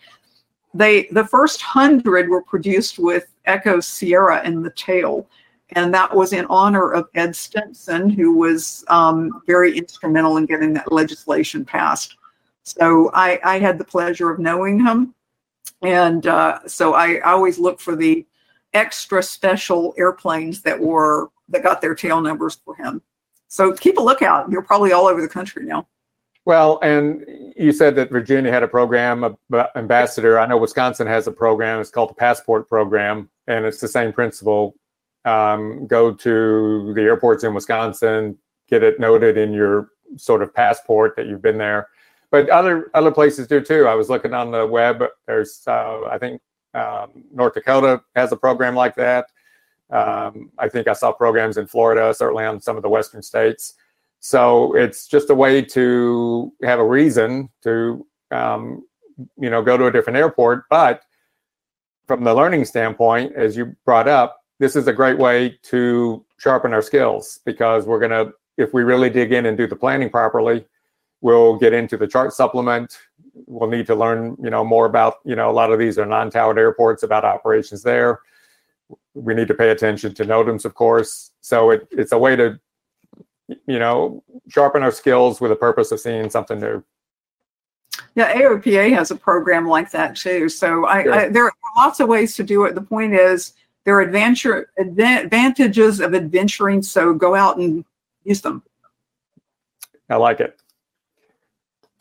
They, 0.73 1.07
the 1.11 1.25
first 1.25 1.61
hundred 1.61 2.29
were 2.29 2.41
produced 2.41 2.97
with 2.99 3.27
Echo 3.45 3.79
Sierra 3.79 4.45
in 4.45 4.61
the 4.61 4.69
tail, 4.71 5.27
and 5.71 5.93
that 5.93 6.15
was 6.15 6.33
in 6.33 6.45
honor 6.45 6.91
of 6.91 7.09
Ed 7.15 7.35
Stimpson, 7.35 8.09
who 8.09 8.33
was 8.33 8.85
um, 8.87 9.41
very 9.45 9.77
instrumental 9.77 10.37
in 10.37 10.45
getting 10.45 10.73
that 10.73 10.91
legislation 10.91 11.65
passed. 11.65 12.15
So 12.63 13.11
I, 13.13 13.39
I 13.43 13.59
had 13.59 13.77
the 13.77 13.83
pleasure 13.83 14.29
of 14.29 14.39
knowing 14.39 14.79
him, 14.79 15.13
and 15.81 16.25
uh, 16.27 16.59
so 16.67 16.93
I, 16.93 17.19
always 17.19 17.59
look 17.59 17.79
for 17.79 17.95
the 17.95 18.25
extra 18.73 19.23
special 19.23 19.93
airplanes 19.97 20.61
that 20.61 20.79
were 20.79 21.29
that 21.49 21.63
got 21.63 21.81
their 21.81 21.95
tail 21.95 22.19
numbers 22.19 22.59
for 22.65 22.75
him. 22.75 23.01
So 23.47 23.73
keep 23.73 23.97
a 23.97 24.01
lookout. 24.01 24.51
You're 24.51 24.61
probably 24.61 24.91
all 24.91 25.07
over 25.07 25.21
the 25.21 25.29
country 25.29 25.65
now. 25.65 25.87
Well, 26.43 26.79
and 26.81 27.25
you 27.57 27.73
said 27.73 27.95
that 27.95 28.09
Virginia 28.09 28.51
had 28.51 28.63
a 28.63 28.67
program, 28.67 29.35
ambassador. 29.75 30.39
I 30.39 30.45
know 30.45 30.57
Wisconsin 30.57 31.05
has 31.07 31.27
a 31.27 31.31
program. 31.31 31.81
It's 31.81 31.89
called 31.89 32.09
the 32.09 32.13
Passport 32.13 32.69
Program, 32.69 33.29
and 33.47 33.65
it's 33.65 33.81
the 33.81 33.87
same 33.87 34.13
principle. 34.13 34.75
Um, 35.27 35.87
go 35.87 36.13
to 36.13 36.93
the 36.95 37.01
airports 37.01 37.43
in 37.43 37.53
Wisconsin, 37.53 38.37
get 38.69 38.81
it 38.81 38.99
noted 38.99 39.37
in 39.37 39.51
your 39.51 39.89
sort 40.15 40.41
of 40.41 40.53
passport 40.53 41.15
that 41.17 41.27
you've 41.27 41.41
been 41.41 41.57
there. 41.57 41.89
But 42.31 42.49
other 42.49 42.89
other 42.93 43.11
places 43.11 43.47
do 43.47 43.59
too. 43.61 43.87
I 43.87 43.95
was 43.95 44.09
looking 44.09 44.33
on 44.33 44.51
the 44.51 44.65
web. 44.65 45.03
There's, 45.25 45.63
uh, 45.67 46.05
I 46.09 46.17
think, 46.17 46.41
um, 46.73 47.25
North 47.33 47.53
Dakota 47.53 48.01
has 48.15 48.31
a 48.31 48.37
program 48.37 48.75
like 48.75 48.95
that. 48.95 49.25
Um, 49.89 50.51
I 50.57 50.69
think 50.69 50.87
I 50.87 50.93
saw 50.93 51.11
programs 51.11 51.57
in 51.57 51.67
Florida, 51.67 52.13
certainly 52.13 52.45
on 52.45 52.59
some 52.59 52.77
of 52.77 52.83
the 52.83 52.89
western 52.89 53.21
states. 53.21 53.73
So 54.19 54.75
it's 54.75 55.07
just 55.07 55.29
a 55.29 55.35
way 55.35 55.61
to 55.61 56.51
have 56.63 56.79
a 56.79 56.85
reason 56.85 57.49
to, 57.63 58.05
um, 58.31 58.85
you 59.37 59.49
know, 59.49 59.61
go 59.61 59.77
to 59.77 59.85
a 59.87 59.91
different 59.91 60.17
airport. 60.17 60.67
But 60.69 61.03
from 62.07 62.23
the 62.23 62.33
learning 62.33 62.65
standpoint, 62.65 63.33
as 63.35 63.55
you 63.55 63.75
brought 63.85 64.07
up, 64.07 64.36
this 64.59 64.75
is 64.75 64.87
a 64.87 64.93
great 64.93 65.17
way 65.17 65.57
to 65.63 66.25
sharpen 66.37 66.73
our 66.73 66.81
skills 66.81 67.39
because 67.45 67.85
we're 67.85 67.99
going 67.99 68.11
to, 68.11 68.33
if 68.57 68.73
we 68.73 68.83
really 68.83 69.09
dig 69.09 69.31
in 69.31 69.45
and 69.45 69.57
do 69.57 69.67
the 69.67 69.75
planning 69.75 70.09
properly, 70.09 70.65
we'll 71.21 71.57
get 71.57 71.73
into 71.73 71.97
the 71.97 72.07
chart 72.07 72.33
supplement. 72.33 72.97
We'll 73.45 73.69
need 73.69 73.85
to 73.87 73.95
learn, 73.95 74.35
you 74.41 74.49
know, 74.49 74.63
more 74.63 74.85
about, 74.85 75.15
you 75.23 75.35
know, 75.35 75.49
a 75.49 75.53
lot 75.53 75.71
of 75.71 75.79
these 75.79 75.99
are 75.99 76.05
non-towered 76.05 76.57
airports 76.57 77.03
about 77.03 77.23
operations 77.23 77.83
there 77.83 78.21
we 79.13 79.33
need 79.33 79.47
to 79.47 79.53
pay 79.53 79.69
attention 79.69 80.13
to 80.15 80.25
NOTAMs, 80.25 80.65
of 80.65 80.73
course. 80.75 81.31
So 81.41 81.71
it, 81.71 81.87
it's 81.91 82.11
a 82.11 82.17
way 82.17 82.35
to, 82.35 82.59
you 83.65 83.79
know, 83.79 84.23
sharpen 84.49 84.83
our 84.83 84.91
skills 84.91 85.41
with 85.41 85.51
the 85.51 85.55
purpose 85.55 85.91
of 85.91 85.99
seeing 85.99 86.29
something 86.29 86.59
new. 86.59 86.83
Yeah, 88.15 88.33
AOPA 88.33 88.93
has 88.93 89.11
a 89.11 89.15
program 89.15 89.67
like 89.67 89.91
that 89.91 90.15
too. 90.15 90.49
So 90.49 90.85
I, 90.85 91.03
sure. 91.03 91.13
I, 91.13 91.29
there 91.29 91.45
are 91.45 91.53
lots 91.75 91.99
of 91.99 92.07
ways 92.07 92.35
to 92.35 92.43
do 92.43 92.65
it. 92.65 92.75
The 92.75 92.81
point 92.81 93.13
is 93.13 93.53
there 93.87 93.95
are 93.95 94.01
adventure 94.01 94.69
advantages 94.77 96.01
of 96.01 96.13
adventuring. 96.13 96.81
So 96.81 97.13
go 97.13 97.35
out 97.35 97.55
and 97.55 97.85
use 98.25 98.41
them. 98.41 98.61
I 100.09 100.17
like 100.17 100.41
it. 100.41 100.59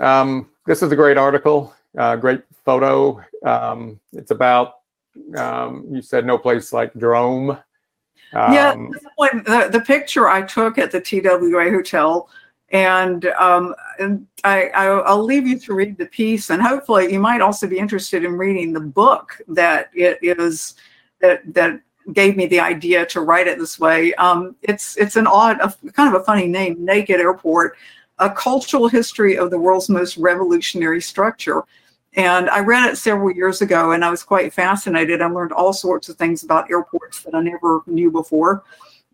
Um, 0.01 0.51
this 0.67 0.83
is 0.83 0.91
a 0.91 0.97
great 0.97 1.17
article, 1.17 1.73
uh, 1.97 2.17
great 2.17 2.43
photo. 2.65 3.25
Um, 3.45 4.01
it's 4.13 4.33
about 4.33 4.79
um, 5.39 5.87
you 5.89 6.03
said 6.03 6.27
no 6.27 6.37
place 6.37 6.73
like. 6.73 6.91
Um, 6.97 7.59
yeah, 8.33 8.75
the, 8.75 9.69
the 9.71 9.85
picture 9.87 10.29
I 10.29 10.43
took 10.43 10.79
at 10.79 10.91
the 10.91 11.01
TWA 11.01 11.71
hotel, 11.71 12.29
and, 12.71 13.27
um, 13.27 13.77
and 14.01 14.27
I, 14.43 14.71
I, 14.71 15.15
will 15.15 15.23
leave 15.23 15.47
you 15.47 15.57
to 15.61 15.75
read 15.75 15.97
the 15.97 16.07
piece, 16.07 16.51
and 16.51 16.61
hopefully 16.61 17.13
you 17.13 17.21
might 17.21 17.41
also 17.41 17.69
be 17.69 17.79
interested 17.79 18.25
in 18.25 18.33
reading 18.33 18.73
the 18.73 18.81
book 18.81 19.41
that 19.47 19.91
it 19.95 20.19
is 20.21 20.75
that 21.21 21.43
that 21.55 21.81
gave 22.13 22.37
me 22.37 22.47
the 22.47 22.61
idea 22.61 23.05
to 23.07 23.21
write 23.21 23.47
it 23.47 23.59
this 23.59 23.79
way. 23.79 24.15
Um, 24.15 24.57
it's 24.63 24.97
it's 24.97 25.17
an 25.17 25.27
odd, 25.27 25.59
a, 25.61 25.75
kind 25.93 26.15
of 26.15 26.21
a 26.21 26.25
funny 26.25 26.47
name, 26.47 26.85
Naked 26.85 27.21
Airport, 27.21 27.77
a 28.19 28.31
cultural 28.31 28.89
history 28.89 29.37
of 29.37 29.51
the 29.51 29.59
world's 29.59 29.89
most 29.89 30.17
revolutionary 30.17 31.01
structure. 31.01 31.63
And 32.15 32.49
I 32.49 32.61
read 32.61 32.91
it 32.91 32.97
several 32.97 33.31
years 33.31 33.61
ago 33.61 33.93
and 33.93 34.05
I 34.05 34.11
was 34.11 34.23
quite 34.23 34.53
fascinated. 34.53 35.21
I 35.21 35.27
learned 35.27 35.53
all 35.53 35.75
sorts 35.75 36.09
of 36.09 36.17
things 36.17 36.45
about 36.45 36.71
airports 36.71 37.23
that 37.23 37.35
I 37.35 37.43
never 37.43 37.83
knew 37.87 38.11
before, 38.11 38.65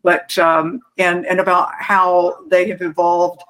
but 0.03 0.37
um, 0.39 0.81
and 0.99 1.27
and 1.27 1.41
about 1.41 1.71
how 1.79 2.39
they 2.49 2.69
have 2.69 2.83
evolved. 2.83 3.43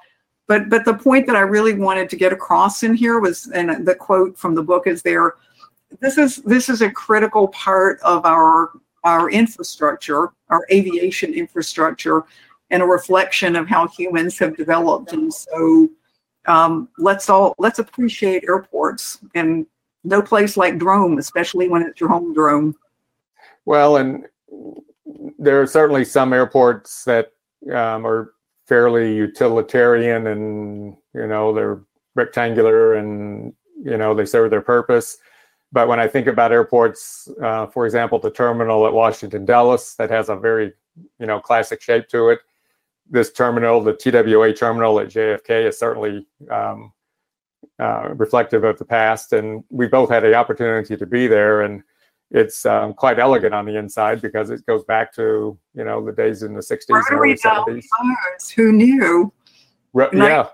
But 0.47 0.69
but 0.69 0.85
the 0.85 0.93
point 0.93 1.27
that 1.27 1.35
I 1.35 1.41
really 1.41 1.73
wanted 1.73 2.09
to 2.09 2.15
get 2.15 2.33
across 2.33 2.83
in 2.83 2.95
here 2.95 3.19
was, 3.19 3.47
and 3.53 3.85
the 3.85 3.95
quote 3.95 4.37
from 4.37 4.55
the 4.55 4.63
book 4.63 4.87
is 4.87 5.01
there. 5.01 5.35
This 5.99 6.17
is 6.17 6.37
this 6.37 6.69
is 6.69 6.81
a 6.81 6.89
critical 6.89 7.47
part 7.49 7.99
of 8.01 8.25
our 8.25 8.71
our 9.03 9.29
infrastructure, 9.29 10.31
our 10.49 10.65
aviation 10.71 11.33
infrastructure, 11.33 12.23
and 12.69 12.81
a 12.81 12.85
reflection 12.85 13.55
of 13.55 13.67
how 13.67 13.87
humans 13.87 14.39
have 14.39 14.55
developed. 14.55 15.13
And 15.13 15.33
so 15.33 15.89
um, 16.45 16.89
let's 16.97 17.29
all 17.29 17.55
let's 17.57 17.79
appreciate 17.79 18.43
airports 18.47 19.19
and 19.35 19.65
no 20.03 20.21
place 20.21 20.57
like 20.57 20.77
Drome, 20.77 21.17
especially 21.17 21.69
when 21.69 21.81
it's 21.81 21.99
your 21.99 22.09
home 22.09 22.33
drome. 22.33 22.75
Well, 23.65 23.97
and 23.97 24.25
there 25.39 25.61
are 25.61 25.67
certainly 25.67 26.05
some 26.05 26.33
airports 26.33 27.05
that 27.05 27.31
um, 27.71 28.05
are 28.05 28.33
fairly 28.67 29.15
utilitarian 29.15 30.27
and 30.27 30.95
you 31.13 31.27
know 31.27 31.53
they're 31.53 31.81
rectangular 32.15 32.95
and 32.95 33.53
you 33.83 33.97
know 33.97 34.13
they 34.13 34.25
serve 34.25 34.49
their 34.49 34.61
purpose 34.61 35.17
but 35.73 35.89
when 35.89 35.99
i 35.99 36.07
think 36.07 36.27
about 36.27 36.53
airports 36.53 37.27
uh, 37.41 37.67
for 37.67 37.85
example 37.85 38.17
the 38.17 38.31
terminal 38.31 38.87
at 38.87 38.93
washington 38.93 39.43
dulles 39.43 39.95
that 39.97 40.09
has 40.09 40.29
a 40.29 40.35
very 40.35 40.71
you 41.19 41.25
know 41.25 41.39
classic 41.39 41.81
shape 41.81 42.07
to 42.07 42.29
it 42.29 42.39
this 43.09 43.31
terminal, 43.31 43.81
the 43.81 43.93
TWA 43.93 44.53
terminal 44.53 44.99
at 44.99 45.07
JFK, 45.07 45.67
is 45.67 45.77
certainly 45.77 46.25
um, 46.49 46.93
uh, 47.79 48.09
reflective 48.15 48.63
of 48.63 48.77
the 48.79 48.85
past. 48.85 49.33
And 49.33 49.63
we 49.69 49.87
both 49.87 50.09
had 50.09 50.23
the 50.23 50.33
opportunity 50.33 50.97
to 50.97 51.05
be 51.05 51.27
there, 51.27 51.61
and 51.61 51.83
it's 52.31 52.65
um, 52.65 52.93
quite 52.93 53.19
elegant 53.19 53.53
on 53.53 53.65
the 53.65 53.77
inside 53.77 54.21
because 54.21 54.49
it 54.49 54.65
goes 54.65 54.83
back 54.85 55.13
to 55.15 55.57
you 55.75 55.83
know 55.83 56.03
the 56.03 56.11
days 56.11 56.43
in 56.43 56.53
the 56.53 56.61
60s 56.61 56.89
rotary 56.89 57.31
and 57.31 57.39
early 57.45 57.81
70s. 57.81 58.51
Who 58.55 58.71
knew? 58.71 59.33
Ro- 59.93 60.09
yeah, 60.13 60.47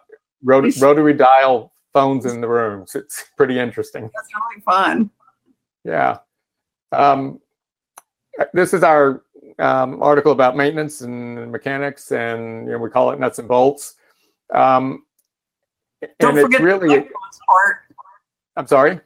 Rot- 0.44 0.76
rotary 0.78 1.14
dial 1.14 1.72
phones 1.94 2.26
in 2.26 2.42
the 2.42 2.48
rooms. 2.48 2.96
It's 2.96 3.26
pretty 3.36 3.60
interesting. 3.60 4.10
That's 4.14 4.30
really 4.34 4.62
fun. 4.62 5.10
Yeah. 5.84 6.20
Um, 6.92 7.40
this 8.54 8.74
is 8.74 8.84
our 8.84 9.24
um, 9.60 10.02
article 10.02 10.32
about 10.32 10.56
maintenance 10.56 11.02
and 11.02 11.52
mechanics, 11.52 12.12
and 12.12 12.66
you 12.66 12.74
know, 12.74 12.78
we 12.78 12.90
call 12.90 13.12
it 13.12 13.20
nuts 13.20 13.40
and 13.40 13.48
bolts. 13.48 13.96
Um, 14.54 15.04
Don't 16.20 16.38
and 16.38 16.46
forget 16.46 16.62
really, 16.62 16.88
the 16.88 16.94
electrons 16.96 17.40
part. 17.48 17.78
I'm 18.56 18.68
sorry. 18.68 19.00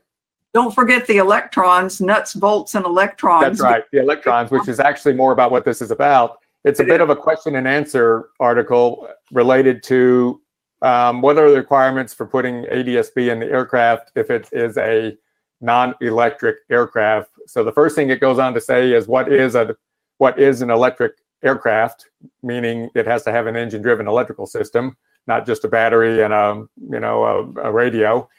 Don't 0.53 0.73
forget 0.73 1.07
the 1.07 1.17
electrons, 1.17 1.99
nuts, 1.99 2.36
bolts, 2.36 2.75
and 2.75 2.86
electrons. 2.86 3.41
That's 3.41 3.61
right, 3.61 3.84
the 3.91 3.99
electrons, 3.99 4.51
which 4.51 4.67
is 4.67 4.79
actually 4.79 5.15
more 5.15 5.31
about 5.31 5.49
what 5.49 5.65
this 5.65 5.81
is 5.81 5.89
about. 5.89 6.38
It's 6.63 6.79
a 6.79 6.84
bit 6.84 7.01
of 7.01 7.09
a 7.09 7.15
question 7.15 7.55
and 7.55 7.67
answer 7.67 8.29
article 8.39 9.09
related 9.31 9.84
to 9.84 10.39
um, 10.84 11.21
what 11.21 11.38
are 11.38 11.49
the 11.49 11.57
requirements 11.57 12.13
for 12.13 12.27
putting 12.27 12.65
ADSB 12.65 13.31
in 13.31 13.39
the 13.39 13.47
aircraft 13.47 14.11
if 14.15 14.29
it 14.29 14.49
is 14.51 14.77
a 14.77 15.17
non-electric 15.61 16.57
aircraft. 16.69 17.31
So 17.47 17.63
the 17.63 17.71
first 17.71 17.95
thing 17.95 18.09
it 18.09 18.19
goes 18.19 18.38
on 18.38 18.53
to 18.53 18.61
say 18.61 18.91
is 18.91 19.07
what 19.07 19.31
is 19.31 19.55
a 19.55 19.75
what 20.17 20.38
is 20.38 20.61
an 20.61 20.69
electric 20.69 21.13
aircraft, 21.41 22.09
meaning 22.43 22.89
it 22.95 23.07
has 23.07 23.23
to 23.23 23.31
have 23.31 23.47
an 23.47 23.55
engine-driven 23.55 24.07
electrical 24.07 24.45
system, 24.45 24.95
not 25.25 25.45
just 25.45 25.63
a 25.63 25.67
battery 25.67 26.21
and 26.21 26.34
a 26.34 26.65
you 26.91 26.99
know 26.99 27.23
a, 27.23 27.61
a 27.61 27.71
radio. 27.71 28.29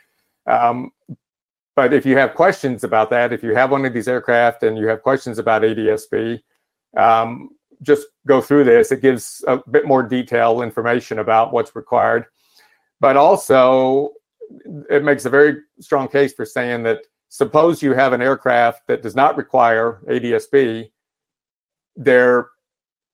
Um, 0.46 0.92
but 1.74 1.94
if 1.94 2.06
you 2.06 2.16
have 2.18 2.34
questions 2.34 2.84
about 2.84 3.10
that, 3.10 3.32
if 3.32 3.42
you 3.42 3.54
have 3.54 3.70
one 3.70 3.84
of 3.84 3.94
these 3.94 4.06
aircraft 4.06 4.62
and 4.62 4.78
you 4.78 4.86
have 4.86 5.02
questions 5.02 5.38
about 5.38 5.62
ADSB, 5.62 6.40
um, 6.96 7.48
just 7.82 8.06
go 8.26 8.40
through 8.40 8.64
this. 8.64 8.92
It 8.92 9.02
gives 9.02 9.44
a 9.46 9.58
bit 9.70 9.86
more 9.86 10.02
detailed 10.02 10.62
information 10.62 11.18
about 11.18 11.52
what's 11.52 11.74
required. 11.76 12.26
but 13.00 13.16
also 13.16 14.12
it 14.90 15.02
makes 15.04 15.24
a 15.24 15.30
very 15.30 15.60
strong 15.80 16.08
case 16.08 16.32
for 16.32 16.44
saying 16.44 16.82
that 16.82 17.00
suppose 17.28 17.82
you 17.82 17.92
have 17.92 18.12
an 18.12 18.22
aircraft 18.22 18.86
that 18.86 19.02
does 19.02 19.16
not 19.16 19.36
require 19.36 20.00
ADSB, 20.08 20.90
there 21.96 22.48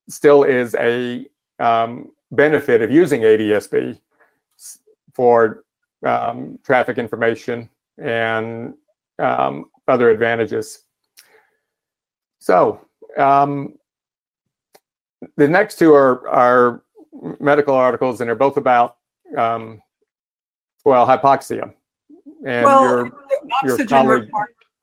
still 0.09 0.43
is 0.43 0.75
a 0.75 1.27
um, 1.59 2.11
benefit 2.33 2.83
of 2.83 2.91
using 2.91 3.23
ADSB 3.23 3.99
for 5.15 5.65
um, 6.05 6.59
traffic 6.65 6.99
information 6.99 7.69
and 7.99 8.75
um, 9.19 9.71
other 9.89 10.11
advantages. 10.11 10.85
So 12.41 12.87
um, 13.19 13.75
the 15.37 15.49
next 15.49 15.79
two 15.79 15.93
are, 15.95 16.29
are 16.29 16.83
medical 17.41 17.75
articles, 17.75 18.21
and 18.21 18.29
they're 18.29 18.37
both 18.37 18.57
about 18.57 18.97
um, 19.37 19.83
well 20.85 21.07
hypoxia. 21.07 21.73
And 22.47 22.65
well, 22.65 23.11
your, 23.63 23.79
your 23.79 23.87
colleague, 23.87 24.31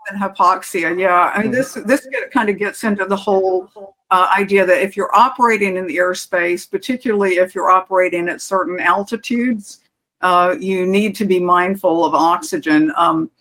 and 0.09 0.21
hypoxia. 0.21 0.97
Yeah, 0.97 1.31
I 1.33 1.41
mean, 1.41 1.51
mm-hmm. 1.51 1.55
this 1.55 1.73
this 1.73 2.07
kind 2.31 2.49
of 2.49 2.57
gets 2.57 2.83
into 2.83 3.05
the 3.05 3.15
whole 3.15 3.95
uh, 4.11 4.31
idea 4.38 4.65
that 4.65 4.81
if 4.81 4.95
you're 4.95 5.13
operating 5.15 5.77
in 5.77 5.88
the 5.88 5.97
airspace, 5.97 6.69
particularly 6.69 7.35
if 7.35 7.55
you're 7.55 7.69
operating 7.69 8.29
at 8.29 8.41
certain 8.41 8.79
altitudes, 8.79 9.79
uh, 10.21 10.55
you 10.59 10.85
need 10.85 11.15
to 11.15 11.25
be 11.25 11.39
mindful 11.39 12.05
of 12.05 12.13
oxygen. 12.13 12.91
Um, 12.95 13.31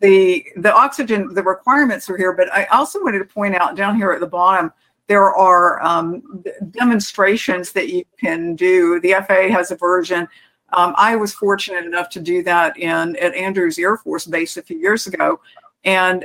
the 0.00 0.44
the 0.56 0.74
oxygen 0.74 1.34
the 1.34 1.42
requirements 1.42 2.08
are 2.08 2.16
here, 2.16 2.32
but 2.32 2.52
I 2.52 2.64
also 2.66 3.02
wanted 3.02 3.18
to 3.18 3.26
point 3.26 3.54
out 3.54 3.76
down 3.76 3.96
here 3.96 4.12
at 4.12 4.20
the 4.20 4.26
bottom 4.26 4.72
there 5.08 5.34
are 5.34 5.82
um, 5.82 6.44
demonstrations 6.70 7.72
that 7.72 7.88
you 7.88 8.04
can 8.20 8.54
do. 8.54 9.00
The 9.00 9.14
FAA 9.26 9.48
has 9.48 9.70
a 9.70 9.76
version. 9.76 10.28
Um, 10.72 10.94
I 10.96 11.16
was 11.16 11.34
fortunate 11.34 11.84
enough 11.84 12.08
to 12.10 12.20
do 12.20 12.42
that 12.44 12.78
in 12.78 13.16
at 13.16 13.34
Andrews 13.34 13.78
Air 13.78 13.96
Force 13.98 14.26
Base 14.26 14.56
a 14.56 14.62
few 14.62 14.78
years 14.78 15.06
ago, 15.06 15.40
and 15.84 16.24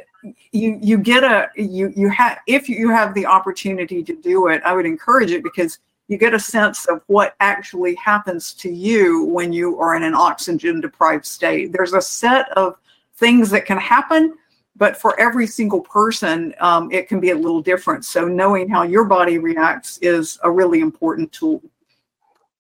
you 0.51 0.80
you 0.82 0.97
get 0.97 1.23
a 1.23 1.49
you 1.55 1.91
you 1.95 2.09
have 2.09 2.39
if 2.47 2.69
you 2.69 2.89
have 2.89 3.13
the 3.13 3.25
opportunity 3.25 4.03
to 4.03 4.15
do 4.15 4.47
it, 4.47 4.61
I 4.63 4.73
would 4.73 4.86
encourage 4.86 5.32
it 5.32 5.43
because 5.43 5.80
you 6.07 6.17
get 6.17 6.34
a 6.34 6.39
sense 6.39 6.86
of 6.86 7.01
what 7.07 7.36
actually 7.41 7.95
happens 7.95 8.53
to 8.53 8.69
you 8.69 9.25
when 9.25 9.51
you 9.51 9.80
are 9.80 9.95
in 9.95 10.03
an 10.03 10.15
oxygen 10.15 10.80
deprived 10.80 11.25
state. 11.25 11.73
There's 11.73 11.93
a 11.93 12.01
set 12.01 12.49
of 12.51 12.78
things 13.17 13.49
that 13.49 13.65
can 13.65 13.78
happen, 13.78 14.38
but 14.78 14.95
for 14.95 15.19
every 15.19 15.47
single 15.47 15.82
person, 15.82 16.53
um, 16.59 16.91
it 16.91 17.07
can 17.07 17.19
be 17.19 17.32
a 17.32 17.36
little 17.36 17.61
different. 17.61 18.05
So 18.05 18.28
knowing 18.28 18.69
how 18.69 18.84
your 18.84 19.05
body 19.05 19.39
reacts 19.39 19.97
is 19.99 20.39
a 20.43 20.51
really 20.51 20.80
important 20.82 21.32
tool. 21.32 21.61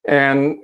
And 0.05 0.59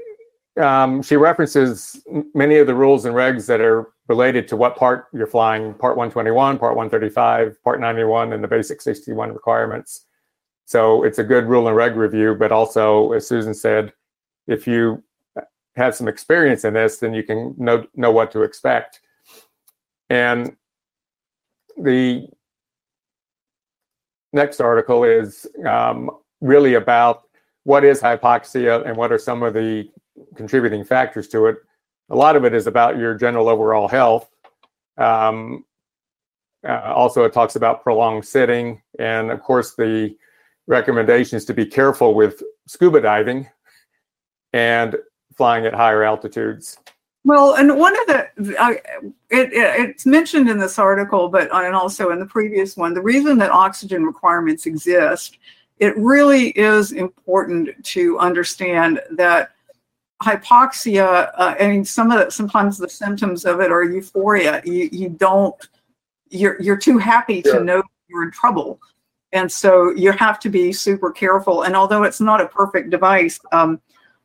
um, 0.57 1.01
she 1.01 1.15
references 1.15 2.03
many 2.33 2.57
of 2.57 2.67
the 2.67 2.75
rules 2.75 3.05
and 3.05 3.15
regs 3.15 3.45
that 3.47 3.61
are 3.61 3.91
related 4.07 4.47
to 4.49 4.57
what 4.57 4.75
part 4.75 5.07
you're 5.13 5.27
flying 5.27 5.73
part 5.73 5.95
121 5.95 6.59
part 6.59 6.75
135 6.75 7.63
part 7.63 7.79
91 7.79 8.33
and 8.33 8.43
the 8.43 8.47
basic 8.47 8.81
61 8.81 9.31
requirements 9.31 10.07
so 10.65 11.03
it's 11.03 11.19
a 11.19 11.23
good 11.23 11.45
rule 11.45 11.67
and 11.69 11.75
reg 11.77 11.95
review 11.95 12.35
but 12.35 12.51
also 12.51 13.13
as 13.13 13.25
susan 13.25 13.53
said 13.53 13.93
if 14.45 14.67
you 14.67 15.01
have 15.77 15.95
some 15.95 16.09
experience 16.09 16.65
in 16.65 16.73
this 16.73 16.97
then 16.97 17.13
you 17.13 17.23
can 17.23 17.55
know 17.57 17.85
know 17.95 18.11
what 18.11 18.29
to 18.29 18.41
expect 18.41 18.99
and 20.09 20.55
the 21.77 22.27
next 24.31 24.59
article 24.59 25.03
is 25.03 25.47
um, 25.67 26.09
really 26.41 26.73
about 26.75 27.23
what 27.63 27.83
is 27.83 28.01
hypoxia 28.01 28.85
and 28.85 28.97
what 28.97 29.11
are 29.11 29.17
some 29.17 29.43
of 29.43 29.53
the 29.53 29.89
contributing 30.35 30.83
factors 30.83 31.27
to 31.29 31.45
it 31.45 31.57
a 32.09 32.15
lot 32.15 32.35
of 32.35 32.45
it 32.45 32.53
is 32.53 32.67
about 32.67 32.97
your 32.97 33.15
general 33.15 33.49
overall 33.49 33.87
health. 33.87 34.29
Um, 34.97 35.65
uh, 36.67 36.93
also, 36.93 37.23
it 37.23 37.33
talks 37.33 37.55
about 37.55 37.83
prolonged 37.83 38.25
sitting, 38.25 38.81
and 38.99 39.31
of 39.31 39.41
course, 39.41 39.75
the 39.75 40.15
recommendation 40.67 41.37
is 41.37 41.45
to 41.45 41.53
be 41.53 41.65
careful 41.65 42.13
with 42.13 42.41
scuba 42.67 43.01
diving 43.01 43.49
and 44.53 44.95
flying 45.35 45.65
at 45.65 45.73
higher 45.73 46.03
altitudes. 46.03 46.77
Well, 47.25 47.55
and 47.55 47.77
one 47.77 47.95
of 48.01 48.07
the 48.07 48.55
uh, 48.59 48.71
it, 49.29 49.53
it, 49.53 49.89
it's 49.89 50.05
mentioned 50.05 50.49
in 50.49 50.59
this 50.59 50.77
article, 50.77 51.29
but 51.29 51.49
and 51.53 51.75
also 51.75 52.11
in 52.11 52.19
the 52.19 52.25
previous 52.25 52.75
one, 52.75 52.93
the 52.93 53.01
reason 53.01 53.37
that 53.37 53.49
oxygen 53.49 54.03
requirements 54.03 54.65
exist, 54.65 55.37
it 55.79 55.97
really 55.97 56.49
is 56.49 56.91
important 56.91 57.69
to 57.85 58.19
understand 58.19 59.01
that 59.11 59.51
hypoxia, 60.23 61.31
uh, 61.35 61.55
I 61.59 61.67
mean, 61.67 61.85
some 61.85 62.11
of 62.11 62.25
the, 62.25 62.31
sometimes 62.31 62.77
the 62.77 62.89
symptoms 62.89 63.45
of 63.45 63.59
it 63.59 63.71
are 63.71 63.83
euphoria. 63.83 64.61
You, 64.65 64.89
you 64.91 65.09
don't, 65.09 65.55
you're, 66.29 66.61
you're 66.61 66.77
too 66.77 66.97
happy 66.97 67.41
to 67.43 67.63
know 67.63 67.83
you're 68.07 68.23
in 68.23 68.31
trouble. 68.31 68.79
And 69.33 69.51
so 69.51 69.91
you 69.91 70.11
have 70.11 70.39
to 70.41 70.49
be 70.49 70.71
super 70.71 71.11
careful. 71.11 71.63
And 71.63 71.75
although 71.75 72.03
it's 72.03 72.21
not 72.21 72.39
a 72.39 72.47
perfect 72.47 72.89
device, 72.89 73.39
um, 73.51 73.81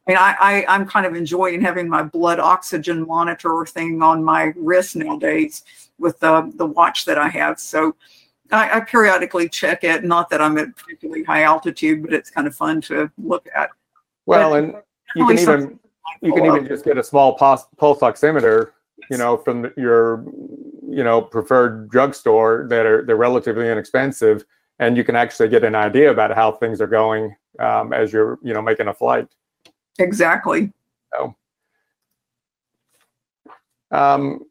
I 0.08 0.10
mean, 0.10 0.18
I, 0.18 0.64
I, 0.66 0.74
am 0.74 0.86
kind 0.86 1.04
of 1.04 1.14
enjoying 1.14 1.60
having 1.60 1.86
my 1.86 2.02
blood 2.02 2.40
oxygen 2.40 3.06
monitor 3.06 3.66
thing 3.66 4.00
on 4.00 4.24
my 4.24 4.54
wrist 4.56 4.96
nowadays 4.96 5.64
with 5.98 6.18
the, 6.20 6.50
the 6.56 6.64
watch 6.64 7.04
that 7.04 7.18
I 7.18 7.28
have. 7.28 7.60
So 7.60 7.94
I, 8.50 8.78
I 8.78 8.80
periodically 8.80 9.50
check 9.50 9.84
it. 9.84 10.04
Not 10.04 10.30
that 10.30 10.40
I'm 10.40 10.56
at 10.56 10.74
particularly 10.76 11.24
high 11.24 11.42
altitude, 11.42 12.02
but 12.02 12.14
it's 12.14 12.30
kind 12.30 12.46
of 12.46 12.54
fun 12.54 12.80
to 12.82 13.10
look 13.18 13.46
at. 13.54 13.68
Well, 14.24 14.50
but, 14.50 14.64
and 14.64 14.74
you 15.14 15.26
can 15.26 15.38
even 15.38 15.78
you 16.22 16.32
can 16.32 16.46
even 16.46 16.66
just 16.66 16.86
get 16.86 16.96
a 16.96 17.02
small 17.02 17.34
pulse, 17.34 17.66
pulse 17.76 18.00
oximeter, 18.00 18.70
you 19.10 19.18
know, 19.18 19.36
from 19.36 19.70
your, 19.76 20.24
you 20.88 21.04
know, 21.04 21.20
preferred 21.20 21.90
drugstore 21.90 22.66
that 22.70 22.86
are 22.86 23.04
they're 23.04 23.16
relatively 23.16 23.68
inexpensive, 23.68 24.44
and 24.78 24.96
you 24.96 25.04
can 25.04 25.16
actually 25.16 25.48
get 25.50 25.64
an 25.64 25.74
idea 25.74 26.10
about 26.10 26.34
how 26.34 26.52
things 26.52 26.80
are 26.80 26.86
going 26.86 27.34
um, 27.58 27.92
as 27.92 28.10
you're, 28.10 28.38
you 28.42 28.54
know, 28.54 28.62
making 28.62 28.88
a 28.88 28.94
flight. 28.94 29.28
Exactly. 29.98 30.72
So, 31.12 31.34
um, 33.90 34.44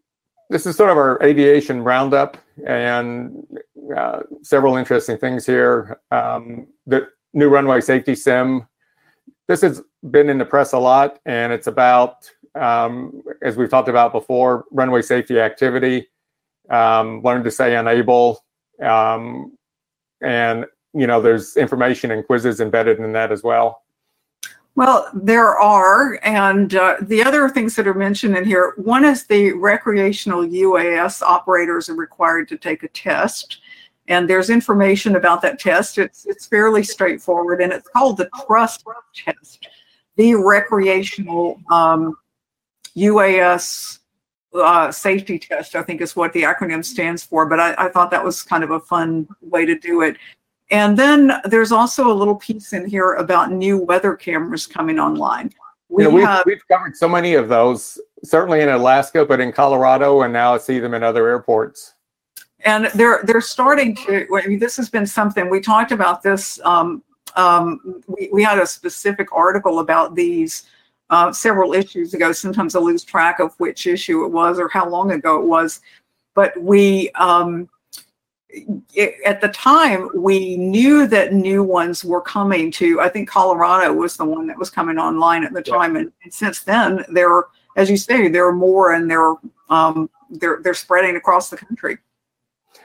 this 0.50 0.66
is 0.66 0.76
sort 0.76 0.90
of 0.90 0.98
our 0.98 1.22
aviation 1.22 1.84
roundup, 1.84 2.38
and 2.66 3.46
uh, 3.96 4.22
several 4.42 4.78
interesting 4.78 5.18
things 5.18 5.46
here. 5.46 6.00
Um, 6.12 6.68
the 6.86 7.08
new 7.34 7.50
runway 7.50 7.82
safety 7.82 8.16
sim. 8.16 8.68
This 9.48 9.62
has 9.62 9.82
been 10.12 10.30
in 10.30 10.38
the 10.38 10.46
press 10.46 10.74
a 10.74 10.80
lot, 10.80 11.20
and 11.26 11.54
it's 11.54 11.68
about, 11.68 12.30
um, 12.56 13.22
as 13.42 13.56
we've 13.56 13.70
talked 13.70 13.90
about 13.90 14.12
before, 14.12 14.66
runway 14.72 15.02
safety 15.02 15.40
activity, 15.40 16.08
um, 16.70 17.22
learn 17.24 17.44
to 17.44 17.52
say 17.52 17.76
unable, 17.76 18.44
um, 18.82 19.58
and 20.22 20.66
you 20.94 21.06
know, 21.06 21.22
there's 21.22 21.56
information 21.58 22.12
and 22.12 22.26
quizzes 22.26 22.60
embedded 22.60 23.00
in 23.00 23.12
that 23.14 23.32
as 23.32 23.44
well. 23.44 23.84
Well, 24.78 25.10
there 25.14 25.58
are, 25.58 26.20
and 26.24 26.74
uh, 26.76 26.98
the 27.02 27.24
other 27.24 27.50
things 27.50 27.76
that 27.76 27.88
are 27.88 27.94
mentioned 27.94 28.38
in 28.38 28.46
here. 28.46 28.74
One 28.78 29.04
is 29.04 29.26
the 29.26 29.52
recreational 29.54 30.44
UAS 30.46 31.22
operators 31.22 31.90
are 31.90 31.96
required 31.96 32.48
to 32.50 32.58
take 32.58 32.84
a 32.84 32.88
test 32.88 33.60
and 34.08 34.30
there's 34.30 34.50
information 34.50 35.18
about 35.18 35.42
that 35.42 35.60
test. 35.60 35.98
It's 35.98 36.26
it's 36.26 36.46
fairly 36.46 36.84
straightforward, 36.84 37.62
and 37.62 37.74
it's 37.74 37.90
called 37.90 38.16
the 38.16 38.30
Trust 38.46 38.86
Test 39.14 39.68
the 40.18 40.34
recreational 40.34 41.62
um, 41.72 42.18
UAS 42.98 44.00
uh, 44.54 44.92
safety 44.92 45.38
test, 45.38 45.76
I 45.76 45.84
think 45.84 46.02
is 46.02 46.16
what 46.16 46.34
the 46.34 46.42
acronym 46.42 46.84
stands 46.84 47.24
for. 47.24 47.46
But 47.46 47.60
I, 47.60 47.76
I, 47.78 47.90
thought 47.90 48.10
that 48.10 48.26
was 48.26 48.42
kind 48.42 48.64
of 48.64 48.72
a 48.72 48.80
fun 48.80 49.28
way 49.42 49.66
to 49.66 49.78
do 49.78 50.02
it. 50.02 50.18
And 50.70 50.98
then 50.98 51.32
there's 51.46 51.72
also 51.72 52.12
a 52.12 52.14
little 52.14 52.36
piece 52.36 52.74
in 52.74 52.88
here 52.88 53.14
about 53.14 53.52
new 53.52 53.78
weather 53.78 54.16
cameras 54.16 54.68
coming 54.68 55.00
online. 55.00 55.54
We 55.90 56.04
know, 56.04 56.10
we've, 56.10 56.26
have, 56.26 56.44
we've 56.46 56.68
covered 56.68 56.98
so 56.98 57.08
many 57.08 57.36
of 57.36 57.48
those, 57.48 58.00
certainly 58.24 58.62
in 58.62 58.70
Alaska, 58.70 59.26
but 59.26 59.40
in 59.40 59.54
Colorado, 59.54 60.24
and 60.24 60.34
now 60.34 60.56
I 60.56 60.58
see 60.58 60.80
them 60.80 60.94
in 60.94 61.04
other 61.04 61.28
airports. 61.28 61.94
And 62.66 62.88
they're 62.96 63.22
they're 63.24 63.40
starting 63.40 63.96
to. 63.96 64.28
I 64.36 64.48
mean, 64.48 64.60
this 64.60 64.76
has 64.78 64.90
been 64.90 65.06
something 65.06 65.50
we 65.50 65.62
talked 65.62 65.92
about 65.92 66.24
this 66.24 66.60
um, 66.66 67.04
um, 67.38 68.02
we, 68.08 68.30
we 68.34 68.44
had 68.44 68.60
a 68.60 68.66
specific 68.66 69.32
article 69.32 69.80
about 69.80 70.16
these 70.16 70.64
uh, 71.10 71.32
several 71.32 71.74
issues 71.74 72.14
ago. 72.14 72.32
Sometimes 72.32 72.76
I 72.76 72.80
lose 72.80 73.04
track 73.04 73.40
of 73.40 73.54
which 73.60 73.88
issue 73.88 74.26
it 74.26 74.30
was 74.30 74.60
or 74.60 74.68
how 74.68 74.90
long 74.90 75.12
ago 75.12 75.40
it 75.40 75.46
was. 75.46 75.80
But 76.34 76.60
we, 76.62 77.10
um, 77.12 77.70
at 79.26 79.42
the 79.42 79.50
time, 79.50 80.10
we 80.16 80.56
knew 80.58 81.06
that 81.08 81.34
new 81.34 81.64
ones 81.64 82.04
were 82.04 82.22
coming 82.22 82.72
to, 82.72 83.02
I 83.02 83.10
think 83.10 83.30
Colorado 83.30 83.94
was 83.94 84.16
the 84.18 84.26
one 84.26 84.48
that 84.48 84.58
was 84.58 84.70
coming 84.70 84.98
online 84.98 85.44
at 85.44 85.54
the 85.54 85.62
time. 85.62 85.96
And, 85.96 86.12
and 86.24 86.34
since 86.34 86.62
then, 86.62 87.04
there, 87.10 87.44
as 87.76 87.90
you 87.90 87.98
say, 87.98 88.30
there 88.30 88.48
are 88.48 88.54
more 88.54 88.94
and 88.94 89.12
they're, 89.12 89.34
um, 89.70 90.10
they're, 90.30 90.62
they're 90.64 90.74
spreading 90.74 91.16
across 91.18 91.50
the 91.50 91.58
country. 91.58 91.98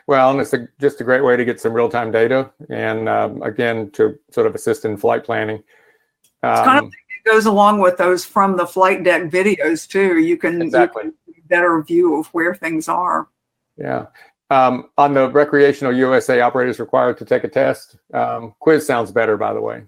Well, 0.08 0.32
and 0.32 0.40
it's 0.40 0.52
a, 0.52 0.68
just 0.80 1.00
a 1.00 1.04
great 1.04 1.22
way 1.22 1.36
to 1.36 1.44
get 1.44 1.60
some 1.60 1.72
real 1.72 1.88
time 1.88 2.10
data 2.10 2.50
and 2.68 3.08
um, 3.08 3.40
again, 3.42 3.90
to 3.92 4.18
sort 4.30 4.48
of 4.48 4.54
assist 4.54 4.84
in 4.84 4.96
flight 4.96 5.24
planning. 5.24 5.62
Um, 6.42 6.52
it's 6.52 6.60
kind 6.60 6.84
of 6.86 6.92
it 6.92 7.30
goes 7.30 7.46
along 7.46 7.80
with 7.80 7.96
those 7.98 8.24
from 8.24 8.56
the 8.56 8.66
flight 8.66 9.04
deck 9.04 9.30
videos 9.30 9.88
too. 9.88 10.18
You 10.18 10.36
can, 10.36 10.60
exactly. 10.60 11.04
you 11.26 11.34
can 11.34 11.44
better 11.46 11.80
view 11.82 12.18
of 12.18 12.26
where 12.28 12.52
things 12.52 12.88
are. 12.88 13.28
Yeah. 13.76 14.06
Um, 14.52 14.90
on 14.98 15.14
the 15.14 15.30
recreational 15.30 15.96
USA 15.96 16.42
operators 16.42 16.78
required 16.78 17.16
to 17.16 17.24
take 17.24 17.42
a 17.42 17.48
test, 17.48 17.96
um, 18.12 18.54
quiz 18.58 18.84
sounds 18.84 19.10
better, 19.10 19.38
by 19.38 19.54
the 19.54 19.60
way. 19.62 19.84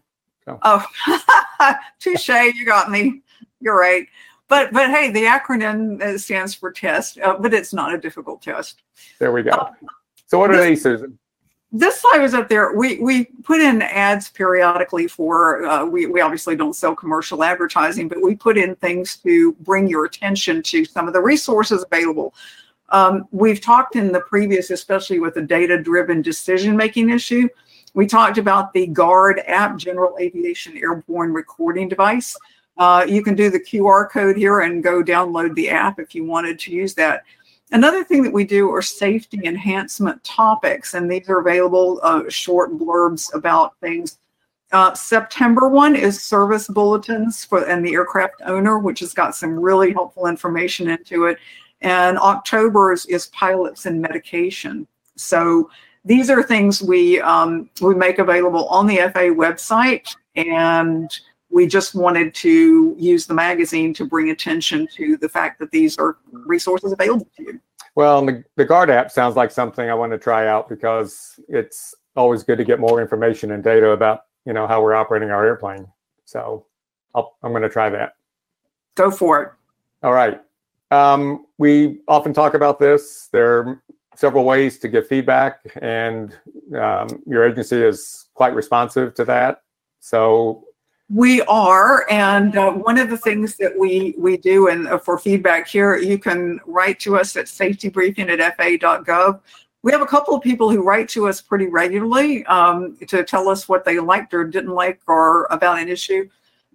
So. 0.47 0.59
Oh, 0.63 0.87
touche! 2.01 2.29
You 2.29 2.65
got 2.65 2.91
me. 2.91 3.21
You're 3.61 3.79
right. 3.79 4.07
But 4.49 4.73
but 4.73 4.89
hey, 4.89 5.11
the 5.11 5.25
acronym 5.25 6.01
uh, 6.01 6.17
stands 6.17 6.55
for 6.55 6.73
test, 6.73 7.19
uh, 7.19 7.37
but 7.39 7.53
it's 7.53 7.75
not 7.75 7.93
a 7.93 7.99
difficult 7.99 8.41
test. 8.41 8.81
There 9.19 9.33
we 9.33 9.43
go. 9.43 9.51
Uh, 9.51 9.73
so 10.27 10.39
what 10.39 10.51
are 10.51 10.57
this, 10.57 10.65
they, 10.65 10.77
Susan? 10.77 11.19
This 11.71 12.01
slide 12.01 12.23
was 12.23 12.33
up 12.33 12.49
there. 12.49 12.73
We 12.73 12.99
we 13.01 13.27
put 13.43 13.61
in 13.61 13.83
ads 13.83 14.31
periodically 14.31 15.09
for. 15.09 15.67
Uh, 15.67 15.85
we 15.85 16.07
we 16.07 16.23
obviously 16.23 16.57
don't 16.57 16.75
sell 16.75 16.97
commercial 16.97 17.45
advertising, 17.45 18.09
but 18.09 18.23
we 18.23 18.35
put 18.35 18.57
in 18.57 18.77
things 18.77 19.19
to 19.19 19.53
bring 19.61 19.89
your 19.89 20.07
attention 20.07 20.63
to 20.63 20.87
some 20.87 21.07
of 21.07 21.13
the 21.13 21.21
resources 21.21 21.85
available. 21.85 22.35
Um, 22.91 23.29
we've 23.31 23.61
talked 23.61 23.97
in 23.97 24.13
the 24.13 24.21
previous, 24.21 24.71
especially 24.71 25.19
with 25.19 25.35
the 25.35 25.43
data-driven 25.43 26.23
decision-making 26.23 27.11
issue. 27.11 27.49
We 27.95 28.07
talked 28.07 28.39
about 28.39 28.73
the 28.73 28.89
GAARD 28.89 29.43
app, 29.47 29.77
General 29.77 30.17
Aviation 30.21 30.77
Airborne 30.77 31.33
Recording 31.33 31.89
Device. 31.89 32.37
Uh, 32.77 33.07
you 33.09 33.23
can 33.23 33.35
do 33.35 33.51
the 33.51 33.61
QR 33.61 34.11
code 34.11 34.37
here 34.37 34.61
and 34.61 34.83
go 34.83 35.03
download 35.03 35.55
the 35.55 35.71
app 35.71 35.99
if 35.99 36.15
you 36.15 36.25
wanted 36.25 36.59
to 36.61 36.73
use 36.73 36.95
that. 36.95 37.23
Another 37.71 38.05
thing 38.05 38.23
that 38.23 38.33
we 38.33 38.45
do 38.45 38.71
are 38.71 38.83
safety 38.83 39.41
enhancement 39.45 40.23
topics, 40.23 40.95
and 40.95 41.11
these 41.11 41.29
are 41.29 41.39
available 41.39 41.99
uh, 42.03 42.23
short 42.29 42.73
blurbs 42.73 43.33
about 43.35 43.79
things. 43.81 44.19
Uh, 44.73 44.93
September 44.93 45.69
one 45.69 45.95
is 45.95 46.21
service 46.21 46.67
bulletins 46.67 47.45
for 47.45 47.65
and 47.69 47.85
the 47.87 47.95
aircraft 47.95 48.43
owner, 48.45 48.79
which 48.79 49.01
has 49.01 49.15
got 49.15 49.37
some 49.37 49.59
really 49.59 49.93
helpful 49.93 50.27
information 50.27 50.91
into 50.91 51.27
it. 51.27 51.39
And 51.85 52.19
October 52.19 52.93
is, 52.93 53.05
is 53.07 53.27
pilots 53.27 53.85
and 53.85 54.01
medication. 54.01 54.87
So 55.17 55.71
these 56.05 56.31
are 56.31 56.43
things 56.43 56.83
we 56.83 57.21
um, 57.21 57.69
we 57.81 57.95
make 57.95 58.19
available 58.19 58.67
on 58.69 58.87
the 58.87 58.97
FAA 58.97 59.31
website, 59.35 60.17
and 60.35 61.11
we 61.51 61.67
just 61.67 61.95
wanted 61.95 62.35
to 62.37 62.97
use 62.99 63.27
the 63.27 63.35
magazine 63.35 63.93
to 63.95 64.07
bring 64.07 64.31
attention 64.31 64.89
to 64.97 65.19
the 65.19 65.29
fact 65.29 65.61
that 65.61 65.71
these 65.71 65.97
are 65.99 66.17
resources 66.33 66.93
available 66.93 67.29
to 67.37 67.43
you. 67.43 67.61
Well, 67.95 68.25
the, 68.25 68.43
the 68.57 68.65
GAARD 68.65 68.91
app 68.91 69.13
sounds 69.13 69.37
like 69.37 69.53
something 69.53 69.89
I 69.89 69.95
want 69.95 70.11
to 70.13 70.19
try 70.19 70.49
out 70.49 70.69
because 70.69 71.39
it's 71.49 71.95
always 72.17 72.43
good 72.43 72.59
to 72.59 72.65
get 72.65 72.81
more 72.81 73.01
information 73.01 73.53
and 73.53 73.63
data 73.63 73.91
about 73.91 74.23
you 74.47 74.55
know 74.55 74.67
how 74.67 74.83
we're 74.83 74.95
operating 74.95 75.31
our 75.31 75.45
airplane. 75.47 75.87
So 76.25 76.65
I'll, 77.15 77.37
I'm 77.43 77.53
going 77.53 77.63
to 77.63 77.69
try 77.69 77.91
that. 77.91 78.15
Go 78.95 79.11
for 79.11 79.43
it. 79.43 79.53
All 80.03 80.13
right. 80.13 80.41
Um, 80.91 81.47
we 81.59 82.01
often 82.09 82.33
talk 82.33 82.55
about 82.55 82.79
this. 82.79 83.29
There 83.33 83.59
are 83.59 83.83
several 84.17 84.45
ways 84.45 84.79
to 84.79 84.89
give 84.89 85.07
feedback, 85.07 85.61
and 85.83 86.37
um, 86.79 87.23
your 87.27 87.49
agency 87.49 87.83
is 87.83 88.27
quite 88.35 88.55
responsive 88.55 89.15
to 89.15 89.25
that. 89.25 89.63
So 90.01 90.65
we 91.11 91.43
are, 91.43 92.07
and 92.11 92.57
uh, 92.57 92.73
one 92.73 92.99
of 92.99 93.11
the 93.11 93.19
things 93.19 93.57
that 93.57 93.79
we 93.79 94.15
we 94.19 94.37
do, 94.37 94.69
and 94.69 94.89
uh, 94.89 94.99
for 94.99 95.19
feedback 95.19 95.69
here, 95.69 95.97
you 95.97 96.19
can 96.19 96.61
write 96.67 96.99
to 97.01 97.17
us 97.17 97.37
at 97.37 97.47
safetybriefing 97.47 98.29
at 98.29 98.57
faa.gov. 98.57 99.41
We 99.83 99.93
have 99.93 100.01
a 100.01 100.07
couple 100.07 100.35
of 100.35 100.43
people 100.43 100.71
who 100.71 100.83
write 100.83 101.11
to 101.11 101.29
us 101.29 101.43
pretty 101.43 101.67
regularly 101.67 102.45
um, 102.47 102.97
to 103.07 103.23
tell 103.23 103.51
us 103.51 103.69
what 103.69 103.85
they 103.85 104.01
liked 104.01 104.33
or 104.33 104.45
didn't 104.45 104.75
like 104.75 105.03
or 105.07 105.47
about 105.51 105.79
an 105.79 105.89
issue. 105.89 106.29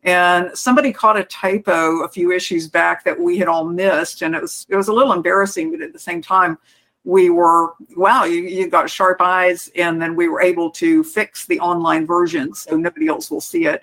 And 0.04 0.58
somebody 0.58 0.93
caught 0.93 1.18
a 1.18 1.26
typo 1.26 2.04
a 2.04 2.10
few 2.10 2.32
issues 2.32 2.68
back 2.68 3.04
that 3.04 3.20
we 3.20 3.38
had 3.38 3.47
all 3.50 3.66
missed, 3.66 4.22
and 4.22 4.34
it 4.34 4.41
was 4.41 4.66
it 4.70 4.76
was 4.76 4.88
a 4.88 4.93
little 4.93 5.14
embarrassing, 5.14 5.72
but 5.72 5.82
at 5.82 5.93
the 5.93 6.00
same 6.00 6.22
time, 6.22 6.58
we 7.04 7.30
were 7.30 7.74
wow 7.95 8.26
you, 8.26 8.41
you 8.41 8.70
got 8.70 8.89
sharp 8.89 9.22
eyes 9.22 9.72
and 9.76 10.02
then 10.02 10.18
we 10.18 10.28
were 10.28 10.41
able 10.41 10.70
to 10.70 11.02
fix 11.02 11.45
the 11.45 11.58
online 11.62 12.06
version 12.06 12.54
so 12.54 12.76
nobody 12.76 13.08
else 13.08 13.32
will 13.32 13.39
see 13.39 13.66
it 13.66 13.82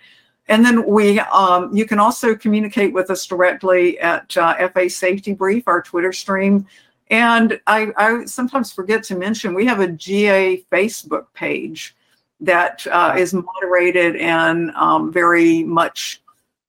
and 0.49 0.65
then 0.65 0.87
we, 0.87 1.19
um, 1.21 1.75
you 1.75 1.87
can 1.87 1.99
also 1.99 2.35
communicate 2.35 2.93
with 2.93 3.11
us 3.11 3.27
directly 3.27 3.99
at 3.99 4.37
uh, 4.37 4.69
FAA 4.69 4.89
Safety 4.89 5.35
Brief, 5.35 5.65
our 5.67 5.83
Twitter 5.83 6.13
stream. 6.13 6.67
And 7.11 7.61
I, 7.67 7.93
I, 7.97 8.25
sometimes 8.27 8.73
forget 8.73 9.03
to 9.05 9.17
mention 9.17 9.55
we 9.55 9.67
have 9.67 9.81
a 9.81 9.89
GA 9.89 10.65
Facebook 10.71 11.27
page 11.35 11.97
that 12.41 12.87
uh, 12.89 13.15
is 13.17 13.33
moderated 13.33 14.17
and 14.17 14.71
um, 14.73 15.13
very 15.13 15.63
much 15.63 16.23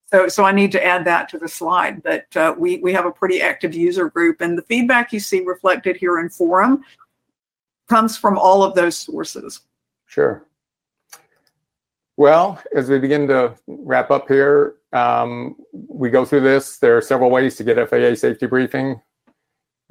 so. 0.07 0.27
So 0.27 0.45
I 0.45 0.51
need 0.51 0.71
to 0.71 0.83
add 0.83 1.05
that 1.05 1.29
to 1.29 1.37
the 1.37 1.47
slide. 1.47 2.01
But 2.03 2.25
uh, 2.35 2.55
we 2.57 2.77
we 2.77 2.93
have 2.93 3.05
a 3.05 3.11
pretty 3.11 3.41
active 3.41 3.73
user 3.73 4.09
group, 4.09 4.41
and 4.41 4.57
the 4.57 4.63
feedback 4.63 5.11
you 5.11 5.19
see 5.19 5.41
reflected 5.41 5.97
here 5.97 6.19
in 6.19 6.29
forum 6.29 6.83
comes 7.89 8.17
from 8.17 8.37
all 8.37 8.63
of 8.63 8.75
those 8.75 8.97
sources. 8.97 9.61
Sure. 10.05 10.45
Well, 12.17 12.61
as 12.75 12.89
we 12.89 12.97
begin 12.97 13.27
to 13.27 13.55
wrap 13.67 14.09
up 14.09 14.27
here, 14.27 14.75
um, 14.91 15.55
we 15.71 16.09
go 16.09 16.25
through 16.25 16.41
this. 16.41 16.79
There 16.79 16.97
are 16.97 17.01
several 17.01 17.29
ways 17.29 17.55
to 17.57 17.63
get 17.63 17.77
FAA 17.89 18.15
safety 18.15 18.47
briefing. 18.47 18.99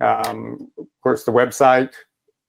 Um, 0.01 0.70
of 0.79 0.87
course, 1.03 1.24
the 1.24 1.33
website. 1.33 1.93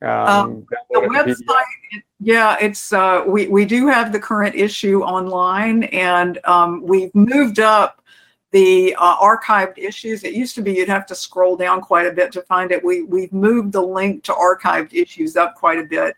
Um, 0.01 0.09
um 0.09 0.67
the 0.91 0.99
website, 0.99 2.03
yeah, 2.19 2.57
it's 2.61 2.93
uh, 2.93 3.23
we 3.25 3.47
we 3.47 3.65
do 3.65 3.87
have 3.87 4.11
the 4.11 4.19
current 4.19 4.55
issue 4.55 5.01
online, 5.01 5.83
and 5.85 6.39
um, 6.45 6.83
we've 6.83 7.13
moved 7.15 7.59
up 7.59 8.03
the 8.51 8.95
uh, 8.97 9.17
archived 9.17 9.77
issues. 9.77 10.23
It 10.23 10.33
used 10.33 10.55
to 10.55 10.61
be 10.61 10.73
you'd 10.73 10.89
have 10.89 11.05
to 11.07 11.15
scroll 11.15 11.55
down 11.55 11.81
quite 11.81 12.05
a 12.05 12.11
bit 12.11 12.31
to 12.33 12.41
find 12.43 12.71
it. 12.71 12.83
We 12.83 13.03
we've 13.03 13.33
moved 13.33 13.71
the 13.71 13.81
link 13.81 14.23
to 14.25 14.33
archived 14.33 14.93
issues 14.93 15.35
up 15.35 15.55
quite 15.55 15.79
a 15.79 15.83
bit. 15.83 16.15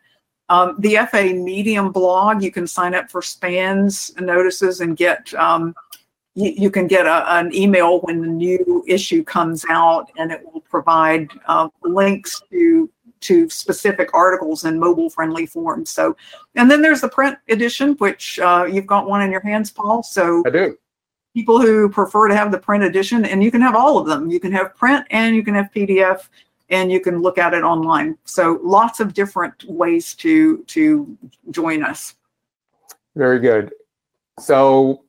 Um, 0.50 0.76
the 0.80 0.98
FAA 1.12 1.34
Medium 1.34 1.92
blog, 1.92 2.42
you 2.42 2.52
can 2.52 2.66
sign 2.66 2.96
up 2.96 3.12
for 3.12 3.22
SPANS 3.22 4.20
notices 4.20 4.82
and 4.82 4.98
get 4.98 5.32
um, 5.36 5.76
you, 6.34 6.52
you, 6.58 6.72
can 6.72 6.88
get 6.88 7.06
a, 7.06 7.34
an 7.36 7.54
email 7.54 8.00
when 8.02 8.22
the 8.22 8.28
new 8.28 8.84
issue 8.88 9.24
comes 9.24 9.64
out, 9.70 10.12
and 10.18 10.32
it 10.32 10.42
will 10.44 10.62
provide 10.62 11.30
uh, 11.48 11.70
links 11.84 12.42
to 12.52 12.90
to 13.22 13.49
specific 13.49 14.13
articles 14.13 14.65
in 14.65 14.80
mobile 14.80 15.09
friendly 15.09 15.45
form. 15.45 15.86
So, 15.86 16.15
and 16.55 16.70
then 16.70 16.82
there's 16.82 17.01
the 17.01 17.09
print 17.09 17.38
edition, 17.49 17.93
which 17.93 18.39
uh, 18.39 18.67
you've 18.70 18.88
got 18.88 19.07
one 19.07 19.22
in 19.22 19.32
your 19.32 19.41
hands, 19.41 19.72
Paul. 19.72 20.03
So 20.03 20.43
I 20.45 20.49
do. 20.49 20.78
People 21.36 21.61
who 21.61 21.89
prefer 21.89 22.28
to 22.28 22.36
have 22.36 22.51
the 22.51 22.57
print 22.57 22.84
edition, 22.84 23.24
and 23.24 23.43
you 23.43 23.51
can 23.51 23.61
have 23.61 23.76
all 23.76 23.97
of 23.97 24.07
them. 24.07 24.32
You 24.32 24.39
can 24.39 24.51
have 24.51 24.76
print 24.76 25.05
and 25.11 25.36
you 25.36 25.43
can 25.43 25.53
have 25.53 25.70
PDF 25.76 26.28
and 26.70 26.91
you 26.91 26.99
can 26.99 27.22
look 27.22 27.38
at 27.38 27.53
it 27.53 27.63
online. 27.63 28.17
So 28.26 28.59
lots 28.63 28.99
of 28.99 29.13
different 29.13 29.63
ways 29.65 30.13
to 30.15 30.63
to 30.65 31.17
join 31.51 31.84
us. 31.84 32.15
Very 33.15 33.39
good. 33.39 33.72
So 34.39 35.03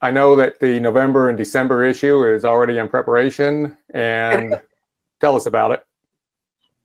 I 0.00 0.10
know 0.10 0.36
that 0.36 0.60
the 0.60 0.78
November 0.80 1.28
and 1.28 1.36
December 1.36 1.84
issue 1.84 2.24
is 2.24 2.44
already 2.44 2.78
in 2.78 2.88
preparation, 2.88 3.76
and 3.92 4.60
tell 5.20 5.36
us 5.36 5.46
about 5.46 5.72
it. 5.72 5.84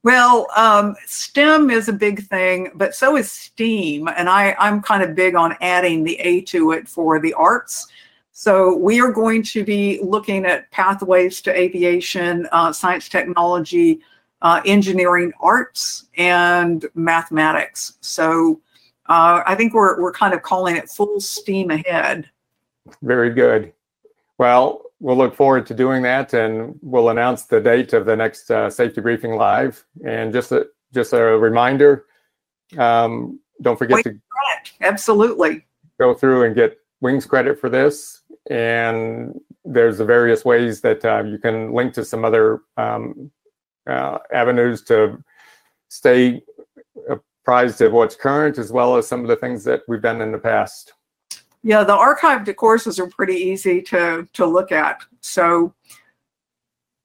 Well, 0.08 0.48
um, 0.56 0.96
STEM 1.06 1.70
is 1.70 1.90
a 1.90 1.92
big 1.92 2.26
thing, 2.28 2.72
but 2.76 2.96
so 2.96 3.18
is 3.18 3.30
STEAM, 3.30 4.08
and 4.08 4.30
I, 4.30 4.56
I'm 4.58 4.82
kind 4.82 5.04
of 5.04 5.16
big 5.16 5.36
on 5.36 5.58
adding 5.60 6.06
the 6.06 6.18
A 6.22 6.40
to 6.44 6.72
it 6.72 6.88
for 6.88 7.20
the 7.20 7.34
arts. 7.34 7.88
So 8.32 8.78
we 8.78 9.02
are 9.02 9.12
going 9.12 9.44
to 9.44 9.66
be 9.66 10.00
looking 10.02 10.46
at 10.46 10.72
pathways 10.72 11.42
to 11.42 11.54
aviation, 11.54 12.48
uh, 12.54 12.72
science, 12.72 13.10
technology, 13.10 14.00
uh, 14.42 14.62
engineering, 14.64 15.34
arts, 15.42 16.06
and 16.16 16.86
mathematics. 16.96 17.98
So 18.00 18.62
uh, 19.08 19.42
I 19.46 19.56
think 19.56 19.74
we're 19.74 20.02
we're 20.02 20.14
kind 20.14 20.34
of 20.34 20.42
calling 20.42 20.78
it 20.78 20.90
full 20.90 21.20
steam 21.20 21.70
ahead. 21.70 22.30
Very 23.02 23.32
good. 23.34 23.74
Well, 24.38 24.84
we'll 25.00 25.18
look 25.18 25.36
forward 25.36 25.66
to 25.68 25.74
doing 25.74 26.02
that, 26.04 26.34
and 26.34 26.78
we'll 26.82 27.10
announce 27.10 27.46
the 27.46 27.62
date 27.62 27.94
of 27.94 28.06
the 28.06 28.16
next 28.16 28.50
uh, 28.52 28.70
safety 28.70 29.02
briefing 29.02 29.36
live. 29.36 29.84
And 30.06 30.34
just 30.34 30.52
a 30.52 30.68
just 30.94 31.14
a 31.14 31.22
reminder, 31.22 32.06
um, 32.78 33.40
don't 33.62 33.78
forget 33.78 33.98
Wait, 33.98 34.04
to 34.04 34.20
absolutely 34.82 35.66
go 36.00 36.14
through 36.14 36.44
and 36.44 36.56
get 36.56 36.78
wings 37.02 37.26
credit 37.26 37.60
for 37.60 37.70
this 37.70 38.24
and 38.50 39.40
there's 39.66 39.98
the 39.98 40.06
various 40.06 40.46
ways 40.46 40.82
that 40.82 41.04
uh, 41.04 41.24
you 41.24 41.38
can 41.38 41.74
link 41.74 41.94
to 41.94 42.06
some 42.06 42.24
other 42.24 42.62
um, 42.78 43.32
uh, 43.88 44.18
avenues 44.34 44.82
to 44.84 45.22
stay 45.90 46.42
apprised 47.10 47.82
of 47.82 47.92
what's 47.92 48.16
current 48.16 48.58
as 48.58 48.72
well 48.72 48.96
as 48.96 49.08
some 49.08 49.22
of 49.22 49.28
the 49.28 49.36
things 49.36 49.64
that 49.64 49.82
we've 49.88 50.02
done 50.02 50.22
in 50.22 50.32
the 50.32 50.38
past. 50.38 50.94
Yeah, 51.68 51.84
the 51.84 51.98
archived 51.98 52.56
courses 52.56 52.98
are 52.98 53.08
pretty 53.08 53.36
easy 53.36 53.82
to 53.84 54.26
to 54.32 54.46
look 54.46 54.72
at. 54.72 55.04
So 55.20 55.74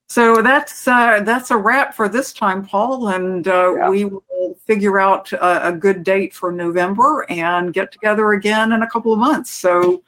so 0.08 0.40
that's 0.40 0.86
uh, 0.86 1.20
that's 1.24 1.50
a 1.50 1.56
wrap 1.56 1.94
for 1.94 2.08
this 2.08 2.32
time, 2.32 2.64
Paul, 2.64 3.08
and 3.08 3.48
uh, 3.48 3.74
yeah. 3.74 3.88
we 3.88 4.04
will 4.04 4.56
figure 4.64 5.00
out 5.00 5.32
a, 5.32 5.68
a, 5.68 5.72
good 5.72 6.04
date 6.04 6.32
for 6.32 6.52
November 6.52 7.26
and 7.28 7.72
get 7.74 7.90
together 7.90 8.34
again 8.34 8.72
in 8.72 8.82
a 8.82 8.86
couple 8.88 9.12
of 9.12 9.18
months. 9.18 9.50
So 9.50 10.02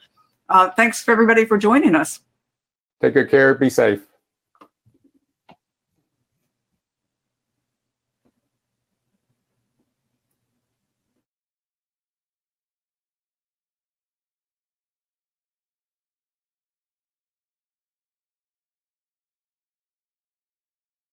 Uh, 0.47 0.69
thanks 0.69 1.03
for 1.03 1.11
everybody 1.11 1.43
for 1.45 1.57
joining 1.57 1.95
us. 1.95 2.21
Take 3.01 3.15
good 3.15 3.29
care. 3.29 3.55
Be 3.55 3.69
safe. 3.69 4.01